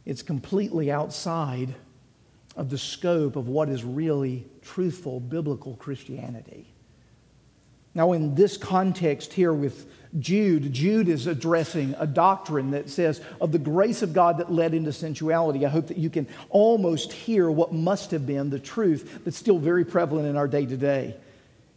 it's 0.05 0.23
completely 0.23 0.91
outside 0.91 1.75
of 2.57 2.71
the 2.71 2.79
scope 2.79 3.37
of 3.37 3.49
what 3.49 3.69
is 3.69 3.85
really 3.85 4.47
truthful 4.63 5.21
biblical 5.21 5.75
Christianity. 5.77 6.67
Now, 7.97 8.13
in 8.13 8.35
this 8.35 8.59
context 8.59 9.33
here 9.33 9.55
with 9.55 9.87
Jude, 10.19 10.71
Jude 10.71 11.09
is 11.09 11.27
addressing 11.27 11.95
a 11.99 12.07
doctrine 12.07 12.73
that 12.73 12.91
says 12.91 13.23
of 13.41 13.53
the 13.53 13.59
grace 13.59 14.03
of 14.03 14.13
God 14.13 14.37
that 14.37 14.53
led 14.53 14.75
into 14.75 14.93
sensuality. 14.93 15.65
I 15.65 15.71
hope 15.71 15.87
that 15.87 15.97
you 15.97 16.11
can 16.11 16.29
almost 16.51 17.11
hear 17.11 17.51
what 17.51 17.73
must 17.73 18.11
have 18.11 18.27
been 18.27 18.51
the 18.51 18.59
truth 18.59 19.21
that's 19.25 19.39
still 19.39 19.59
very 19.59 19.83
prevalent 19.83 20.29
in 20.29 20.37
our 20.37 20.47
day 20.47 20.67
to 20.67 20.77
day. 20.77 21.17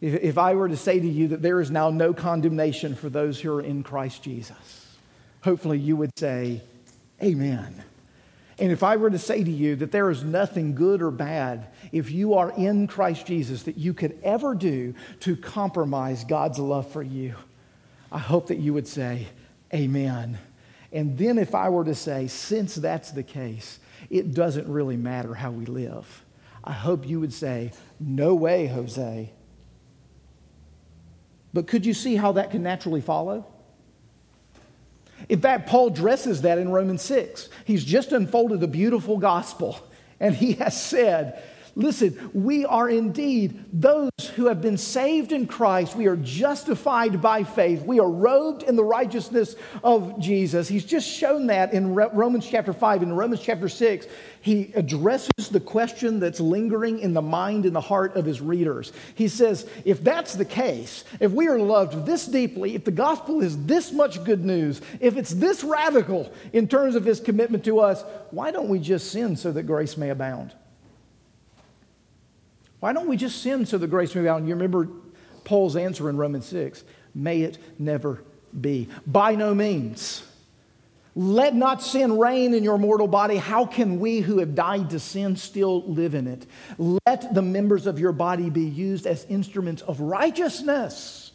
If 0.01 0.37
I 0.37 0.55
were 0.55 0.67
to 0.67 0.75
say 0.75 0.99
to 0.99 1.07
you 1.07 1.29
that 1.29 1.41
there 1.41 1.61
is 1.61 1.71
now 1.71 1.89
no 1.89 2.13
condemnation 2.13 2.95
for 2.95 3.07
those 3.07 3.39
who 3.39 3.53
are 3.55 3.61
in 3.61 3.81
Christ 3.81 4.21
Jesus, 4.21 4.97
hopefully 5.39 5.79
you 5.79 5.95
would 5.95 6.11
say, 6.19 6.61
Amen. 7.23 7.81
And 8.59 8.71
if 8.71 8.83
I 8.83 8.97
were 8.97 9.09
to 9.09 9.19
say 9.19 9.43
to 9.43 9.51
you 9.51 9.77
that 9.77 9.91
there 9.91 10.09
is 10.09 10.23
nothing 10.23 10.75
good 10.75 11.01
or 11.01 11.11
bad 11.11 11.67
if 11.91 12.11
you 12.11 12.33
are 12.33 12.51
in 12.51 12.87
Christ 12.87 13.25
Jesus 13.25 13.63
that 13.63 13.77
you 13.77 13.93
could 13.93 14.19
ever 14.21 14.53
do 14.53 14.93
to 15.21 15.37
compromise 15.37 16.25
God's 16.25 16.59
love 16.59 16.91
for 16.91 17.01
you, 17.01 17.35
I 18.11 18.19
hope 18.19 18.47
that 18.47 18.57
you 18.57 18.73
would 18.73 18.87
say, 18.87 19.27
Amen. 19.73 20.37
And 20.91 21.17
then 21.17 21.37
if 21.37 21.53
I 21.53 21.69
were 21.69 21.85
to 21.85 21.93
say, 21.93 22.27
since 22.27 22.75
that's 22.75 23.11
the 23.11 23.23
case, 23.23 23.79
it 24.09 24.33
doesn't 24.33 24.67
really 24.67 24.97
matter 24.97 25.35
how 25.35 25.51
we 25.51 25.65
live, 25.65 26.25
I 26.63 26.73
hope 26.73 27.07
you 27.07 27.19
would 27.19 27.33
say, 27.33 27.71
No 27.99 28.35
way, 28.35 28.67
Jose. 28.67 29.31
But 31.53 31.67
could 31.67 31.85
you 31.85 31.93
see 31.93 32.15
how 32.15 32.33
that 32.33 32.51
can 32.51 32.61
naturally 32.61 33.01
follow? 33.01 33.45
In 35.29 35.39
fact, 35.39 35.69
Paul 35.69 35.91
dresses 35.91 36.41
that 36.41 36.57
in 36.57 36.69
Romans 36.69 37.03
6. 37.03 37.49
He's 37.63 37.85
just 37.85 38.11
unfolded 38.11 38.59
the 38.59 38.67
beautiful 38.67 39.17
gospel, 39.17 39.79
and 40.19 40.35
he 40.35 40.53
has 40.53 40.81
said, 40.81 41.41
Listen, 41.79 42.29
we 42.33 42.65
are 42.65 42.89
indeed 42.89 43.63
those 43.71 44.11
who 44.35 44.47
have 44.47 44.61
been 44.61 44.77
saved 44.77 45.31
in 45.31 45.47
Christ. 45.47 45.95
We 45.95 46.07
are 46.07 46.17
justified 46.17 47.21
by 47.21 47.45
faith. 47.45 47.83
We 47.83 48.01
are 48.01 48.09
robed 48.09 48.63
in 48.63 48.75
the 48.75 48.83
righteousness 48.83 49.55
of 49.81 50.19
Jesus. 50.19 50.67
He's 50.67 50.83
just 50.83 51.07
shown 51.07 51.47
that 51.47 51.71
in 51.71 51.95
Romans 51.95 52.45
chapter 52.45 52.73
5. 52.73 53.01
In 53.03 53.13
Romans 53.13 53.41
chapter 53.41 53.69
6, 53.69 54.07
he 54.41 54.73
addresses 54.75 55.47
the 55.49 55.61
question 55.61 56.19
that's 56.19 56.41
lingering 56.41 56.99
in 56.99 57.13
the 57.13 57.21
mind 57.21 57.65
and 57.65 57.73
the 57.73 57.79
heart 57.79 58.17
of 58.17 58.25
his 58.25 58.41
readers. 58.41 58.91
He 59.15 59.29
says, 59.29 59.65
if 59.85 60.03
that's 60.03 60.33
the 60.33 60.43
case, 60.43 61.05
if 61.21 61.31
we 61.31 61.47
are 61.47 61.59
loved 61.59 62.05
this 62.05 62.25
deeply, 62.25 62.75
if 62.75 62.83
the 62.83 62.91
gospel 62.91 63.41
is 63.41 63.65
this 63.65 63.93
much 63.93 64.21
good 64.25 64.43
news, 64.43 64.81
if 64.99 65.15
it's 65.15 65.31
this 65.31 65.63
radical 65.63 66.29
in 66.51 66.67
terms 66.67 66.95
of 66.95 67.05
his 67.05 67.21
commitment 67.21 67.63
to 67.63 67.79
us, 67.79 68.03
why 68.31 68.51
don't 68.51 68.67
we 68.67 68.79
just 68.79 69.13
sin 69.13 69.37
so 69.37 69.53
that 69.53 69.63
grace 69.63 69.95
may 69.95 70.09
abound? 70.09 70.53
Why 72.79 72.93
don't 72.93 73.07
we 73.07 73.17
just 73.17 73.41
sin 73.41 73.65
so 73.65 73.77
the 73.77 73.87
grace 73.87 74.15
may 74.15 74.21
abound? 74.21 74.47
You 74.47 74.53
remember 74.53 74.87
Paul's 75.43 75.75
answer 75.75 76.09
in 76.09 76.17
Romans 76.17 76.45
6 76.45 76.83
may 77.13 77.41
it 77.41 77.57
never 77.77 78.23
be. 78.59 78.87
By 79.05 79.35
no 79.35 79.53
means. 79.53 80.23
Let 81.15 81.55
not 81.55 81.81
sin 81.81 82.17
reign 82.17 82.53
in 82.53 82.63
your 82.63 82.77
mortal 82.77 83.07
body. 83.07 83.35
How 83.35 83.65
can 83.65 83.99
we 83.99 84.19
who 84.19 84.39
have 84.39 84.55
died 84.55 84.91
to 84.91 84.99
sin 84.99 85.35
still 85.35 85.83
live 85.83 86.15
in 86.15 86.27
it? 86.27 86.45
Let 86.77 87.33
the 87.33 87.41
members 87.41 87.87
of 87.87 87.99
your 87.99 88.11
body 88.11 88.49
be 88.49 88.63
used 88.63 89.05
as 89.05 89.25
instruments 89.25 89.81
of 89.81 89.99
righteousness 89.99 91.31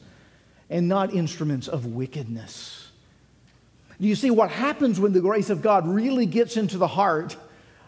and 0.71 0.89
not 0.89 1.13
instruments 1.13 1.69
of 1.69 1.87
wickedness. 1.87 2.91
Do 4.01 4.09
you 4.09 4.15
see 4.15 4.31
what 4.31 4.51
happens 4.51 4.99
when 4.99 5.13
the 5.13 5.21
grace 5.21 5.51
of 5.51 5.61
God 5.61 5.87
really 5.87 6.27
gets 6.27 6.57
into 6.57 6.79
the 6.79 6.89
heart? 6.89 7.37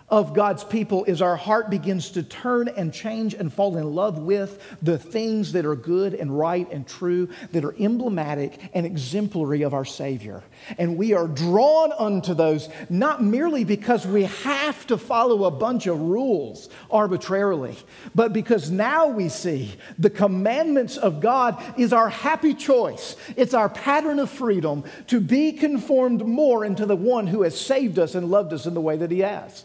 Of 0.09 0.35
God's 0.35 0.63
people 0.63 1.05
is 1.05 1.21
our 1.21 1.37
heart 1.37 1.69
begins 1.69 2.11
to 2.11 2.23
turn 2.23 2.69
and 2.69 2.93
change 2.93 3.35
and 3.35 3.53
fall 3.53 3.77
in 3.77 3.95
love 3.95 4.19
with 4.19 4.63
the 4.81 4.99
things 4.99 5.53
that 5.53 5.67
are 5.67 5.75
good 5.75 6.15
and 6.15 6.37
right 6.37 6.71
and 6.71 6.87
true, 6.87 7.29
that 7.51 7.65
are 7.65 7.75
emblematic 7.79 8.71
and 8.73 8.87
exemplary 8.87 9.63
of 9.63 9.75
our 9.75 9.85
Savior. 9.85 10.45
And 10.79 10.97
we 10.97 11.13
are 11.13 11.27
drawn 11.27 11.93
unto 11.93 12.35
those 12.35 12.69
not 12.89 13.23
merely 13.23 13.65
because 13.65 14.07
we 14.07 14.25
have 14.25 14.87
to 14.87 14.97
follow 14.97 15.45
a 15.45 15.51
bunch 15.51 15.89
of 15.89 16.01
rules 16.01 16.69
arbitrarily, 16.89 17.77
but 18.15 18.33
because 18.33 18.71
now 18.71 19.09
we 19.09 19.29
see 19.29 19.75
the 19.99 20.11
commandments 20.11 20.97
of 20.97 21.21
God 21.21 21.61
is 21.77 21.93
our 21.93 22.09
happy 22.09 22.55
choice. 22.55 23.17
It's 23.35 23.55
our 23.55 23.69
pattern 23.69 24.21
of 24.21 24.31
freedom 24.31 24.85
to 25.09 25.19
be 25.19 25.53
conformed 25.53 26.25
more 26.25 26.65
into 26.65 26.87
the 26.87 26.97
one 26.97 27.27
who 27.27 27.43
has 27.43 27.59
saved 27.59 27.99
us 27.99 28.15
and 28.15 28.31
loved 28.31 28.53
us 28.53 28.67
in 28.67 28.75
the 28.75 28.81
way 28.81 28.97
that 28.99 29.11
He 29.11 29.21
has. 29.21 29.65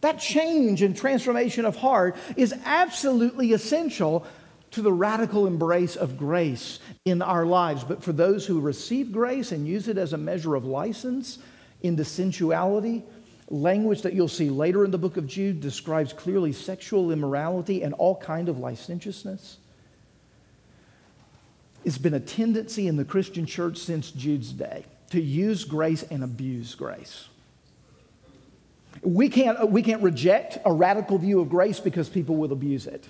That 0.00 0.18
change 0.18 0.82
and 0.82 0.96
transformation 0.96 1.64
of 1.64 1.76
heart 1.76 2.16
is 2.36 2.54
absolutely 2.64 3.52
essential 3.52 4.26
to 4.70 4.82
the 4.82 4.92
radical 4.92 5.46
embrace 5.46 5.96
of 5.96 6.16
grace 6.16 6.78
in 7.04 7.22
our 7.22 7.44
lives. 7.44 7.84
But 7.84 8.02
for 8.02 8.12
those 8.12 8.46
who 8.46 8.60
receive 8.60 9.12
grace 9.12 9.52
and 9.52 9.66
use 9.66 9.88
it 9.88 9.98
as 9.98 10.12
a 10.12 10.18
measure 10.18 10.54
of 10.54 10.64
license 10.64 11.38
into 11.82 12.04
sensuality, 12.04 13.02
language 13.48 14.02
that 14.02 14.12
you'll 14.12 14.28
see 14.28 14.48
later 14.48 14.84
in 14.84 14.90
the 14.90 14.98
book 14.98 15.16
of 15.16 15.26
Jude 15.26 15.60
describes 15.60 16.12
clearly 16.12 16.52
sexual 16.52 17.10
immorality 17.10 17.82
and 17.82 17.94
all 17.94 18.16
kind 18.16 18.48
of 18.48 18.58
licentiousness. 18.58 19.58
It's 21.84 21.98
been 21.98 22.14
a 22.14 22.20
tendency 22.20 22.86
in 22.86 22.96
the 22.96 23.04
Christian 23.04 23.46
church 23.46 23.78
since 23.78 24.10
Jude's 24.12 24.52
day. 24.52 24.84
to 25.10 25.20
use 25.20 25.64
grace 25.64 26.04
and 26.04 26.24
abuse 26.24 26.74
grace. 26.74 27.29
We 29.02 29.28
can't, 29.28 29.62
uh, 29.62 29.66
we 29.66 29.82
can't 29.82 30.02
reject 30.02 30.58
a 30.64 30.72
radical 30.72 31.18
view 31.18 31.40
of 31.40 31.48
grace 31.48 31.80
because 31.80 32.08
people 32.08 32.36
will 32.36 32.52
abuse 32.52 32.86
it. 32.86 33.08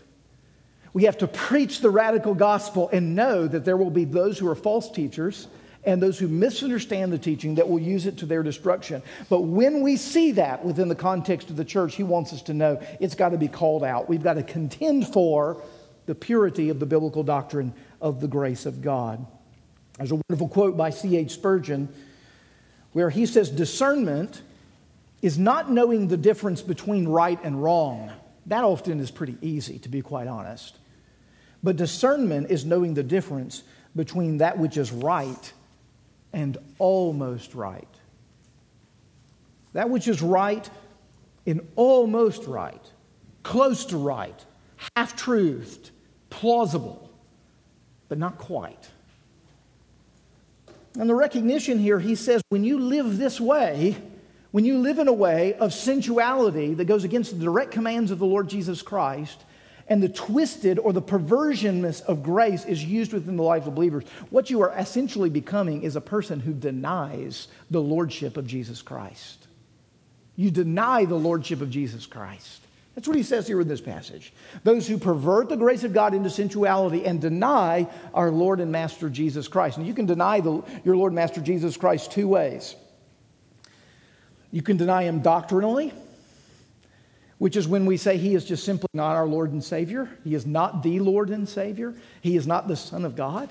We 0.93 1.05
have 1.05 1.19
to 1.19 1.29
preach 1.29 1.81
the 1.81 1.91
radical 1.91 2.35
gospel 2.35 2.89
and 2.93 3.15
know 3.15 3.47
that 3.47 3.65
there 3.65 3.77
will 3.77 3.91
be 3.91 4.05
those 4.05 4.39
who 4.39 4.49
are 4.49 4.57
false 4.57 4.91
teachers 4.91 5.49
and 5.85 6.03
those 6.03 6.19
who 6.19 6.29
misunderstand 6.29 7.13
the 7.13 7.19
teaching 7.19 7.55
that 7.55 7.69
will 7.69 7.79
use 7.79 8.07
it 8.07 8.19
to 8.19 8.27
their 8.27 8.43
destruction. 8.43 9.03
But 9.29 9.43
when 9.43 9.83
we 9.83 9.97
see 9.97 10.33
that 10.33 10.65
within 10.65 10.89
the 10.89 10.95
context 10.95 11.49
of 11.49 11.57
the 11.57 11.65
church, 11.65 11.95
he 11.95 12.03
wants 12.03 12.33
us 12.33 12.43
to 12.43 12.55
know 12.55 12.81
it's 12.99 13.15
got 13.15 13.31
to 13.31 13.39
be 13.39 13.49
called 13.49 13.83
out. 13.83 14.09
We've 14.09 14.23
got 14.23 14.35
to 14.35 14.43
contend 14.43 15.09
for 15.09 15.63
the 16.07 16.15
purity 16.15 16.69
of 16.69 16.81
the 16.81 16.87
biblical 16.87 17.23
doctrine 17.23 17.73
of 18.01 18.21
the 18.21 18.29
grace 18.29 18.67
of 18.67 18.83
God. 18.83 19.25
There's 19.97 20.11
a 20.11 20.21
wonderful 20.29 20.49
quote 20.49 20.77
by 20.77 20.91
C.H. 20.91 21.33
Spurgeon 21.33 21.89
where 22.93 23.11
he 23.11 23.27
says, 23.27 23.49
Discernment 23.51 24.43
is 25.23 25.39
not 25.39 25.71
knowing 25.71 26.09
the 26.09 26.17
difference 26.17 26.63
between 26.63 27.07
right 27.09 27.39
and 27.43 27.63
wrong. 27.63 28.11
That 28.47 28.65
often 28.65 29.01
is 29.01 29.11
pretty 29.11 29.37
easy, 29.43 29.79
to 29.81 29.89
be 29.89 30.03
quite 30.03 30.27
honest. 30.27 30.77
But 31.63 31.77
discernment 31.77 32.51
is 32.51 32.65
knowing 32.65 32.95
the 32.95 33.03
difference 33.03 33.63
between 33.95 34.39
that 34.39 34.59
which 34.59 34.77
is 34.77 34.93
right 34.93 35.53
and 36.33 36.57
almost 36.79 37.55
right. 37.55 37.87
That 39.73 39.91
which 39.91 40.09
is 40.09 40.23
right 40.23 40.69
and 41.47 41.67
almost 41.77 42.47
right, 42.47 42.83
close 43.43 43.85
to 43.87 43.97
right, 43.97 44.45
half 44.97 45.17
truthed, 45.17 45.91
plausible, 46.29 47.11
but 48.09 48.19
not 48.19 48.39
quite. 48.39 48.89
And 50.99 51.09
the 51.09 51.15
recognition 51.15 51.79
here, 51.79 52.01
he 52.01 52.15
says, 52.15 52.43
when 52.49 52.65
you 52.65 52.79
live 52.79 53.19
this 53.19 53.41
way, 53.41 53.97
when 54.51 54.65
you 54.65 54.79
live 54.79 54.99
in 54.99 55.09
a 55.09 55.13
way 55.13 55.55
of 55.55 55.73
sensuality 55.73 56.75
that 56.75 56.87
goes 56.87 57.05
against 57.05 57.39
the 57.39 57.45
direct 57.45 57.71
commands 57.71 58.11
of 58.11 58.19
the 58.19 58.27
Lord 58.27 58.49
Jesus 58.49 58.83
Christ, 58.83 59.45
and 59.91 60.01
the 60.01 60.09
twisted 60.09 60.79
or 60.79 60.93
the 60.93 61.03
perversionness 61.03 62.01
of 62.03 62.23
grace 62.23 62.65
is 62.65 62.85
used 62.85 63.13
within 63.13 63.37
the 63.37 63.43
life 63.43 63.67
of 63.67 63.75
believers, 63.75 64.05
what 64.31 64.49
you 64.49 64.63
are 64.63 64.73
essentially 64.79 65.29
becoming 65.29 65.83
is 65.83 65.97
a 65.97 66.01
person 66.01 66.39
who 66.39 66.53
denies 66.53 67.49
the 67.71 67.83
lordship 67.83 68.37
of 68.37 68.47
Jesus 68.47 68.83
Christ. 68.83 69.49
You 70.37 70.53
deny 70.53 71.05
the 71.05 71.17
lordship 71.17 71.61
of 71.61 71.71
Jesus 71.71 72.07
Christ. 72.07 72.63
That's 72.95 73.09
what 73.09 73.17
he 73.17 73.23
says 73.25 73.49
here 73.49 73.61
in 73.61 73.69
this 73.69 73.81
passage. 73.81 74.33
Those 74.63 74.87
who 74.87 74.97
pervert 74.97 75.49
the 75.49 75.57
grace 75.57 75.85
of 75.85 75.93
God 75.93 76.15
into 76.15 76.31
sensuality 76.31 77.05
and 77.05 77.21
deny 77.21 77.89
our 78.15 78.31
Lord 78.31 78.61
and 78.61 78.71
Master 78.71 79.09
Jesus 79.09 79.49
Christ. 79.49 79.77
And 79.77 79.87
you 79.87 79.95
can 79.95 80.07
deny 80.07 80.41
the, 80.41 80.63
your 80.85 80.97
Lord 80.97 81.11
and 81.11 81.17
Master 81.17 81.41
Jesus 81.41 81.77
Christ 81.77 82.13
two 82.13 82.29
ways. 82.29 82.77
You 84.53 84.63
can 84.63 84.77
deny 84.77 85.05
him 85.05 85.21
doctrinally, 85.21 85.93
which 87.39 87.57
is 87.57 87.69
when 87.69 87.87
we 87.87 87.97
say 87.97 88.17
he 88.17 88.35
is 88.35 88.45
just 88.45 88.65
simply 88.65 88.89
not 88.93 89.17
our 89.17 89.27
Lord 89.27 89.53
and 89.53 89.63
Savior. 89.63 90.11
He 90.25 90.35
is 90.35 90.45
not 90.45 90.83
the 90.83 90.99
Lord 91.01 91.31
and 91.31 91.49
Savior. 91.49 91.95
He 92.21 92.37
is 92.37 92.47
not 92.47 92.67
the 92.67 92.77
Son 92.77 93.05
of 93.05 93.15
God, 93.15 93.49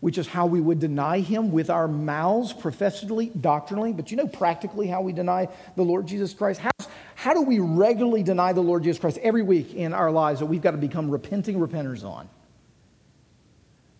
which 0.00 0.18
is 0.18 0.28
how 0.28 0.46
we 0.46 0.60
would 0.60 0.78
deny 0.78 1.18
him 1.18 1.50
with 1.50 1.68
our 1.68 1.88
mouths, 1.88 2.52
professedly, 2.52 3.26
doctrinally. 3.26 3.92
But 3.92 4.10
you 4.10 4.16
know 4.16 4.28
practically 4.28 4.86
how 4.86 5.02
we 5.02 5.12
deny 5.12 5.48
the 5.74 5.82
Lord 5.82 6.06
Jesus 6.06 6.32
Christ? 6.32 6.60
How, 6.60 6.70
how 7.16 7.34
do 7.34 7.42
we 7.42 7.58
regularly 7.58 8.22
deny 8.22 8.52
the 8.52 8.62
Lord 8.62 8.84
Jesus 8.84 9.00
Christ 9.00 9.18
every 9.20 9.42
week 9.42 9.74
in 9.74 9.92
our 9.92 10.12
lives 10.12 10.40
that 10.40 10.46
we've 10.46 10.62
got 10.62 10.72
to 10.72 10.78
become 10.78 11.10
repenting 11.10 11.58
repenters 11.58 12.04
on? 12.04 12.28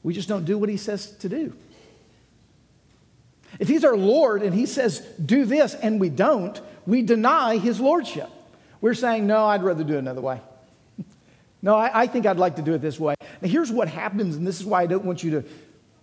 We 0.05 0.15
just 0.15 0.29
don't 0.29 0.45
do 0.45 0.59
what 0.59 0.69
he 0.69 0.77
says 0.77 1.11
to 1.17 1.29
do. 1.29 1.55
If 3.59 3.69
he's 3.69 3.85
our 3.85 3.97
Lord 3.97 4.43
and 4.43 4.55
he 4.55 4.67
says, 4.67 5.01
do 5.25 5.45
this, 5.45 5.75
and 5.75 6.01
we 6.01 6.09
don't, 6.09 6.61
we 6.87 7.03
deny 7.03 7.59
his 7.59 7.81
lordship. 7.81 8.31
We're 8.81 8.95
saying, 8.95 9.27
no, 9.27 9.47
I'd 9.47 9.63
rather 9.63 9.85
do 9.85 9.95
it 9.95 9.99
another 9.99 10.21
way. 10.21 10.41
no, 11.63 11.77
I, 11.77 12.03
I, 12.03 12.07
think 12.07 12.27
I'd 12.27 12.37
like 12.37 12.57
to 12.57 12.63
do 12.63 12.75
it 12.75 12.83
this 12.83 12.99
way. 12.99 13.15
Now, 13.41 13.49
here's 13.49 13.73
what 13.73 13.89
happens, 13.89 14.37
and 14.37 14.47
this 14.47 14.61
is 14.61 14.67
why 14.67 14.83
I 14.83 14.87
don't 14.87 15.05
want 15.05 15.23
you 15.23 15.31
to, 15.41 15.45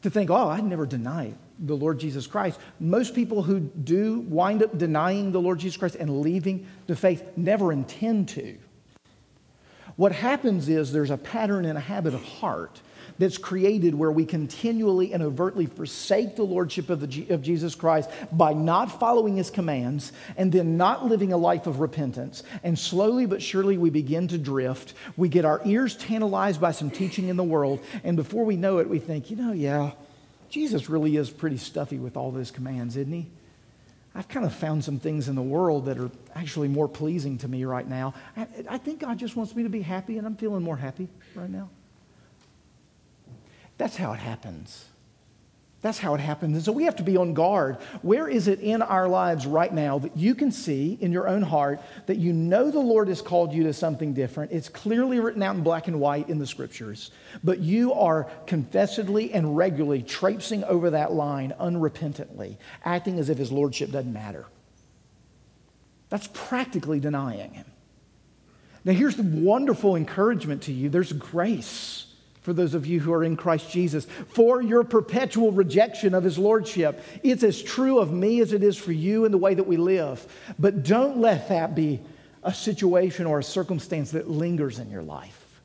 to 0.03 0.09
think, 0.09 0.29
oh, 0.29 0.49
I'd 0.49 0.63
never 0.63 0.85
deny 0.85 1.33
the 1.59 1.75
Lord 1.75 1.99
Jesus 1.99 2.25
Christ. 2.25 2.59
Most 2.79 3.13
people 3.13 3.43
who 3.43 3.59
do 3.59 4.21
wind 4.21 4.63
up 4.63 4.77
denying 4.77 5.31
the 5.31 5.39
Lord 5.39 5.59
Jesus 5.59 5.77
Christ 5.77 5.95
and 5.95 6.21
leaving 6.21 6.67
the 6.87 6.95
faith 6.95 7.23
never 7.37 7.71
intend 7.71 8.29
to. 8.29 8.57
What 9.95 10.11
happens 10.11 10.69
is 10.69 10.91
there's 10.91 11.11
a 11.11 11.17
pattern 11.17 11.65
and 11.65 11.77
a 11.77 11.81
habit 11.81 12.13
of 12.13 12.23
heart 12.23 12.81
that's 13.21 13.37
created 13.37 13.93
where 13.93 14.11
we 14.11 14.25
continually 14.25 15.13
and 15.13 15.21
overtly 15.21 15.67
forsake 15.67 16.35
the 16.35 16.41
lordship 16.41 16.89
of, 16.89 16.99
the, 16.99 17.29
of 17.29 17.43
Jesus 17.43 17.75
Christ 17.75 18.09
by 18.31 18.51
not 18.51 18.99
following 18.99 19.37
his 19.37 19.51
commands 19.51 20.11
and 20.37 20.51
then 20.51 20.75
not 20.75 21.05
living 21.05 21.31
a 21.31 21.37
life 21.37 21.67
of 21.67 21.79
repentance. 21.79 22.41
And 22.63 22.77
slowly 22.77 23.27
but 23.27 23.39
surely 23.39 23.77
we 23.77 23.91
begin 23.91 24.27
to 24.29 24.39
drift. 24.39 24.95
We 25.17 25.29
get 25.29 25.45
our 25.45 25.61
ears 25.65 25.95
tantalized 25.95 26.59
by 26.59 26.71
some 26.71 26.89
teaching 26.89 27.27
in 27.27 27.37
the 27.37 27.43
world. 27.43 27.85
And 28.03 28.17
before 28.17 28.43
we 28.43 28.55
know 28.55 28.79
it, 28.79 28.89
we 28.89 28.97
think, 28.97 29.29
you 29.29 29.37
know, 29.37 29.51
yeah, 29.51 29.91
Jesus 30.49 30.89
really 30.89 31.15
is 31.15 31.29
pretty 31.29 31.57
stuffy 31.57 31.99
with 31.99 32.17
all 32.17 32.31
those 32.31 32.49
commands, 32.49 32.97
isn't 32.97 33.13
he? 33.13 33.27
I've 34.15 34.29
kind 34.29 34.47
of 34.47 34.53
found 34.55 34.83
some 34.83 34.97
things 34.97 35.29
in 35.29 35.35
the 35.35 35.43
world 35.43 35.85
that 35.85 35.99
are 35.99 36.09
actually 36.33 36.69
more 36.69 36.87
pleasing 36.87 37.37
to 37.37 37.47
me 37.47 37.65
right 37.65 37.87
now. 37.87 38.15
I, 38.35 38.47
I 38.67 38.77
think 38.79 39.01
God 39.01 39.19
just 39.19 39.35
wants 39.35 39.55
me 39.55 39.61
to 39.61 39.69
be 39.69 39.83
happy, 39.83 40.17
and 40.17 40.25
I'm 40.25 40.35
feeling 40.35 40.63
more 40.63 40.75
happy 40.75 41.07
right 41.35 41.49
now. 41.51 41.69
That's 43.81 43.97
how 43.97 44.13
it 44.13 44.19
happens. 44.19 44.85
That's 45.81 45.97
how 45.97 46.13
it 46.13 46.19
happens. 46.19 46.53
And 46.53 46.63
so 46.63 46.71
we 46.71 46.83
have 46.83 46.97
to 46.97 47.03
be 47.03 47.17
on 47.17 47.33
guard. 47.33 47.77
Where 48.03 48.27
is 48.27 48.47
it 48.47 48.59
in 48.59 48.83
our 48.83 49.07
lives 49.07 49.47
right 49.47 49.73
now 49.73 49.97
that 49.97 50.15
you 50.15 50.35
can 50.35 50.51
see 50.51 50.99
in 51.01 51.11
your 51.11 51.27
own 51.27 51.41
heart 51.41 51.81
that 52.05 52.17
you 52.17 52.31
know 52.31 52.69
the 52.69 52.77
Lord 52.77 53.07
has 53.07 53.23
called 53.23 53.53
you 53.53 53.63
to 53.63 53.73
something 53.73 54.13
different? 54.13 54.51
It's 54.51 54.69
clearly 54.69 55.19
written 55.19 55.41
out 55.41 55.55
in 55.55 55.63
black 55.63 55.87
and 55.87 55.99
white 55.99 56.29
in 56.29 56.37
the 56.37 56.45
scriptures, 56.45 57.09
but 57.43 57.57
you 57.57 57.91
are 57.93 58.29
confessedly 58.45 59.33
and 59.33 59.57
regularly 59.57 60.03
traipsing 60.03 60.63
over 60.65 60.91
that 60.91 61.13
line 61.13 61.51
unrepentantly, 61.59 62.57
acting 62.85 63.17
as 63.17 63.31
if 63.31 63.39
his 63.39 63.51
lordship 63.51 63.89
doesn't 63.89 64.13
matter. 64.13 64.45
That's 66.09 66.29
practically 66.35 66.99
denying 66.99 67.55
him. 67.55 67.65
Now, 68.85 68.93
here's 68.93 69.15
the 69.15 69.23
wonderful 69.23 69.95
encouragement 69.95 70.61
to 70.63 70.71
you 70.71 70.87
there's 70.87 71.13
grace 71.13 72.05
for 72.41 72.53
those 72.53 72.73
of 72.73 72.87
you 72.87 72.99
who 72.99 73.13
are 73.13 73.23
in 73.23 73.35
Christ 73.37 73.71
Jesus, 73.71 74.05
for 74.29 74.61
your 74.61 74.83
perpetual 74.83 75.51
rejection 75.51 76.13
of 76.13 76.23
his 76.23 76.37
lordship. 76.37 77.03
It's 77.23 77.43
as 77.43 77.61
true 77.61 77.99
of 77.99 78.11
me 78.11 78.41
as 78.41 78.51
it 78.51 78.63
is 78.63 78.77
for 78.77 78.91
you 78.91 79.25
in 79.25 79.31
the 79.31 79.37
way 79.37 79.53
that 79.53 79.67
we 79.67 79.77
live. 79.77 80.25
But 80.57 80.83
don't 80.83 81.17
let 81.17 81.49
that 81.49 81.75
be 81.75 81.99
a 82.43 82.53
situation 82.53 83.27
or 83.27 83.39
a 83.39 83.43
circumstance 83.43 84.11
that 84.11 84.29
lingers 84.29 84.79
in 84.79 84.89
your 84.89 85.03
life. 85.03 85.61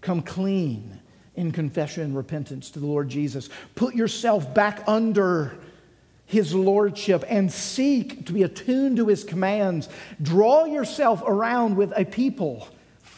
Come 0.00 0.22
clean 0.22 1.00
in 1.34 1.50
confession 1.50 2.04
and 2.04 2.16
repentance 2.16 2.70
to 2.70 2.78
the 2.78 2.86
Lord 2.86 3.08
Jesus. 3.08 3.48
Put 3.74 3.94
yourself 3.94 4.54
back 4.54 4.84
under 4.86 5.58
his 6.26 6.54
lordship 6.54 7.24
and 7.28 7.52
seek 7.52 8.26
to 8.26 8.32
be 8.32 8.44
attuned 8.44 8.98
to 8.98 9.08
his 9.08 9.24
commands. 9.24 9.88
Draw 10.20 10.66
yourself 10.66 11.22
around 11.26 11.76
with 11.76 11.92
a 11.96 12.04
people 12.04 12.68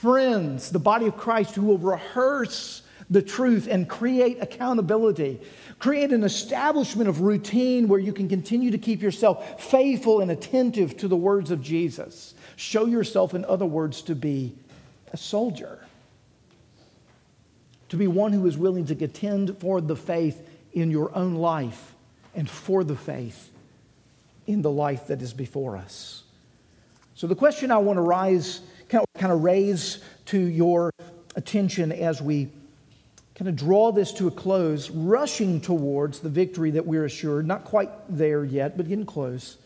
friends, 0.04 0.68
the 0.68 0.78
body 0.78 1.06
of 1.06 1.16
Christ, 1.16 1.54
who 1.54 1.62
will 1.62 1.78
rehearse 1.78 2.82
the 3.08 3.22
truth 3.22 3.66
and 3.70 3.88
create 3.88 4.36
accountability. 4.38 5.40
Create 5.78 6.12
an 6.12 6.24
establishment 6.24 7.08
of 7.08 7.22
routine 7.22 7.88
where 7.88 7.98
you 7.98 8.12
can 8.12 8.28
continue 8.28 8.70
to 8.70 8.76
keep 8.76 9.00
yourself 9.00 9.64
faithful 9.64 10.20
and 10.20 10.30
attentive 10.30 10.98
to 10.98 11.08
the 11.08 11.16
words 11.16 11.50
of 11.50 11.62
Jesus. 11.62 12.34
Show 12.56 12.84
yourself, 12.84 13.32
in 13.32 13.46
other 13.46 13.64
words, 13.64 14.02
to 14.02 14.14
be 14.14 14.54
a 15.14 15.16
soldier, 15.16 15.78
to 17.88 17.96
be 17.96 18.06
one 18.06 18.34
who 18.34 18.46
is 18.46 18.58
willing 18.58 18.84
to 18.84 18.94
contend 18.94 19.56
for 19.58 19.80
the 19.80 19.96
faith 19.96 20.46
in 20.74 20.90
your 20.90 21.16
own 21.16 21.36
life 21.36 21.94
and 22.34 22.48
for 22.48 22.84
the 22.84 22.96
faith 22.96 23.50
in 24.46 24.60
the 24.60 24.70
life 24.70 25.06
that 25.06 25.22
is 25.22 25.32
before 25.32 25.78
us. 25.78 26.24
So, 27.14 27.26
the 27.26 27.34
question 27.34 27.70
I 27.70 27.78
want 27.78 27.96
to 27.96 28.02
rise 28.02 28.60
kind 29.16 29.32
of, 29.32 29.42
raise 29.42 29.98
to 30.26 30.38
your 30.38 30.90
attention 31.36 31.92
as 31.92 32.22
we 32.22 32.48
kind 33.34 33.48
of 33.48 33.56
draw 33.56 33.90
this 33.90 34.12
to 34.12 34.28
a 34.28 34.30
close, 34.30 34.90
rushing 34.90 35.60
towards 35.60 36.20
the 36.20 36.28
victory 36.28 36.70
that 36.72 36.86
we're 36.86 37.04
assured, 37.04 37.46
not 37.46 37.64
quite 37.64 37.90
there 38.08 38.44
yet, 38.44 38.76
but 38.76 38.88
getting 38.88 39.06
close, 39.06 39.56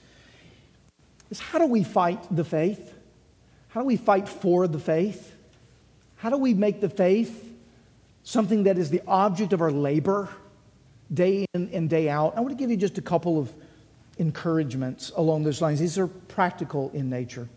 is 1.31 1.39
how 1.39 1.59
do 1.59 1.67
we 1.67 1.83
fight 1.85 2.25
the 2.35 2.45
faith? 2.45 2.95
How 3.69 3.81
do 3.81 3.87
we 3.87 3.97
fight 3.97 4.29
for 4.29 4.67
the 4.67 4.79
faith? 4.79 5.35
How 6.17 6.31
do 6.31 6.39
we 6.39 6.55
make 6.55 6.81
the 6.81 6.89
faith 6.89 7.53
something 8.25 8.65
that 8.65 8.79
is 8.79 8.91
the 8.91 9.03
object 9.07 9.53
of 9.53 9.61
our 9.61 9.71
labor 9.71 10.29
day 11.13 11.45
in 11.53 11.69
and 11.73 11.91
day 11.91 12.09
out? 12.09 12.37
I 12.37 12.41
want 12.41 12.57
to 12.57 12.59
give 12.59 12.71
you 12.71 12.77
just 12.77 12.97
a 12.97 13.03
couple 13.03 13.39
of 13.39 13.53
encouragements 14.17 15.13
along 15.15 15.45
those 15.45 15.61
lines. 15.61 15.79
These 15.79 15.99
are 15.99 16.07
practical 16.09 16.91
in 16.95 17.11
nature. 17.11 17.49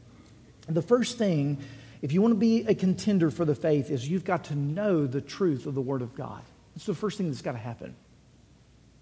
The 0.67 0.81
first 0.81 1.17
thing, 1.17 1.57
if 2.01 2.13
you 2.13 2.21
want 2.21 2.33
to 2.33 2.39
be 2.39 2.65
a 2.65 2.75
contender 2.75 3.31
for 3.31 3.45
the 3.45 3.55
faith, 3.55 3.89
is 3.89 4.07
you've 4.07 4.25
got 4.25 4.45
to 4.45 4.55
know 4.55 5.07
the 5.07 5.21
truth 5.21 5.65
of 5.65 5.75
the 5.75 5.81
Word 5.81 6.01
of 6.01 6.15
God. 6.15 6.41
It's 6.75 6.85
the 6.85 6.93
first 6.93 7.17
thing 7.17 7.27
that's 7.27 7.41
got 7.41 7.53
to 7.53 7.57
happen. 7.57 7.95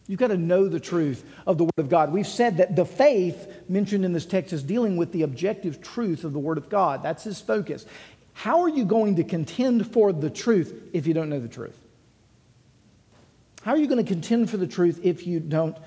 You've 0.07 0.19
got 0.19 0.29
to 0.29 0.37
know 0.37 0.67
the 0.67 0.79
truth 0.79 1.23
of 1.45 1.59
the 1.59 1.65
Word 1.65 1.77
of 1.77 1.89
God. 1.89 2.11
We've 2.11 2.25
said 2.25 2.57
that 2.57 2.75
the 2.75 2.85
faith 2.85 3.47
mentioned 3.69 4.03
in 4.03 4.13
this 4.13 4.25
text 4.25 4.53
is 4.53 4.63
dealing 4.63 4.97
with 4.97 5.11
the 5.11 5.21
objective 5.21 5.81
truth 5.81 6.23
of 6.23 6.33
the 6.33 6.39
Word 6.39 6.57
of 6.57 6.67
God. 6.67 7.03
That's 7.03 7.23
his 7.23 7.39
focus. 7.39 7.85
How 8.33 8.61
are 8.61 8.69
you 8.69 8.85
going 8.85 9.17
to 9.17 9.23
contend 9.23 9.91
for 9.91 10.11
the 10.11 10.29
truth 10.29 10.89
if 10.93 11.05
you 11.05 11.13
don't 11.13 11.29
know 11.29 11.39
the 11.39 11.47
truth? 11.47 11.77
How 13.61 13.71
are 13.71 13.77
you 13.77 13.87
going 13.87 14.03
to 14.03 14.11
contend 14.11 14.49
for 14.49 14.57
the 14.57 14.65
truth 14.65 15.01
if 15.03 15.27
you 15.27 15.39
don't 15.39 15.77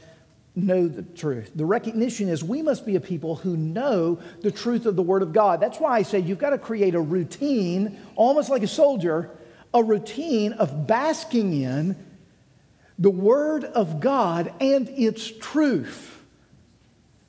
know 0.54 0.86
the 0.88 1.02
truth? 1.02 1.50
The 1.54 1.64
recognition 1.64 2.28
is 2.28 2.44
we 2.44 2.62
must 2.62 2.84
be 2.84 2.96
a 2.96 3.00
people 3.00 3.36
who 3.36 3.56
know 3.56 4.20
the 4.42 4.50
truth 4.50 4.86
of 4.86 4.96
the 4.96 5.02
Word 5.02 5.22
of 5.22 5.32
God. 5.32 5.60
That's 5.60 5.78
why 5.78 5.96
I 5.96 6.02
say 6.02 6.18
you've 6.20 6.38
got 6.38 6.50
to 6.50 6.58
create 6.58 6.94
a 6.94 7.00
routine, 7.00 7.98
almost 8.16 8.50
like 8.50 8.62
a 8.62 8.68
soldier, 8.68 9.30
a 9.72 9.82
routine 9.82 10.52
of 10.54 10.86
basking 10.86 11.62
in 11.62 11.96
the 12.98 13.10
Word 13.10 13.64
of 13.64 14.00
God 14.00 14.52
and 14.60 14.88
its 14.90 15.30
truth. 15.30 16.22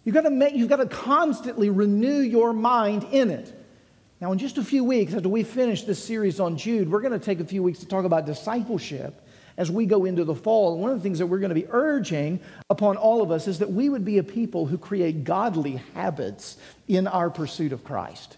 You've 0.03 0.15
got 0.15 0.21
to, 0.21 0.29
make, 0.29 0.53
you've 0.53 0.69
got 0.69 0.77
to 0.77 0.85
constantly 0.85 1.69
renew 1.69 2.19
your 2.19 2.51
mind 2.51 3.05
in 3.11 3.29
it. 3.29 3.57
Now, 4.19 4.31
in 4.31 4.37
just 4.37 4.57
a 4.57 4.63
few 4.63 4.83
weeks, 4.83 5.13
after 5.13 5.29
we 5.29 5.43
finish 5.43 5.83
this 5.83 6.03
series 6.03 6.39
on 6.39 6.57
Jude, 6.57 6.91
we're 6.91 7.01
going 7.01 7.17
to 7.17 7.25
take 7.25 7.39
a 7.39 7.45
few 7.45 7.63
weeks 7.63 7.79
to 7.79 7.85
talk 7.85 8.05
about 8.05 8.25
discipleship 8.25 9.22
as 9.57 9.71
we 9.71 9.85
go 9.85 10.05
into 10.05 10.23
the 10.23 10.35
fall. 10.35 10.77
One 10.77 10.91
of 10.91 10.97
the 10.97 11.03
things 11.03 11.19
that 11.19 11.27
we're 11.27 11.39
going 11.39 11.49
to 11.49 11.55
be 11.55 11.67
urging 11.69 12.39
upon 12.69 12.97
all 12.97 13.21
of 13.21 13.31
us 13.31 13.47
is 13.47 13.59
that 13.59 13.71
we 13.71 13.89
would 13.89 14.05
be 14.05 14.17
a 14.17 14.23
people 14.23 14.65
who 14.65 14.77
create 14.77 15.23
godly 15.23 15.81
habits 15.93 16.57
in 16.87 17.07
our 17.07 17.29
pursuit 17.29 17.71
of 17.71 17.83
Christ. 17.83 18.37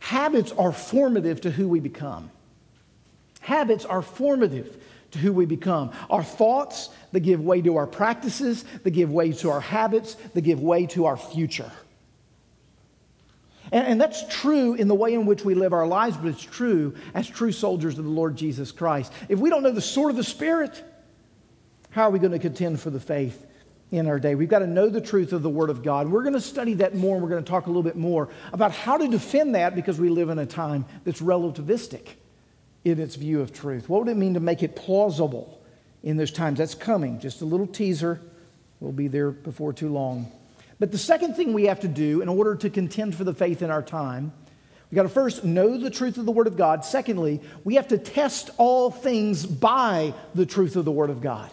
Habits 0.00 0.52
are 0.52 0.72
formative 0.72 1.40
to 1.42 1.50
who 1.50 1.68
we 1.68 1.80
become. 1.80 2.30
Habits 3.40 3.84
are 3.84 4.02
formative 4.02 4.76
to 5.12 5.18
who 5.18 5.32
we 5.32 5.46
become. 5.46 5.90
Our 6.10 6.22
thoughts, 6.22 6.90
that 7.12 7.20
give 7.20 7.40
way 7.40 7.62
to 7.62 7.76
our 7.76 7.86
practices, 7.86 8.64
that 8.84 8.90
give 8.90 9.10
way 9.10 9.32
to 9.32 9.50
our 9.50 9.60
habits, 9.60 10.14
that 10.34 10.42
give 10.42 10.60
way 10.60 10.86
to 10.88 11.06
our 11.06 11.16
future. 11.16 11.70
And, 13.72 13.86
and, 13.86 14.00
that's 14.00 14.24
true 14.28 14.74
in 14.74 14.88
the 14.88 14.94
way 14.94 15.14
in 15.14 15.26
which 15.26 15.44
we 15.44 15.54
live 15.54 15.72
our 15.72 15.86
lives, 15.86 16.16
but 16.16 16.28
it's 16.28 16.42
true 16.42 16.94
as 17.14 17.28
true 17.28 17.52
soldiers 17.52 17.98
of 17.98 18.04
the 18.04 18.10
Lord 18.10 18.36
Jesus 18.36 18.72
Christ. 18.72 19.12
If 19.28 19.38
we 19.38 19.50
don't 19.50 19.62
know 19.62 19.70
the 19.70 19.80
sword 19.80 20.10
of 20.10 20.16
the 20.16 20.24
Spirit, 20.24 20.82
how 21.90 22.04
are 22.04 22.10
we 22.10 22.18
going 22.18 22.32
to 22.32 22.38
contend 22.38 22.80
for 22.80 22.90
the 22.90 23.00
faith 23.00 23.46
in 23.90 24.06
our 24.06 24.18
day? 24.18 24.34
We've 24.34 24.48
got 24.48 24.60
to 24.60 24.66
know 24.66 24.88
the 24.88 25.00
truth 25.00 25.32
of 25.32 25.42
the 25.42 25.50
Word 25.50 25.70
of 25.70 25.82
God. 25.82 26.08
We're 26.08 26.22
going 26.22 26.34
to 26.34 26.40
study 26.40 26.74
that 26.74 26.94
more, 26.94 27.16
and 27.16 27.22
we're 27.22 27.30
going 27.30 27.44
to 27.44 27.50
talk 27.50 27.66
a 27.66 27.68
little 27.68 27.82
bit 27.82 27.96
more 27.96 28.28
about 28.52 28.72
how 28.72 28.96
to 28.96 29.08
defend 29.08 29.54
that 29.54 29.74
because 29.74 29.98
we 29.98 30.08
live 30.08 30.28
in 30.28 30.38
a 30.38 30.46
time 30.46 30.84
that's 31.04 31.20
relativistic 31.20 32.06
in 32.84 33.00
its 33.00 33.16
view 33.16 33.40
of 33.40 33.52
truth. 33.52 33.88
What 33.88 34.04
would 34.04 34.10
it 34.10 34.16
mean 34.16 34.34
to 34.34 34.40
make 34.40 34.62
it 34.62 34.76
plausible 34.76 35.60
in 36.02 36.16
those 36.16 36.30
times? 36.30 36.58
That's 36.58 36.74
coming. 36.74 37.20
Just 37.20 37.42
a 37.42 37.44
little 37.44 37.66
teaser. 37.66 38.20
We'll 38.80 38.92
be 38.92 39.08
there 39.08 39.30
before 39.30 39.72
too 39.72 39.88
long. 39.88 40.30
But 40.78 40.92
the 40.92 40.98
second 40.98 41.34
thing 41.34 41.52
we 41.52 41.64
have 41.64 41.80
to 41.80 41.88
do 41.88 42.20
in 42.22 42.28
order 42.28 42.54
to 42.56 42.70
contend 42.70 43.14
for 43.14 43.24
the 43.24 43.34
faith 43.34 43.62
in 43.62 43.70
our 43.70 43.82
time, 43.82 44.32
we 44.90 44.96
got 44.96 45.02
to 45.02 45.08
first 45.08 45.44
know 45.44 45.76
the 45.76 45.90
truth 45.90 46.16
of 46.16 46.24
the 46.24 46.32
Word 46.32 46.46
of 46.46 46.56
God. 46.56 46.84
Secondly, 46.84 47.40
we 47.64 47.74
have 47.74 47.88
to 47.88 47.98
test 47.98 48.50
all 48.56 48.90
things 48.90 49.44
by 49.44 50.14
the 50.34 50.46
truth 50.46 50.76
of 50.76 50.84
the 50.84 50.92
Word 50.92 51.10
of 51.10 51.20
God. 51.20 51.50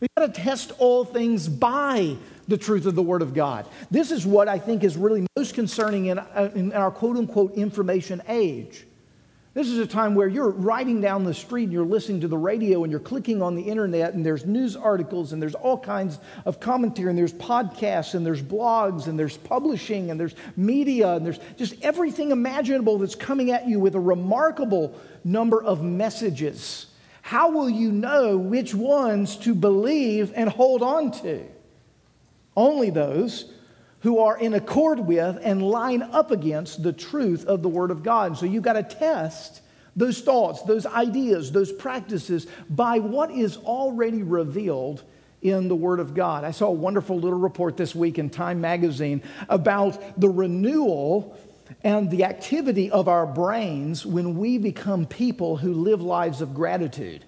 We've 0.00 0.10
got 0.16 0.34
to 0.34 0.40
test 0.40 0.72
all 0.78 1.04
things 1.04 1.48
by 1.48 2.16
the 2.48 2.56
truth 2.56 2.86
of 2.86 2.94
the 2.94 3.02
Word 3.02 3.22
of 3.22 3.34
God. 3.34 3.66
This 3.90 4.10
is 4.10 4.26
what 4.26 4.48
I 4.48 4.58
think 4.58 4.84
is 4.84 4.96
really 4.96 5.26
most 5.36 5.54
concerning 5.54 6.06
in, 6.06 6.18
uh, 6.18 6.50
in 6.54 6.72
our 6.72 6.90
quote 6.90 7.16
unquote 7.16 7.54
information 7.54 8.22
age. 8.28 8.86
This 9.56 9.68
is 9.68 9.78
a 9.78 9.86
time 9.86 10.14
where 10.14 10.28
you're 10.28 10.50
riding 10.50 11.00
down 11.00 11.24
the 11.24 11.32
street 11.32 11.62
and 11.62 11.72
you're 11.72 11.86
listening 11.86 12.20
to 12.20 12.28
the 12.28 12.36
radio 12.36 12.84
and 12.84 12.90
you're 12.90 13.00
clicking 13.00 13.40
on 13.40 13.54
the 13.54 13.62
internet 13.62 14.12
and 14.12 14.24
there's 14.24 14.44
news 14.44 14.76
articles 14.76 15.32
and 15.32 15.40
there's 15.40 15.54
all 15.54 15.78
kinds 15.78 16.18
of 16.44 16.60
commentary 16.60 17.08
and 17.08 17.18
there's 17.18 17.32
podcasts 17.32 18.12
and 18.12 18.26
there's 18.26 18.42
blogs 18.42 19.06
and 19.06 19.18
there's 19.18 19.38
publishing 19.38 20.10
and 20.10 20.20
there's 20.20 20.34
media 20.58 21.14
and 21.14 21.24
there's 21.24 21.38
just 21.56 21.74
everything 21.82 22.32
imaginable 22.32 22.98
that's 22.98 23.14
coming 23.14 23.50
at 23.50 23.66
you 23.66 23.80
with 23.80 23.94
a 23.94 23.98
remarkable 24.00 24.94
number 25.24 25.62
of 25.62 25.82
messages. 25.82 26.88
How 27.22 27.50
will 27.50 27.70
you 27.70 27.90
know 27.90 28.36
which 28.36 28.74
ones 28.74 29.38
to 29.38 29.54
believe 29.54 30.34
and 30.36 30.50
hold 30.50 30.82
on 30.82 31.12
to? 31.22 31.42
Only 32.54 32.90
those 32.90 33.50
who 34.00 34.18
are 34.18 34.38
in 34.38 34.54
accord 34.54 35.00
with 35.00 35.38
and 35.42 35.62
line 35.62 36.02
up 36.02 36.30
against 36.30 36.82
the 36.82 36.92
truth 36.92 37.44
of 37.46 37.62
the 37.62 37.68
Word 37.68 37.90
of 37.90 38.02
God. 38.02 38.36
So 38.38 38.46
you've 38.46 38.62
got 38.62 38.74
to 38.74 38.82
test 38.82 39.62
those 39.96 40.20
thoughts, 40.20 40.62
those 40.62 40.86
ideas, 40.86 41.50
those 41.52 41.72
practices 41.72 42.46
by 42.68 42.98
what 42.98 43.30
is 43.30 43.56
already 43.56 44.22
revealed 44.22 45.02
in 45.42 45.68
the 45.68 45.76
Word 45.76 46.00
of 46.00 46.14
God. 46.14 46.44
I 46.44 46.50
saw 46.50 46.68
a 46.68 46.72
wonderful 46.72 47.18
little 47.18 47.38
report 47.38 47.76
this 47.76 47.94
week 47.94 48.18
in 48.18 48.30
Time 48.30 48.60
Magazine 48.60 49.22
about 49.48 50.20
the 50.20 50.28
renewal 50.28 51.38
and 51.82 52.10
the 52.10 52.24
activity 52.24 52.90
of 52.90 53.08
our 53.08 53.26
brains 53.26 54.06
when 54.06 54.36
we 54.36 54.58
become 54.58 55.06
people 55.06 55.56
who 55.56 55.72
live 55.72 56.00
lives 56.00 56.40
of 56.40 56.54
gratitude. 56.54 57.24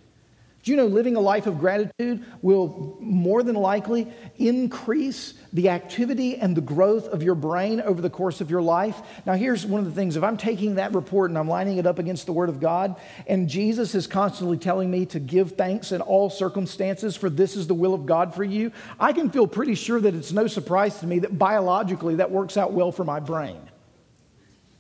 Do 0.69 0.73
you 0.73 0.77
know 0.77 0.87
living 0.87 1.17
a 1.17 1.21
life 1.21 1.47
of 1.47 1.59
gratitude 1.59 2.27
will 2.43 2.99
more 3.01 3.43
than 3.43 3.57
likely 3.57 4.07
increase 4.37 5.33
the 5.51 5.71
activity 5.71 6.37
and 6.37 6.55
the 6.55 6.61
growth 6.61 7.07
of 7.09 7.23
your 7.23 7.37
brain 7.37 7.81
over 7.81 8.03
the 8.03 8.11
course 8.11 8.43
of 8.43 8.51
your 8.51 8.61
life? 8.61 9.01
Now, 9.25 9.33
here's 9.33 9.65
one 9.65 9.79
of 9.81 9.87
the 9.87 9.93
things 9.93 10.15
if 10.15 10.23
I'm 10.23 10.37
taking 10.37 10.75
that 10.75 10.95
report 10.95 11.31
and 11.31 11.39
I'm 11.39 11.49
lining 11.49 11.79
it 11.79 11.87
up 11.87 11.99
against 11.99 12.27
the 12.27 12.35
Word 12.35 12.51
of 12.51 12.61
God, 12.61 12.97
and 13.27 13.49
Jesus 13.49 13.95
is 13.95 14.07
constantly 14.07 14.59
telling 14.59 14.91
me 14.91 15.07
to 15.07 15.19
give 15.19 15.53
thanks 15.53 15.91
in 15.91 16.03
all 16.03 16.29
circumstances, 16.29 17.17
for 17.17 17.31
this 17.31 17.57
is 17.57 17.67
the 17.67 17.73
will 17.73 17.95
of 17.95 18.05
God 18.05 18.35
for 18.35 18.45
you, 18.45 18.71
I 19.01 19.15
can 19.15 19.31
feel 19.31 19.47
pretty 19.47 19.75
sure 19.75 20.03
that 20.03 20.15
it's 20.15 20.33
no 20.33 20.49
surprise 20.49 21.01
to 21.01 21.07
me 21.07 21.21
that 21.21 21.39
biologically 21.39 22.17
that 22.17 22.31
works 22.31 22.59
out 22.59 22.75
well 22.75 22.93
for 22.93 23.05
my 23.05 23.21
brain. 23.21 23.71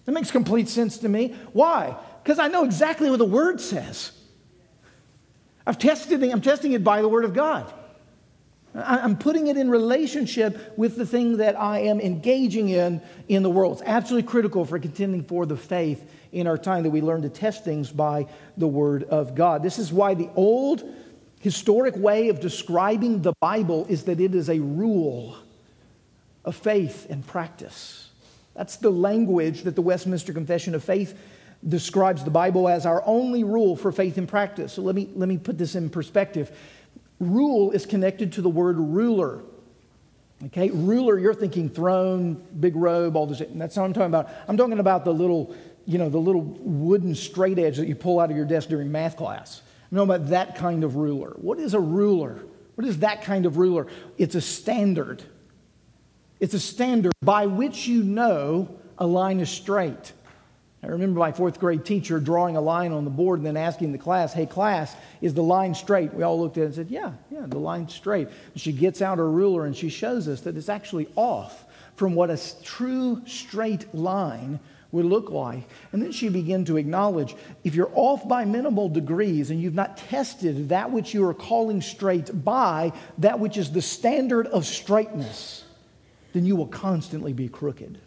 That 0.04 0.12
makes 0.12 0.30
complete 0.30 0.68
sense 0.68 0.98
to 0.98 1.08
me. 1.08 1.34
Why? 1.54 1.96
Because 2.22 2.38
I 2.38 2.48
know 2.48 2.66
exactly 2.66 3.08
what 3.08 3.20
the 3.20 3.24
Word 3.24 3.58
says. 3.58 4.12
I've 5.68 5.78
tested 5.78 6.22
it, 6.22 6.32
I'm 6.32 6.40
testing 6.40 6.72
it 6.72 6.82
by 6.82 7.02
the 7.02 7.08
Word 7.08 7.26
of 7.26 7.34
God. 7.34 7.70
I'm 8.74 9.18
putting 9.18 9.48
it 9.48 9.58
in 9.58 9.68
relationship 9.68 10.78
with 10.78 10.96
the 10.96 11.04
thing 11.04 11.38
that 11.38 11.60
I 11.60 11.80
am 11.80 12.00
engaging 12.00 12.70
in 12.70 13.02
in 13.28 13.42
the 13.42 13.50
world. 13.50 13.74
It's 13.74 13.82
absolutely 13.82 14.28
critical 14.28 14.64
for 14.64 14.78
contending 14.78 15.24
for 15.24 15.44
the 15.44 15.58
faith 15.58 16.10
in 16.32 16.46
our 16.46 16.56
time 16.56 16.84
that 16.84 16.90
we 16.90 17.02
learn 17.02 17.20
to 17.22 17.28
test 17.28 17.64
things 17.64 17.90
by 17.90 18.28
the 18.56 18.66
Word 18.66 19.04
of 19.04 19.34
God. 19.34 19.62
This 19.62 19.78
is 19.78 19.92
why 19.92 20.14
the 20.14 20.30
old 20.36 20.84
historic 21.40 21.96
way 21.96 22.30
of 22.30 22.40
describing 22.40 23.20
the 23.20 23.34
Bible 23.38 23.84
is 23.90 24.04
that 24.04 24.20
it 24.20 24.34
is 24.34 24.48
a 24.48 24.60
rule 24.60 25.36
of 26.46 26.56
faith 26.56 27.06
and 27.10 27.26
practice. 27.26 28.08
That's 28.54 28.78
the 28.78 28.90
language 28.90 29.64
that 29.64 29.76
the 29.76 29.82
Westminster 29.82 30.32
Confession 30.32 30.74
of 30.74 30.82
Faith 30.82 31.18
describes 31.66 32.24
the 32.24 32.30
Bible 32.30 32.68
as 32.68 32.86
our 32.86 33.02
only 33.04 33.44
rule 33.44 33.76
for 33.76 33.90
faith 33.90 34.16
and 34.18 34.28
practice. 34.28 34.74
So 34.74 34.82
let 34.82 34.94
me, 34.94 35.08
let 35.14 35.28
me 35.28 35.38
put 35.38 35.58
this 35.58 35.74
in 35.74 35.90
perspective. 35.90 36.56
Rule 37.18 37.72
is 37.72 37.84
connected 37.84 38.32
to 38.34 38.42
the 38.42 38.48
word 38.48 38.78
ruler. 38.78 39.42
Okay, 40.46 40.70
ruler, 40.70 41.18
you're 41.18 41.34
thinking 41.34 41.68
throne, 41.68 42.34
big 42.60 42.76
robe, 42.76 43.16
all 43.16 43.26
this. 43.26 43.42
That's 43.54 43.76
what 43.76 43.84
I'm 43.84 43.92
talking 43.92 44.06
about. 44.06 44.30
I'm 44.46 44.56
talking 44.56 44.78
about 44.78 45.04
the 45.04 45.12
little, 45.12 45.56
you 45.84 45.98
know, 45.98 46.08
the 46.08 46.18
little 46.18 46.42
wooden 46.42 47.16
straight 47.16 47.58
edge 47.58 47.76
that 47.78 47.88
you 47.88 47.96
pull 47.96 48.20
out 48.20 48.30
of 48.30 48.36
your 48.36 48.46
desk 48.46 48.68
during 48.68 48.92
math 48.92 49.16
class. 49.16 49.62
I'm 49.90 49.96
talking 49.96 50.14
about 50.14 50.28
that 50.30 50.54
kind 50.54 50.84
of 50.84 50.94
ruler. 50.94 51.30
What 51.36 51.58
is 51.58 51.74
a 51.74 51.80
ruler? 51.80 52.38
What 52.76 52.86
is 52.86 53.00
that 53.00 53.22
kind 53.22 53.46
of 53.46 53.56
ruler? 53.56 53.88
It's 54.16 54.36
a 54.36 54.40
standard. 54.40 55.24
It's 56.38 56.54
a 56.54 56.60
standard 56.60 57.12
by 57.20 57.46
which 57.46 57.88
you 57.88 58.04
know 58.04 58.78
a 58.96 59.06
line 59.06 59.40
is 59.40 59.50
straight. 59.50 60.12
I 60.82 60.86
remember 60.86 61.18
my 61.18 61.32
fourth 61.32 61.58
grade 61.58 61.84
teacher 61.84 62.20
drawing 62.20 62.56
a 62.56 62.60
line 62.60 62.92
on 62.92 63.04
the 63.04 63.10
board 63.10 63.40
and 63.40 63.46
then 63.46 63.56
asking 63.56 63.90
the 63.90 63.98
class, 63.98 64.32
Hey, 64.32 64.46
class, 64.46 64.94
is 65.20 65.34
the 65.34 65.42
line 65.42 65.74
straight? 65.74 66.14
We 66.14 66.22
all 66.22 66.40
looked 66.40 66.56
at 66.56 66.62
it 66.62 66.66
and 66.66 66.74
said, 66.74 66.90
Yeah, 66.90 67.12
yeah, 67.30 67.46
the 67.46 67.58
line's 67.58 67.94
straight. 67.94 68.28
And 68.28 68.60
she 68.60 68.72
gets 68.72 69.02
out 69.02 69.18
her 69.18 69.30
ruler 69.30 69.66
and 69.66 69.76
she 69.76 69.88
shows 69.88 70.28
us 70.28 70.42
that 70.42 70.56
it's 70.56 70.68
actually 70.68 71.08
off 71.16 71.64
from 71.96 72.14
what 72.14 72.30
a 72.30 72.38
true 72.62 73.22
straight 73.26 73.92
line 73.92 74.60
would 74.92 75.04
look 75.04 75.30
like. 75.30 75.68
And 75.92 76.00
then 76.00 76.12
she 76.12 76.28
began 76.28 76.64
to 76.66 76.76
acknowledge 76.76 77.34
if 77.64 77.74
you're 77.74 77.90
off 77.94 78.26
by 78.28 78.44
minimal 78.44 78.88
degrees 78.88 79.50
and 79.50 79.60
you've 79.60 79.74
not 79.74 79.96
tested 79.96 80.68
that 80.68 80.92
which 80.92 81.12
you 81.12 81.26
are 81.26 81.34
calling 81.34 81.82
straight 81.82 82.44
by 82.44 82.92
that 83.18 83.40
which 83.40 83.56
is 83.56 83.72
the 83.72 83.82
standard 83.82 84.46
of 84.46 84.64
straightness, 84.64 85.64
then 86.32 86.46
you 86.46 86.54
will 86.54 86.68
constantly 86.68 87.32
be 87.32 87.48
crooked. 87.48 88.00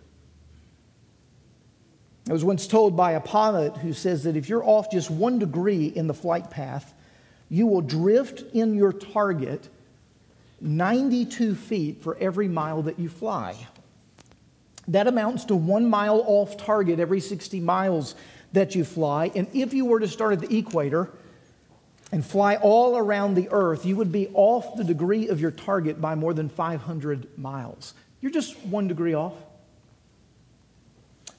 I 2.29 2.33
was 2.33 2.43
once 2.43 2.67
told 2.67 2.95
by 2.95 3.13
a 3.13 3.19
pilot 3.19 3.77
who 3.77 3.93
says 3.93 4.23
that 4.23 4.35
if 4.35 4.47
you're 4.47 4.63
off 4.63 4.91
just 4.91 5.09
one 5.09 5.39
degree 5.39 5.87
in 5.87 6.07
the 6.07 6.13
flight 6.13 6.49
path, 6.49 6.93
you 7.49 7.67
will 7.67 7.81
drift 7.81 8.43
in 8.53 8.75
your 8.75 8.93
target 8.93 9.67
92 10.61 11.55
feet 11.55 12.03
for 12.03 12.15
every 12.17 12.47
mile 12.47 12.83
that 12.83 12.99
you 12.99 13.09
fly. 13.09 13.55
That 14.87 15.07
amounts 15.07 15.45
to 15.45 15.55
one 15.55 15.89
mile 15.89 16.23
off 16.25 16.57
target 16.57 16.99
every 16.99 17.19
60 17.19 17.59
miles 17.59 18.15
that 18.53 18.75
you 18.75 18.83
fly. 18.83 19.31
And 19.35 19.47
if 19.53 19.73
you 19.73 19.85
were 19.85 19.99
to 19.99 20.07
start 20.07 20.33
at 20.33 20.39
the 20.41 20.57
equator 20.57 21.09
and 22.11 22.25
fly 22.25 22.57
all 22.57 22.97
around 22.97 23.33
the 23.33 23.49
earth, 23.51 23.85
you 23.85 23.95
would 23.95 24.11
be 24.11 24.29
off 24.33 24.75
the 24.75 24.83
degree 24.83 25.27
of 25.27 25.41
your 25.41 25.51
target 25.51 25.99
by 25.99 26.13
more 26.15 26.33
than 26.33 26.49
500 26.49 27.37
miles. 27.37 27.93
You're 28.21 28.31
just 28.31 28.59
one 28.65 28.87
degree 28.87 29.13
off. 29.13 29.33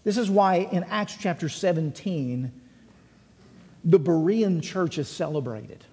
This 0.05 0.19
is 0.19 0.31
why 0.31 0.57
in 0.57 0.85
Acts 0.85 1.17
chapter 1.19 1.49
17, 1.49 2.53
the 3.85 4.01
Berean 4.01 4.63
church 4.63 4.99
is 4.99 5.09
celebrated. 5.09 5.85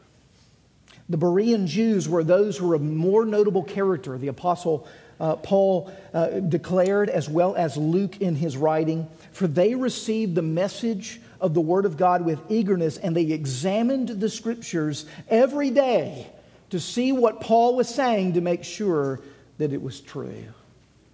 The 1.10 1.18
Berean 1.18 1.66
Jews 1.66 2.07
were 2.07 2.24
those 2.24 2.57
who 2.57 2.68
were 2.68 2.76
of 2.76 2.82
more 2.82 3.26
notable 3.26 3.64
character. 3.64 4.18
The 4.18 4.28
apostle 4.28 4.88
uh, 5.20 5.36
Paul 5.38 5.91
uh, 6.14 6.28
declared, 6.39 7.10
as 7.10 7.28
well 7.28 7.55
as 7.55 7.76
Luke 7.78 8.22
in 8.22 8.36
his 8.36 8.55
writing, 8.55 9.07
for 9.32 9.47
they 9.47 9.76
received 9.76 10.36
the 10.36 10.41
message 10.41 11.20
of 11.41 11.53
the 11.53 11.62
Word 11.62 11.86
of 11.86 11.97
God 11.97 12.24
with 12.24 12.39
eagerness, 12.49 12.97
and 12.97 13.16
they 13.16 13.32
examined 13.32 14.10
the 14.10 14.30
Scriptures 14.30 15.05
every 15.28 15.72
day 15.72 16.28
to 16.70 16.80
see 16.80 17.12
what 17.12 17.41
Paul 17.41 17.76
was 17.76 17.89
saying 17.89 18.34
to 18.34 18.41
make 18.41 18.64
sure 18.64 19.20
that 19.57 19.74
it 19.74 19.82
was 19.82 19.99
true. 19.99 20.45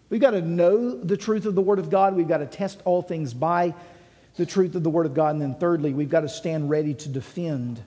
We've 0.09 0.21
got 0.21 0.31
to 0.31 0.41
know 0.41 0.95
the 0.95 1.17
truth 1.17 1.45
of 1.45 1.55
the 1.55 1.61
Word 1.61 1.79
of 1.79 1.89
God. 1.89 2.15
We've 2.15 2.27
got 2.27 2.37
to 2.37 2.45
test 2.45 2.81
all 2.85 3.01
things 3.01 3.33
by 3.33 3.73
the 4.35 4.45
truth 4.45 4.75
of 4.75 4.83
the 4.83 4.89
Word 4.89 5.05
of 5.05 5.13
God. 5.13 5.31
And 5.31 5.41
then, 5.41 5.55
thirdly, 5.55 5.93
we've 5.93 6.09
got 6.09 6.21
to 6.21 6.29
stand 6.29 6.69
ready 6.69 6.93
to 6.93 7.09
defend 7.09 7.81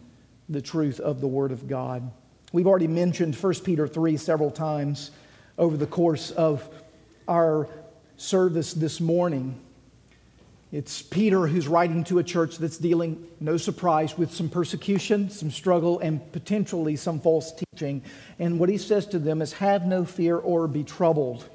the 0.49 0.63
truth 0.63 0.99
of 0.99 1.21
the 1.21 1.29
Word 1.29 1.53
of 1.53 1.69
God. 1.69 2.11
We've 2.53 2.67
already 2.67 2.89
mentioned 2.89 3.37
1 3.37 3.55
Peter 3.65 3.87
3 3.87 4.17
several 4.17 4.51
times 4.51 5.11
over 5.59 5.77
the 5.77 5.87
course 5.87 6.31
of 6.31 6.69
our 7.29 7.69
service 8.17 8.73
this 8.73 9.01
morning. 9.01 9.61
It's 10.73 11.03
Peter 11.03 11.47
who's 11.47 11.69
writing 11.69 12.05
to 12.05 12.19
a 12.19 12.25
church 12.25 12.59
that's 12.59 12.79
dealing, 12.79 13.27
no 13.41 13.57
surprise, 13.57 14.19
with 14.19 14.35
some 14.35 14.49
persecution, 14.49 15.31
some 15.31 15.51
struggle, 15.51 15.99
and 16.01 16.33
potentially 16.33 16.97
some 16.97 17.21
false 17.21 17.53
teaching. 17.53 18.03
And 18.39 18.59
what 18.59 18.69
he 18.69 18.77
says 18.77 19.07
to 19.09 19.19
them 19.19 19.41
is 19.41 19.55
have 19.55 19.87
no 19.87 20.05
fear 20.05 20.37
or 20.37 20.67
be 20.67 20.85
troubled. 20.85 21.49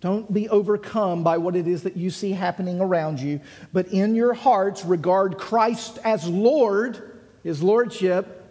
Don't 0.00 0.32
be 0.32 0.48
overcome 0.48 1.22
by 1.22 1.38
what 1.38 1.56
it 1.56 1.66
is 1.66 1.84
that 1.84 1.96
you 1.96 2.10
see 2.10 2.32
happening 2.32 2.80
around 2.80 3.18
you, 3.18 3.40
but 3.72 3.88
in 3.88 4.14
your 4.14 4.34
hearts 4.34 4.84
regard 4.84 5.38
Christ 5.38 5.98
as 6.04 6.28
Lord, 6.28 7.18
his 7.42 7.62
lordship. 7.62 8.42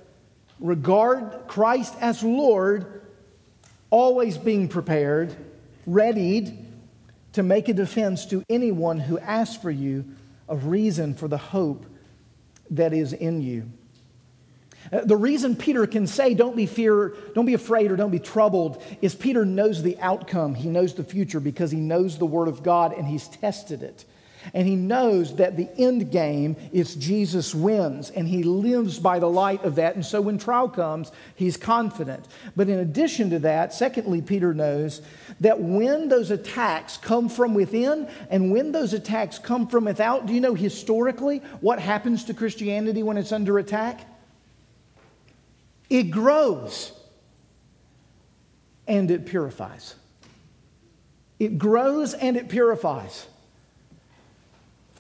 Regard 0.60 1.48
Christ 1.48 1.94
as 2.00 2.24
Lord 2.24 3.02
always 3.90 4.38
being 4.38 4.68
prepared, 4.68 5.36
readied 5.86 6.58
to 7.34 7.44
make 7.44 7.68
a 7.68 7.74
defense 7.74 8.26
to 8.26 8.44
anyone 8.50 9.00
who 9.00 9.20
asks 9.20 9.62
for 9.62 9.70
you 9.70 10.06
a 10.48 10.56
reason 10.56 11.14
for 11.14 11.28
the 11.28 11.38
hope 11.38 11.86
that 12.70 12.94
is 12.94 13.14
in 13.14 13.42
you. 13.42 13.70
Uh, 14.96 15.04
the 15.04 15.18
reason 15.18 15.56
Peter 15.56 15.86
can 15.86 16.08
say, 16.08 16.34
don't 16.34 16.56
be 16.56 16.66
fear, 16.66 17.14
don't 17.34 17.46
be 17.46 17.54
afraid 17.54 17.92
or 17.92 17.96
don't 17.96 18.12
be 18.12 18.20
troubled, 18.20 18.82
is 19.02 19.14
Peter 19.14 19.44
knows 19.44 19.84
the 19.84 19.98
outcome. 20.00 20.56
He 20.56 20.70
knows 20.70 20.94
the 20.94 21.04
future 21.04 21.40
because 21.40 21.72
he 21.72 21.80
knows 21.80 22.18
the 22.18 22.26
Word 22.26 22.48
of 22.48 22.64
God 22.64 22.94
and 22.94 23.06
he's 23.06 23.28
tested 23.28 23.84
it. 23.84 24.06
And 24.54 24.68
he 24.68 24.76
knows 24.76 25.36
that 25.38 25.58
the 25.58 25.68
end 25.78 26.12
game 26.12 26.56
is 26.72 26.94
Jesus 26.94 27.56
wins, 27.56 28.12
and 28.12 28.28
he 28.28 28.44
lives 28.44 29.00
by 29.00 29.18
the 29.18 29.30
light 29.30 29.64
of 29.64 29.76
that. 29.76 29.96
And 29.96 30.06
so 30.06 30.22
when 30.22 30.38
trial 30.38 30.70
comes, 30.70 31.12
he's 31.34 31.58
confident. 31.58 32.28
But 32.56 32.70
in 32.70 32.78
addition 32.78 33.32
to 33.32 33.40
that, 33.40 33.74
secondly, 33.74 34.22
Peter 34.22 34.54
knows 34.54 35.02
that 35.40 35.60
when 35.60 36.10
those 36.10 36.30
attacks 36.30 36.98
come 36.98 37.28
from 37.28 37.56
within 37.56 38.08
and 38.30 38.52
when 38.52 38.72
those 38.72 38.94
attacks 38.94 39.40
come 39.40 39.68
from 39.68 39.86
without, 39.86 40.28
do 40.28 40.34
you 40.34 40.42
know 40.42 40.54
historically 40.54 41.40
what 41.60 41.80
happens 41.80 42.26
to 42.26 42.36
Christianity 42.36 43.02
when 43.02 43.18
it's 43.18 43.32
under 43.32 43.58
attack? 43.58 44.08
It 45.90 46.04
grows 46.12 46.92
and 48.88 49.10
it 49.12 49.26
purifies. 49.26 49.96
It 51.40 51.58
grows 51.58 52.14
and 52.14 52.38
it 52.38 52.50
purifies. 52.50 53.28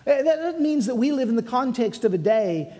Uh, 0.05 0.21
that 0.21 0.61
means 0.61 0.85
that 0.85 0.95
we 0.95 1.11
live 1.11 1.29
in 1.29 1.35
the 1.35 1.43
context 1.43 2.03
of 2.05 2.13
a 2.13 2.17
day 2.17 2.73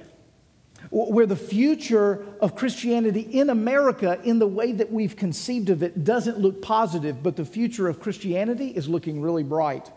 where 0.91 1.25
the 1.25 1.35
future 1.35 2.25
of 2.39 2.55
Christianity 2.55 3.21
in 3.21 3.49
America, 3.49 4.19
in 4.23 4.37
the 4.39 4.47
way 4.47 4.71
that 4.71 4.91
we've 4.91 5.15
conceived 5.15 5.69
of 5.69 5.81
it, 5.81 6.03
doesn't 6.03 6.39
look 6.39 6.61
positive, 6.61 7.23
but 7.23 7.35
the 7.35 7.45
future 7.45 7.87
of 7.87 7.99
Christianity 7.99 8.67
is 8.67 8.87
looking 8.87 9.21
really 9.21 9.43
bright 9.43 9.89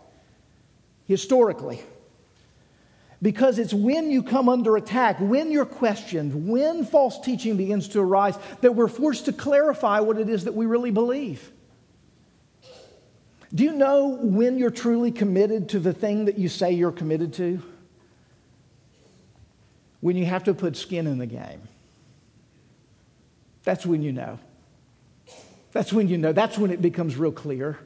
historically. 1.07 1.81
Because 3.21 3.59
it's 3.59 3.75
when 3.75 4.11
you 4.11 4.23
come 4.23 4.49
under 4.49 4.77
attack, 4.77 5.19
when 5.19 5.51
you're 5.51 5.65
questioned, 5.65 6.49
when 6.49 6.85
false 6.85 7.21
teaching 7.21 7.57
begins 7.57 7.89
to 7.89 8.01
arise, 8.01 8.39
that 8.61 8.77
we're 8.77 8.89
forced 8.89 9.25
to 9.25 9.33
clarify 9.33 10.01
what 10.01 10.19
it 10.19 10.29
is 10.29 10.45
that 10.45 10.55
we 10.55 10.67
really 10.67 10.93
believe. 10.93 11.51
Do 13.53 13.65
you 13.65 13.73
know 13.73 14.19
when 14.21 14.59
you're 14.59 14.71
truly 14.71 15.11
committed 15.11 15.71
to 15.71 15.81
the 15.81 15.93
thing 15.93 16.27
that 16.27 16.39
you 16.39 16.49
say 16.49 16.73
you're 16.73 16.93
committed 16.93 17.33
to? 17.35 17.61
When 20.01 20.17
you 20.17 20.27
have 20.27 20.45
to 20.45 20.55
put 20.55 20.77
skin 20.77 21.07
in 21.09 21.19
the 21.19 21.27
game. 21.27 21.63
That's 23.65 23.85
when 23.85 24.03
you 24.03 24.13
know. 24.13 24.39
That's 25.73 25.93
when 25.93 26.09
you 26.09 26.19
know. 26.19 26.33
That's 26.33 26.57
when 26.57 26.71
it 26.71 26.81
becomes 26.81 27.17
real 27.17 27.33
clear. 27.33 27.79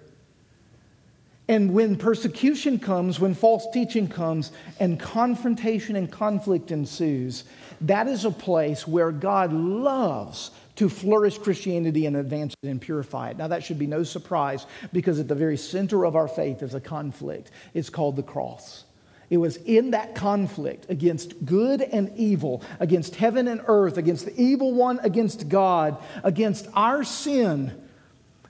And 1.52 1.74
when 1.74 1.96
persecution 1.96 2.78
comes, 2.78 3.20
when 3.20 3.34
false 3.34 3.66
teaching 3.74 4.08
comes, 4.08 4.52
and 4.80 4.98
confrontation 4.98 5.96
and 5.96 6.10
conflict 6.10 6.70
ensues, 6.70 7.44
that 7.82 8.08
is 8.08 8.24
a 8.24 8.30
place 8.30 8.88
where 8.88 9.12
God 9.12 9.52
loves 9.52 10.50
to 10.76 10.88
flourish 10.88 11.36
Christianity 11.36 12.06
and 12.06 12.16
advance 12.16 12.54
it 12.62 12.68
and 12.68 12.80
purify 12.80 13.32
it. 13.32 13.36
Now, 13.36 13.48
that 13.48 13.62
should 13.62 13.78
be 13.78 13.86
no 13.86 14.02
surprise 14.02 14.64
because 14.94 15.20
at 15.20 15.28
the 15.28 15.34
very 15.34 15.58
center 15.58 16.06
of 16.06 16.16
our 16.16 16.26
faith 16.26 16.62
is 16.62 16.72
a 16.72 16.80
conflict. 16.80 17.50
It's 17.74 17.90
called 17.90 18.16
the 18.16 18.22
cross. 18.22 18.84
It 19.28 19.36
was 19.36 19.58
in 19.58 19.90
that 19.90 20.14
conflict 20.14 20.86
against 20.88 21.44
good 21.44 21.82
and 21.82 22.16
evil, 22.16 22.62
against 22.80 23.16
heaven 23.16 23.46
and 23.46 23.60
earth, 23.66 23.98
against 23.98 24.24
the 24.24 24.40
evil 24.40 24.72
one, 24.72 25.00
against 25.00 25.50
God, 25.50 26.02
against 26.24 26.66
our 26.72 27.04
sin, 27.04 27.78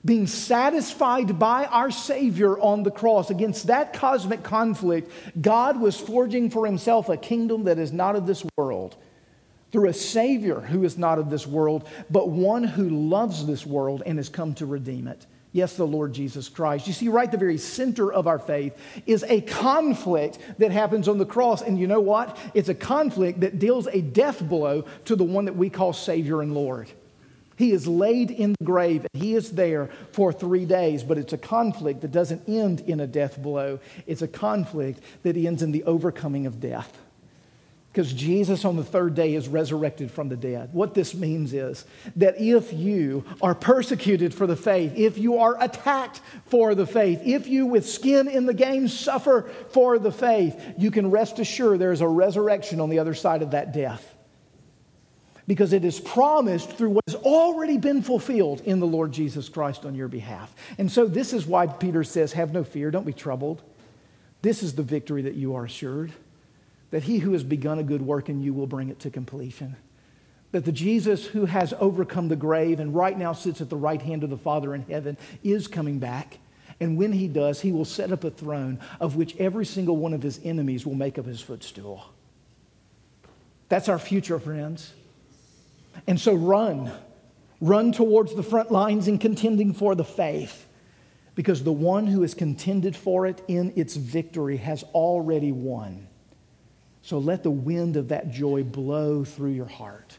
being 0.05 0.27
satisfied 0.27 1.39
by 1.39 1.65
our 1.65 1.91
Savior 1.91 2.59
on 2.59 2.83
the 2.83 2.91
cross. 2.91 3.29
Against 3.29 3.67
that 3.67 3.93
cosmic 3.93 4.43
conflict, 4.43 5.11
God 5.39 5.79
was 5.79 5.99
forging 5.99 6.49
for 6.49 6.65
himself 6.65 7.09
a 7.09 7.17
kingdom 7.17 7.63
that 7.65 7.79
is 7.79 7.93
not 7.93 8.15
of 8.15 8.27
this 8.27 8.45
world 8.57 8.97
through 9.71 9.89
a 9.89 9.93
Savior 9.93 10.59
who 10.59 10.83
is 10.83 10.97
not 10.97 11.19
of 11.19 11.29
this 11.29 11.47
world, 11.47 11.87
but 12.09 12.29
one 12.29 12.63
who 12.63 12.89
loves 12.89 13.45
this 13.45 13.65
world 13.65 14.03
and 14.05 14.17
has 14.17 14.29
come 14.29 14.53
to 14.55 14.65
redeem 14.65 15.07
it. 15.07 15.25
Yes, 15.53 15.75
the 15.75 15.85
Lord 15.85 16.13
Jesus 16.13 16.49
Christ. 16.49 16.87
You 16.87 16.93
see, 16.93 17.09
right 17.09 17.31
the 17.31 17.37
very 17.37 17.59
center 17.59 18.11
of 18.11 18.27
our 18.27 18.39
faith 18.39 18.75
is 19.05 19.23
a 19.23 19.41
conflict 19.41 20.39
that 20.57 20.71
happens 20.71 21.07
on 21.07 21.19
the 21.19 21.27
cross. 21.27 21.61
And 21.61 21.79
you 21.79 21.85
know 21.85 21.99
what? 21.99 22.37
It's 22.55 22.69
a 22.69 22.75
conflict 22.75 23.41
that 23.41 23.59
deals 23.59 23.87
a 23.87 24.01
death 24.01 24.41
blow 24.41 24.85
to 25.05 25.15
the 25.15 25.23
one 25.23 25.45
that 25.45 25.55
we 25.55 25.69
call 25.69 25.93
Savior 25.93 26.41
and 26.41 26.55
Lord. 26.55 26.89
He 27.63 27.71
is 27.71 27.87
laid 27.87 28.29
in 28.29 28.55
the 28.59 28.65
grave 28.65 29.07
and 29.13 29.23
he 29.23 29.35
is 29.35 29.53
there 29.53 29.89
for 30.11 30.33
three 30.33 30.65
days, 30.65 31.01
but 31.01 31.17
it's 31.17 31.31
a 31.31 31.37
conflict 31.37 32.01
that 32.01 32.11
doesn't 32.11 32.49
end 32.49 32.81
in 32.81 32.99
a 32.99 33.07
death 33.07 33.41
blow. 33.41 33.79
It's 34.05 34.21
a 34.21 34.27
conflict 34.27 34.99
that 35.23 35.37
ends 35.37 35.63
in 35.63 35.71
the 35.71 35.85
overcoming 35.85 36.45
of 36.45 36.59
death 36.59 36.97
because 37.89 38.11
Jesus 38.11 38.65
on 38.65 38.75
the 38.75 38.83
third 38.83 39.15
day 39.15 39.33
is 39.33 39.47
resurrected 39.47 40.11
from 40.11 40.27
the 40.27 40.35
dead. 40.35 40.73
What 40.73 40.93
this 40.93 41.15
means 41.15 41.53
is 41.53 41.85
that 42.17 42.37
if 42.37 42.73
you 42.73 43.23
are 43.41 43.55
persecuted 43.55 44.33
for 44.33 44.45
the 44.45 44.57
faith, 44.57 44.91
if 44.97 45.17
you 45.17 45.37
are 45.37 45.55
attacked 45.63 46.19
for 46.47 46.75
the 46.75 46.85
faith, 46.85 47.21
if 47.23 47.47
you 47.47 47.65
with 47.65 47.87
skin 47.87 48.27
in 48.27 48.45
the 48.45 48.53
game 48.53 48.89
suffer 48.89 49.49
for 49.69 49.99
the 49.99 50.11
faith, 50.11 50.61
you 50.77 50.91
can 50.91 51.11
rest 51.11 51.39
assured 51.39 51.79
there 51.79 51.93
is 51.93 52.01
a 52.01 52.07
resurrection 52.09 52.81
on 52.81 52.89
the 52.89 52.99
other 52.99 53.13
side 53.13 53.41
of 53.41 53.51
that 53.51 53.71
death. 53.71 54.12
Because 55.45 55.73
it 55.73 55.83
is 55.83 55.99
promised 55.99 56.71
through 56.71 56.91
what 56.91 57.03
has 57.07 57.15
already 57.15 57.77
been 57.77 58.01
fulfilled 58.01 58.61
in 58.61 58.79
the 58.79 58.87
Lord 58.87 59.11
Jesus 59.11 59.49
Christ 59.49 59.85
on 59.85 59.93
your 59.93 60.07
behalf. 60.07 60.55
And 60.77 60.89
so, 60.89 61.05
this 61.05 61.33
is 61.33 61.45
why 61.45 61.67
Peter 61.67 62.03
says, 62.03 62.31
Have 62.33 62.53
no 62.53 62.63
fear, 62.63 62.91
don't 62.91 63.05
be 63.05 63.13
troubled. 63.13 63.61
This 64.41 64.63
is 64.63 64.75
the 64.75 64.83
victory 64.83 65.23
that 65.23 65.35
you 65.35 65.55
are 65.55 65.65
assured 65.65 66.13
that 66.93 67.03
he 67.03 67.17
who 67.17 67.33
has 67.33 67.43
begun 67.43 67.79
a 67.79 67.83
good 67.83 68.03
work 68.03 68.29
in 68.29 68.39
you 68.39 68.53
will 68.53 68.67
bring 68.67 68.89
it 68.89 68.99
to 68.99 69.09
completion. 69.09 69.75
That 70.51 70.63
the 70.63 70.71
Jesus 70.71 71.25
who 71.25 71.45
has 71.45 71.73
overcome 71.79 72.27
the 72.27 72.35
grave 72.35 72.79
and 72.79 72.93
right 72.93 73.17
now 73.17 73.33
sits 73.33 73.61
at 73.61 73.69
the 73.71 73.75
right 73.75 73.99
hand 73.99 74.23
of 74.23 74.29
the 74.29 74.37
Father 74.37 74.75
in 74.75 74.83
heaven 74.83 75.17
is 75.43 75.67
coming 75.67 75.97
back. 75.97 76.37
And 76.79 76.95
when 76.95 77.11
he 77.11 77.27
does, 77.27 77.61
he 77.61 77.71
will 77.71 77.83
set 77.83 78.11
up 78.11 78.23
a 78.23 78.29
throne 78.29 78.79
of 78.99 79.15
which 79.15 79.35
every 79.37 79.65
single 79.65 79.97
one 79.97 80.13
of 80.13 80.21
his 80.21 80.39
enemies 80.43 80.85
will 80.85 80.93
make 80.93 81.17
up 81.17 81.25
his 81.25 81.41
footstool. 81.41 82.05
That's 83.69 83.89
our 83.89 83.97
future, 83.97 84.37
friends. 84.37 84.93
And 86.07 86.19
so 86.19 86.33
run. 86.33 86.91
Run 87.61 87.91
towards 87.91 88.35
the 88.35 88.43
front 88.43 88.71
lines 88.71 89.07
in 89.07 89.17
contending 89.19 89.73
for 89.73 89.95
the 89.95 90.03
faith. 90.03 90.67
Because 91.35 91.63
the 91.63 91.71
one 91.71 92.07
who 92.07 92.21
has 92.21 92.33
contended 92.33 92.95
for 92.95 93.25
it 93.25 93.41
in 93.47 93.73
its 93.75 93.95
victory 93.95 94.57
has 94.57 94.83
already 94.93 95.51
won. 95.51 96.07
So 97.01 97.17
let 97.17 97.43
the 97.43 97.51
wind 97.51 97.97
of 97.97 98.09
that 98.09 98.31
joy 98.31 98.63
blow 98.63 99.23
through 99.23 99.51
your 99.51 99.67
heart. 99.67 100.17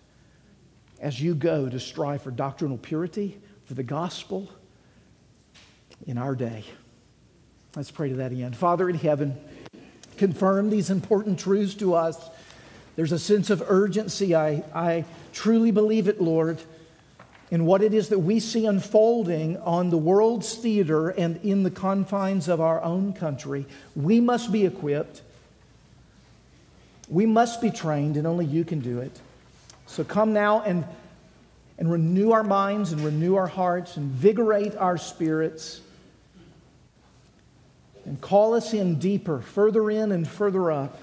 as 1.04 1.20
you 1.20 1.34
go 1.34 1.68
to 1.68 1.78
strive 1.78 2.22
for 2.22 2.30
doctrinal 2.30 2.78
purity, 2.78 3.38
for 3.66 3.74
the 3.74 3.82
gospel 3.82 4.48
in 6.06 6.16
our 6.16 6.34
day. 6.34 6.64
Let's 7.76 7.90
pray 7.90 8.08
to 8.08 8.16
that 8.16 8.32
end. 8.32 8.56
Father 8.56 8.88
in 8.88 8.96
heaven, 8.96 9.38
confirm 10.16 10.70
these 10.70 10.88
important 10.88 11.38
truths 11.38 11.74
to 11.74 11.94
us. 11.94 12.30
There's 12.96 13.12
a 13.12 13.18
sense 13.18 13.50
of 13.50 13.62
urgency. 13.68 14.34
I, 14.34 14.64
I 14.74 15.04
truly 15.34 15.70
believe 15.70 16.08
it, 16.08 16.20
Lord, 16.20 16.62
in 17.50 17.66
what 17.66 17.82
it 17.82 17.92
is 17.92 18.08
that 18.08 18.20
we 18.20 18.40
see 18.40 18.64
unfolding 18.64 19.58
on 19.58 19.90
the 19.90 19.98
world's 19.98 20.54
theater 20.54 21.10
and 21.10 21.36
in 21.44 21.62
the 21.62 21.70
confines 21.70 22.48
of 22.48 22.60
our 22.60 22.82
own 22.82 23.12
country. 23.12 23.66
We 23.94 24.20
must 24.20 24.50
be 24.50 24.64
equipped. 24.64 25.20
We 27.08 27.26
must 27.26 27.60
be 27.60 27.70
trained, 27.70 28.16
and 28.16 28.26
only 28.26 28.46
you 28.46 28.64
can 28.64 28.80
do 28.80 29.00
it. 29.00 29.20
So 29.86 30.04
come 30.04 30.32
now 30.32 30.62
and, 30.62 30.86
and 31.78 31.90
renew 31.90 32.30
our 32.30 32.42
minds 32.42 32.92
and 32.92 33.04
renew 33.04 33.34
our 33.34 33.46
hearts, 33.46 33.98
invigorate 33.98 34.74
our 34.76 34.96
spirits 34.96 35.82
and 38.06 38.20
call 38.20 38.54
us 38.54 38.72
in 38.72 38.98
deeper, 38.98 39.40
further 39.40 39.90
in 39.90 40.12
and 40.12 40.28
further 40.28 40.70
up 40.70 40.98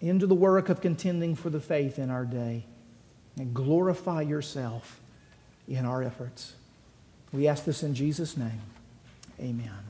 into 0.00 0.26
the 0.26 0.34
work 0.34 0.68
of 0.68 0.80
contending 0.80 1.34
for 1.34 1.50
the 1.50 1.60
faith 1.60 1.98
in 1.98 2.10
our 2.10 2.24
day 2.24 2.64
and 3.36 3.54
glorify 3.54 4.22
yourself 4.22 5.00
in 5.68 5.84
our 5.84 6.02
efforts. 6.02 6.54
We 7.32 7.46
ask 7.46 7.64
this 7.64 7.82
in 7.82 7.94
Jesus' 7.94 8.36
name. 8.36 8.60
Amen. 9.38 9.89